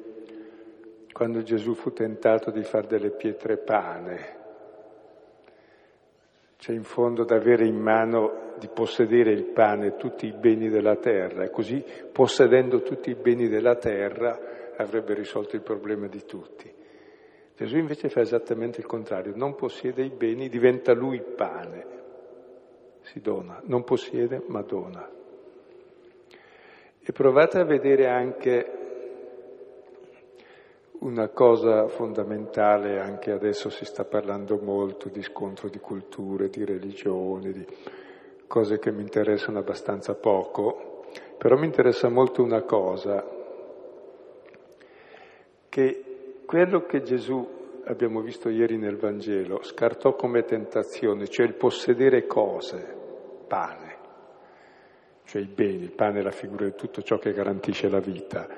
quando 1.16 1.42
Gesù 1.42 1.72
fu 1.72 1.94
tentato 1.94 2.50
di 2.50 2.62
fare 2.62 2.88
delle 2.88 3.08
pietre 3.08 3.56
pane. 3.56 4.36
C'è 6.58 6.72
in 6.74 6.82
fondo 6.82 7.24
da 7.24 7.36
avere 7.36 7.64
in 7.66 7.78
mano, 7.78 8.52
di 8.58 8.68
possedere 8.68 9.32
il 9.32 9.44
pane, 9.44 9.96
tutti 9.96 10.26
i 10.26 10.34
beni 10.34 10.68
della 10.68 10.96
terra, 10.96 11.42
e 11.42 11.48
così 11.48 11.82
possedendo 12.12 12.82
tutti 12.82 13.08
i 13.08 13.14
beni 13.14 13.48
della 13.48 13.76
terra 13.76 14.74
avrebbe 14.76 15.14
risolto 15.14 15.56
il 15.56 15.62
problema 15.62 16.06
di 16.06 16.22
tutti. 16.26 16.70
Gesù 17.56 17.78
invece 17.78 18.10
fa 18.10 18.20
esattamente 18.20 18.80
il 18.80 18.86
contrario, 18.86 19.32
non 19.34 19.54
possiede 19.54 20.04
i 20.04 20.10
beni, 20.10 20.50
diventa 20.50 20.92
lui 20.92 21.22
pane, 21.22 21.86
si 23.00 23.20
dona, 23.20 23.62
non 23.64 23.84
possiede 23.84 24.42
ma 24.48 24.60
dona. 24.60 25.10
E 27.00 27.12
provate 27.12 27.58
a 27.58 27.64
vedere 27.64 28.06
anche 28.06 28.85
una 31.00 31.28
cosa 31.28 31.88
fondamentale, 31.88 32.98
anche 32.98 33.30
adesso 33.30 33.68
si 33.70 33.84
sta 33.84 34.04
parlando 34.04 34.58
molto 34.58 35.08
di 35.08 35.22
scontro 35.22 35.68
di 35.68 35.78
culture, 35.78 36.48
di 36.48 36.64
religioni, 36.64 37.52
di 37.52 37.66
cose 38.46 38.78
che 38.78 38.90
mi 38.92 39.02
interessano 39.02 39.58
abbastanza 39.58 40.14
poco, 40.14 41.04
però 41.36 41.56
mi 41.56 41.66
interessa 41.66 42.08
molto 42.08 42.42
una 42.42 42.62
cosa, 42.62 43.24
che 45.68 46.04
quello 46.46 46.86
che 46.86 47.02
Gesù, 47.02 47.46
abbiamo 47.84 48.20
visto 48.20 48.48
ieri 48.48 48.78
nel 48.78 48.96
Vangelo, 48.96 49.62
scartò 49.62 50.14
come 50.14 50.44
tentazione, 50.44 51.28
cioè 51.28 51.46
il 51.46 51.54
possedere 51.54 52.26
cose, 52.26 52.96
pane, 53.46 53.96
cioè 55.24 55.42
i 55.42 55.46
beni, 55.46 55.82
il 55.82 55.92
pane 55.92 56.20
è 56.20 56.22
la 56.22 56.30
figura 56.30 56.64
di 56.64 56.74
tutto 56.74 57.02
ciò 57.02 57.18
che 57.18 57.32
garantisce 57.32 57.88
la 57.88 58.00
vita, 58.00 58.48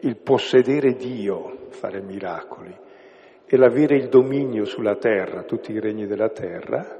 il 0.00 0.16
possedere 0.16 0.94
Dio, 0.94 1.68
fare 1.70 2.00
miracoli. 2.00 2.82
e 3.46 3.56
l'avere 3.58 3.96
il 3.96 4.08
dominio 4.08 4.64
sulla 4.64 4.96
terra, 4.96 5.42
tutti 5.42 5.70
i 5.72 5.78
regni 5.78 6.06
della 6.06 6.30
terra, 6.30 6.98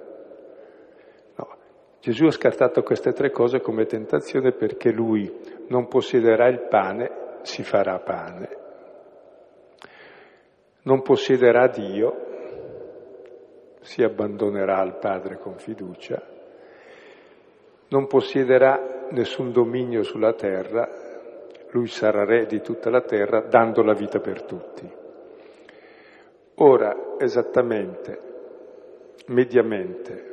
no. 1.37 1.57
Gesù 2.01 2.27
ha 2.27 2.31
scartato 2.31 2.83
queste 2.83 3.13
tre 3.13 3.31
cose 3.31 3.61
come 3.61 3.87
tentazione 3.87 4.53
perché 4.53 4.93
lui 4.93 5.33
non 5.69 5.89
possiederà 5.89 6.47
il 6.49 6.67
pane, 6.69 7.39
si 7.43 7.63
farà 7.63 7.99
pane. 7.99 8.63
Non 10.83 11.01
possiederà 11.01 11.67
Dio, 11.69 12.15
si 13.81 14.03
abbandonerà 14.03 14.79
al 14.79 14.99
Padre 14.99 15.39
con 15.39 15.57
fiducia, 15.57 16.23
non 17.89 18.07
possiederà 18.07 19.09
nessun 19.11 19.51
dominio 19.51 20.03
sulla 20.03 20.35
terra, 20.35 21.04
lui 21.75 21.89
sarà 21.89 22.25
re 22.25 22.47
di 22.47 22.61
tutta 22.61 22.89
la 22.89 23.03
terra 23.03 23.41
dando 23.41 23.83
la 23.83 23.95
vita 23.95 24.21
per 24.21 24.43
tutti. 24.43 24.89
Ora, 26.57 27.17
esattamente, 27.19 28.21
mediamente, 29.27 30.33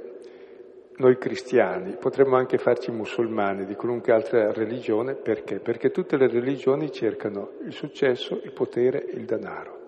noi 0.97 1.17
cristiani 1.17 1.97
potremmo 1.97 2.35
anche 2.35 2.59
farci 2.59 2.91
musulmani 2.91 3.65
di 3.65 3.73
qualunque 3.73 4.13
altra 4.13 4.51
religione, 4.51 5.15
perché? 5.15 5.59
Perché 5.59 5.89
tutte 5.89 6.15
le 6.15 6.27
religioni 6.27 6.91
cercano 6.91 7.53
il 7.63 7.73
successo, 7.73 8.39
il 8.43 8.51
potere, 8.51 9.03
il 9.13 9.25
denaro, 9.25 9.79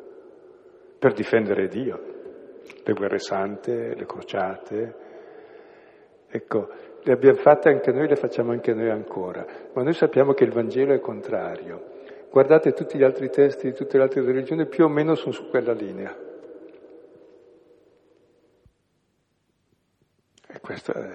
per 0.97 1.13
difendere 1.13 1.67
Dio 1.67 2.13
le 2.83 2.93
guerre 2.93 3.19
sante, 3.19 3.93
le 3.93 4.05
crociate. 4.07 4.95
Ecco, 6.29 6.69
le 7.03 7.11
abbiamo 7.11 7.37
fatte 7.37 7.69
anche 7.69 7.91
noi, 7.91 8.07
le 8.07 8.15
facciamo 8.15 8.51
anche 8.51 8.73
noi 8.73 8.89
ancora, 8.89 9.45
ma 9.73 9.83
noi 9.83 9.93
sappiamo 9.93 10.33
che 10.33 10.45
il 10.45 10.51
Vangelo 10.51 10.93
è 10.93 10.99
contrario. 10.99 11.91
Guardate 12.29 12.71
tutti 12.71 12.97
gli 12.97 13.03
altri 13.03 13.29
testi 13.29 13.67
di 13.67 13.73
tutte 13.73 13.97
le 13.97 14.03
altre 14.03 14.21
religioni, 14.21 14.65
più 14.65 14.85
o 14.85 14.87
meno 14.87 15.15
sono 15.15 15.33
su 15.33 15.49
quella 15.49 15.73
linea. 15.73 16.15
E 20.47 20.59
questo 20.59 20.93
è, 20.93 21.09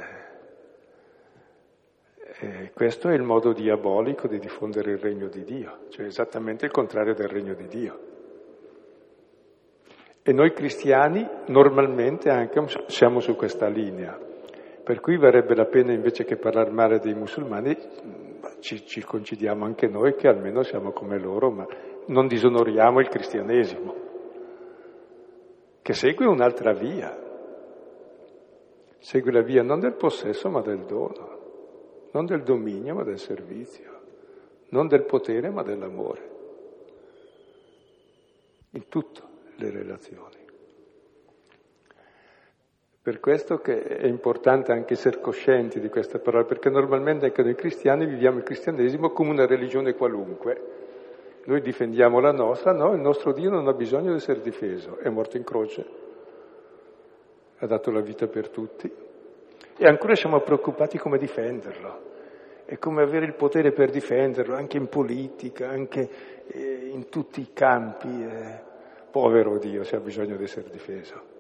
e 2.41 2.71
questo 2.73 3.09
è 3.09 3.15
il 3.15 3.23
modo 3.23 3.53
diabolico 3.53 4.29
di 4.29 4.39
diffondere 4.39 4.93
il 4.93 4.99
regno 4.99 5.29
di 5.29 5.43
Dio, 5.43 5.87
cioè 5.89 6.07
esattamente 6.07 6.67
il 6.67 6.71
contrario 6.71 7.15
del 7.15 7.29
regno 7.29 7.55
di 7.55 7.67
Dio. 7.67 7.99
E 10.23 10.33
noi 10.33 10.53
cristiani 10.53 11.27
normalmente 11.47 12.29
anche 12.29 12.63
siamo 12.89 13.21
su 13.21 13.35
questa 13.35 13.67
linea, 13.67 14.28
per 14.89 15.01
cui 15.01 15.19
varrebbe 15.19 15.55
la 15.55 15.67
pena 15.67 15.93
invece 15.93 16.25
che 16.25 16.39
parlare 16.39 16.71
male 16.71 16.99
dei 16.99 17.13
musulmani 17.13 17.77
ci 18.61 18.87
circoncidiamo 18.87 19.63
anche 19.63 19.87
noi 19.87 20.15
che 20.15 20.29
almeno 20.29 20.63
siamo 20.63 20.93
come 20.93 21.19
loro, 21.19 21.51
ma 21.51 21.67
non 22.07 22.27
disonoriamo 22.27 22.99
il 22.99 23.09
cristianesimo, 23.09 23.95
che 25.83 25.93
segue 25.93 26.25
un'altra 26.25 26.73
via, 26.73 27.15
segue 28.99 29.31
la 29.31 29.43
via 29.43 29.63
non 29.63 29.79
del 29.79 29.93
possesso 29.93 30.49
ma 30.49 30.63
del 30.63 30.87
dono, 30.87 32.09
non 32.13 32.25
del 32.25 32.43
dominio 32.43 32.95
ma 32.95 33.05
del 33.05 33.19
servizio, 33.19 33.93
non 34.71 34.87
del 34.89 35.05
potere 35.05 35.51
ma 35.51 35.63
dell'amore, 35.63 36.31
in 38.71 38.89
tutto 38.89 39.29
le 39.57 39.71
relazioni. 39.71 40.38
Per 43.09 43.21
questo 43.21 43.57
che 43.57 43.83
è 43.83 44.05
importante 44.05 44.71
anche 44.71 44.93
essere 44.93 45.19
coscienti 45.19 45.81
di 45.81 45.89
queste 45.89 46.19
parole, 46.19 46.45
perché 46.45 46.69
normalmente 46.69 47.25
anche 47.25 47.43
noi 47.43 47.55
cristiani 47.55 48.05
viviamo 48.05 48.37
il 48.37 48.43
cristianesimo 48.43 49.13
come 49.13 49.31
una 49.31 49.47
religione 49.47 49.95
qualunque. 49.95 50.61
Noi 51.45 51.63
difendiamo 51.63 52.21
la 52.21 52.33
nostra, 52.33 52.75
no, 52.75 52.93
il 52.93 53.01
nostro 53.01 53.33
Dio 53.33 53.49
non 53.49 53.67
ha 53.67 53.73
bisogno 53.73 54.11
di 54.11 54.17
essere 54.17 54.43
difeso, 54.43 54.99
è 54.99 55.09
morto 55.09 55.39
in 55.39 55.45
croce, 55.45 55.87
ha 57.57 57.67
dato 57.67 57.91
la 57.91 58.03
vita 58.03 58.27
per 58.27 58.51
tutti 58.51 58.93
e 59.79 59.87
ancora 59.87 60.15
siamo 60.15 60.41
preoccupati 60.41 60.99
come 60.99 61.17
difenderlo 61.17 62.01
e 62.67 62.79
come 62.79 63.01
avere 63.01 63.25
il 63.25 63.37
potere 63.37 63.73
per 63.73 63.89
difenderlo, 63.89 64.55
anche 64.55 64.77
in 64.77 64.89
politica, 64.89 65.71
anche 65.71 66.11
eh, 66.47 66.91
in 66.93 67.09
tutti 67.09 67.41
i 67.41 67.55
campi. 67.55 68.23
Eh. 68.23 68.67
Povero 69.11 69.57
Dio 69.57 69.83
se 69.83 69.97
ha 69.97 70.01
bisogno 70.01 70.37
di 70.37 70.45
essere 70.45 70.69
difeso. 70.71 71.37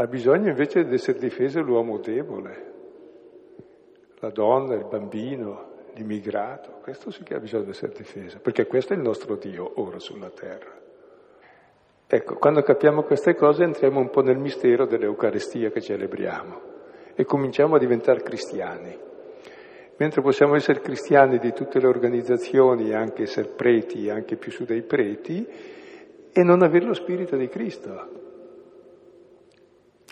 Ha 0.00 0.06
bisogno 0.06 0.48
invece 0.48 0.86
di 0.86 0.94
essere 0.94 1.18
difeso 1.18 1.60
l'uomo 1.60 1.98
debole, 1.98 2.72
la 4.20 4.30
donna, 4.30 4.74
il 4.74 4.86
bambino, 4.86 5.72
l'immigrato. 5.92 6.78
Questo 6.80 7.10
sì 7.10 7.22
che 7.22 7.34
ha 7.34 7.38
bisogno 7.38 7.64
di 7.64 7.70
essere 7.72 7.92
difeso, 7.92 8.38
perché 8.40 8.66
questo 8.66 8.94
è 8.94 8.96
il 8.96 9.02
nostro 9.02 9.36
Dio 9.36 9.70
ora 9.74 9.98
sulla 9.98 10.30
terra. 10.30 10.72
Ecco, 12.06 12.36
quando 12.36 12.62
capiamo 12.62 13.02
queste 13.02 13.34
cose 13.34 13.62
entriamo 13.62 14.00
un 14.00 14.08
po' 14.08 14.22
nel 14.22 14.38
mistero 14.38 14.86
dell'Eucaristia 14.86 15.68
che 15.70 15.82
celebriamo 15.82 16.60
e 17.14 17.22
cominciamo 17.26 17.74
a 17.74 17.78
diventare 17.78 18.22
cristiani. 18.22 18.98
Mentre 19.98 20.22
possiamo 20.22 20.54
essere 20.54 20.80
cristiani 20.80 21.36
di 21.36 21.52
tutte 21.52 21.78
le 21.78 21.88
organizzazioni, 21.88 22.94
anche 22.94 23.24
essere 23.24 23.50
preti, 23.50 24.08
anche 24.08 24.36
più 24.36 24.50
su 24.50 24.64
dei 24.64 24.80
preti, 24.80 25.46
e 26.32 26.42
non 26.42 26.62
avere 26.62 26.86
lo 26.86 26.94
spirito 26.94 27.36
di 27.36 27.48
Cristo. 27.48 28.19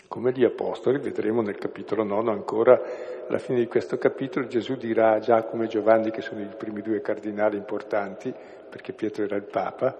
Come 0.09 0.31
gli 0.31 0.43
apostoli, 0.43 0.97
vedremo 0.97 1.43
nel 1.43 1.59
capitolo 1.59 2.03
9 2.03 2.31
ancora, 2.31 2.81
alla 3.27 3.37
fine 3.37 3.59
di 3.59 3.67
questo 3.67 3.99
capitolo, 3.99 4.47
Gesù 4.47 4.75
dirà 4.75 5.11
a 5.11 5.19
Giacomo 5.19 5.61
e 5.61 5.67
Giovanni, 5.67 6.09
che 6.09 6.21
sono 6.21 6.41
i 6.41 6.47
primi 6.57 6.81
due 6.81 6.99
cardinali 6.99 7.57
importanti, 7.57 8.33
perché 8.67 8.93
Pietro 8.93 9.25
era 9.25 9.35
il 9.35 9.43
Papa, 9.43 9.95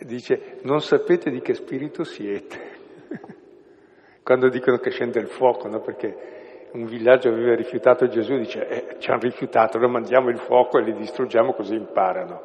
dice, 0.00 0.58
non 0.62 0.80
sapete 0.80 1.30
di 1.30 1.40
che 1.40 1.54
spirito 1.54 2.02
siete. 2.02 2.58
Quando 4.24 4.48
dicono 4.48 4.78
che 4.78 4.90
scende 4.90 5.20
il 5.20 5.28
fuoco, 5.28 5.68
no? 5.68 5.78
Perché 5.82 6.68
un 6.72 6.86
villaggio 6.86 7.28
aveva 7.28 7.54
rifiutato 7.54 8.08
Gesù, 8.08 8.36
dice 8.36 8.66
eh, 8.66 8.96
ci 8.98 9.08
hanno 9.12 9.20
rifiutato, 9.20 9.78
lo 9.78 9.88
mandiamo 9.88 10.30
il 10.30 10.38
fuoco 10.38 10.78
e 10.78 10.82
li 10.82 10.94
distruggiamo 10.94 11.52
così 11.52 11.76
imparano. 11.76 12.42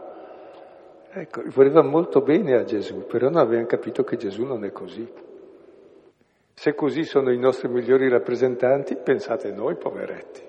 Ecco, 1.11 1.41
voleva 1.47 1.81
molto 1.81 2.21
bene 2.21 2.53
a 2.53 2.63
Gesù, 2.63 3.07
però 3.07 3.29
non 3.29 3.41
avevano 3.41 3.65
capito 3.65 4.03
che 4.03 4.15
Gesù 4.15 4.43
non 4.43 4.63
è 4.63 4.71
così. 4.71 5.29
Se 6.53 6.75
così 6.75 7.03
sono 7.03 7.31
i 7.31 7.37
nostri 7.37 7.67
migliori 7.67 8.07
rappresentanti, 8.09 8.95
pensate 8.95 9.51
noi, 9.51 9.75
poveretti. 9.75 10.41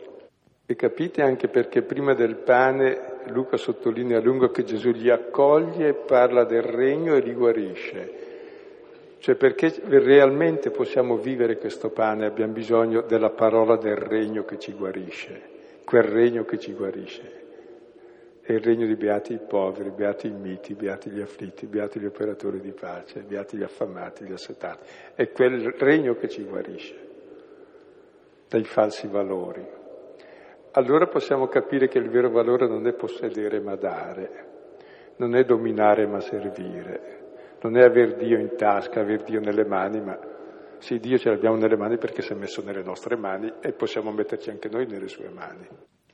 E 0.66 0.74
capite 0.74 1.22
anche 1.22 1.48
perché 1.48 1.82
prima 1.82 2.14
del 2.14 2.36
pane 2.36 3.20
Luca 3.26 3.56
sottolinea 3.56 4.18
a 4.18 4.22
lungo 4.22 4.50
che 4.50 4.64
Gesù 4.64 4.90
li 4.90 5.10
accoglie, 5.10 5.94
parla 5.94 6.44
del 6.44 6.62
regno 6.62 7.14
e 7.14 7.20
li 7.20 7.34
guarisce. 7.34 8.20
Cioè 9.18 9.36
perché 9.36 9.72
realmente 9.84 10.70
possiamo 10.70 11.16
vivere 11.16 11.56
questo 11.56 11.90
pane 11.90 12.26
abbiamo 12.26 12.52
bisogno 12.52 13.02
della 13.02 13.30
parola 13.30 13.76
del 13.76 13.96
regno 13.96 14.44
che 14.44 14.58
ci 14.58 14.72
guarisce, 14.72 15.40
quel 15.84 16.02
regno 16.02 16.44
che 16.44 16.58
ci 16.58 16.72
guarisce. 16.72 17.41
È 18.44 18.52
il 18.52 18.60
regno 18.60 18.86
di 18.86 18.96
beati 18.96 19.34
i 19.34 19.38
poveri, 19.38 19.90
beati 19.90 20.26
i 20.26 20.32
miti, 20.32 20.74
beati 20.74 21.10
gli 21.10 21.20
afflitti, 21.20 21.66
beati 21.66 22.00
gli 22.00 22.06
operatori 22.06 22.60
di 22.60 22.72
pace, 22.72 23.22
beati 23.22 23.56
gli 23.56 23.62
affamati, 23.62 24.24
gli 24.24 24.32
assetati. 24.32 24.84
È 25.14 25.30
quel 25.30 25.72
regno 25.78 26.14
che 26.14 26.28
ci 26.28 26.42
guarisce 26.42 27.10
dai 28.48 28.64
falsi 28.64 29.06
valori. 29.06 29.64
Allora 30.72 31.06
possiamo 31.06 31.46
capire 31.46 31.88
che 31.88 31.98
il 31.98 32.10
vero 32.10 32.30
valore 32.30 32.66
non 32.66 32.86
è 32.86 32.92
possedere 32.92 33.60
ma 33.60 33.76
dare, 33.76 34.46
non 35.16 35.34
è 35.36 35.44
dominare 35.44 36.06
ma 36.06 36.20
servire, 36.20 37.20
non 37.60 37.78
è 37.78 37.82
aver 37.82 38.16
Dio 38.16 38.38
in 38.38 38.56
tasca, 38.56 39.00
aver 39.00 39.22
Dio 39.22 39.40
nelle 39.40 39.64
mani, 39.64 40.00
ma 40.00 40.18
sì, 40.78 40.98
Dio 40.98 41.16
ce 41.16 41.30
l'abbiamo 41.30 41.56
nelle 41.56 41.76
mani 41.76 41.96
perché 41.96 42.22
si 42.22 42.32
è 42.32 42.36
messo 42.36 42.62
nelle 42.62 42.82
nostre 42.82 43.16
mani 43.16 43.52
e 43.60 43.72
possiamo 43.72 44.10
metterci 44.10 44.50
anche 44.50 44.68
noi 44.68 44.86
nelle 44.86 45.08
sue 45.08 45.28
mani. 45.28 45.68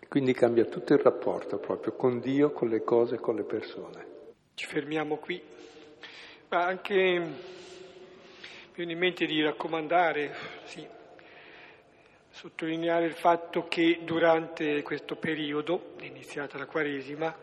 Quindi 0.09 0.33
cambia 0.33 0.65
tutto 0.65 0.95
il 0.95 1.01
rapporto 1.01 1.59
proprio 1.59 1.93
con 1.93 2.19
Dio, 2.19 2.51
con 2.51 2.69
le 2.69 2.83
cose, 2.83 3.19
con 3.19 3.37
le 3.37 3.45
persone. 3.45 4.07
Ci 4.55 4.65
fermiamo 4.65 5.17
qui, 5.17 5.41
ma 6.49 6.65
anche 6.65 6.95
mi 6.95 7.35
viene 8.75 8.93
in 8.93 8.99
mente 8.99 9.27
di 9.27 9.43
raccomandare, 9.43 10.35
sì, 10.65 10.87
sottolineare 12.31 13.05
il 13.05 13.13
fatto 13.13 13.69
che 13.69 14.01
durante 14.03 14.81
questo 14.83 15.17
periodo, 15.17 15.95
iniziata 16.01 16.57
la 16.57 16.67
Quaresima, 16.67 17.37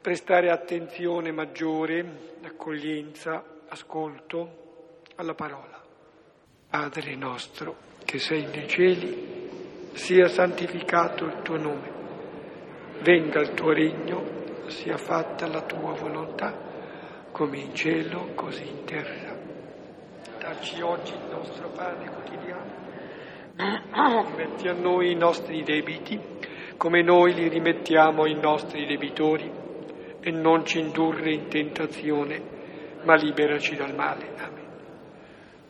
prestare 0.00 0.50
attenzione 0.50 1.30
maggiore, 1.30 2.38
accoglienza, 2.42 3.44
ascolto 3.68 5.02
alla 5.16 5.34
parola. 5.34 5.80
Padre 6.70 7.16
nostro 7.16 7.76
che 8.04 8.18
sei 8.18 8.46
nei 8.46 8.66
cieli, 8.66 9.41
sia 9.92 10.26
santificato 10.28 11.24
il 11.24 11.42
tuo 11.42 11.56
nome, 11.56 11.90
venga 13.02 13.40
il 13.40 13.52
tuo 13.54 13.72
regno, 13.72 14.40
sia 14.66 14.96
fatta 14.96 15.46
la 15.46 15.62
tua 15.62 15.92
volontà, 15.92 16.70
come 17.30 17.58
in 17.58 17.74
cielo, 17.74 18.32
così 18.34 18.68
in 18.68 18.84
terra. 18.84 19.36
Dacci 20.38 20.80
oggi 20.80 21.12
il 21.12 21.28
nostro 21.30 21.68
pane 21.68 22.10
quotidiano, 22.10 22.80
rimetti 24.26 24.68
a 24.68 24.72
noi 24.72 25.12
i 25.12 25.16
nostri 25.16 25.62
debiti, 25.62 26.18
come 26.76 27.02
noi 27.02 27.34
li 27.34 27.48
rimettiamo 27.48 28.24
ai 28.24 28.34
nostri 28.34 28.86
debitori 28.86 29.50
e 30.20 30.30
non 30.30 30.64
ci 30.64 30.80
indurre 30.80 31.32
in 31.32 31.48
tentazione, 31.48 32.40
ma 33.04 33.14
liberaci 33.14 33.76
dal 33.76 33.94
male. 33.94 34.32
Amen. 34.36 34.66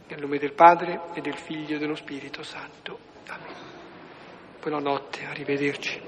Nel 0.08 0.20
nome 0.20 0.38
del 0.38 0.52
Padre 0.52 1.00
e 1.14 1.20
del 1.20 1.36
Figlio 1.36 1.76
e 1.76 1.78
dello 1.78 1.94
Spirito 1.94 2.42
Santo. 2.42 2.98
Amen. 3.28 3.71
Buonanotte, 4.62 5.24
arrivederci. 5.26 6.02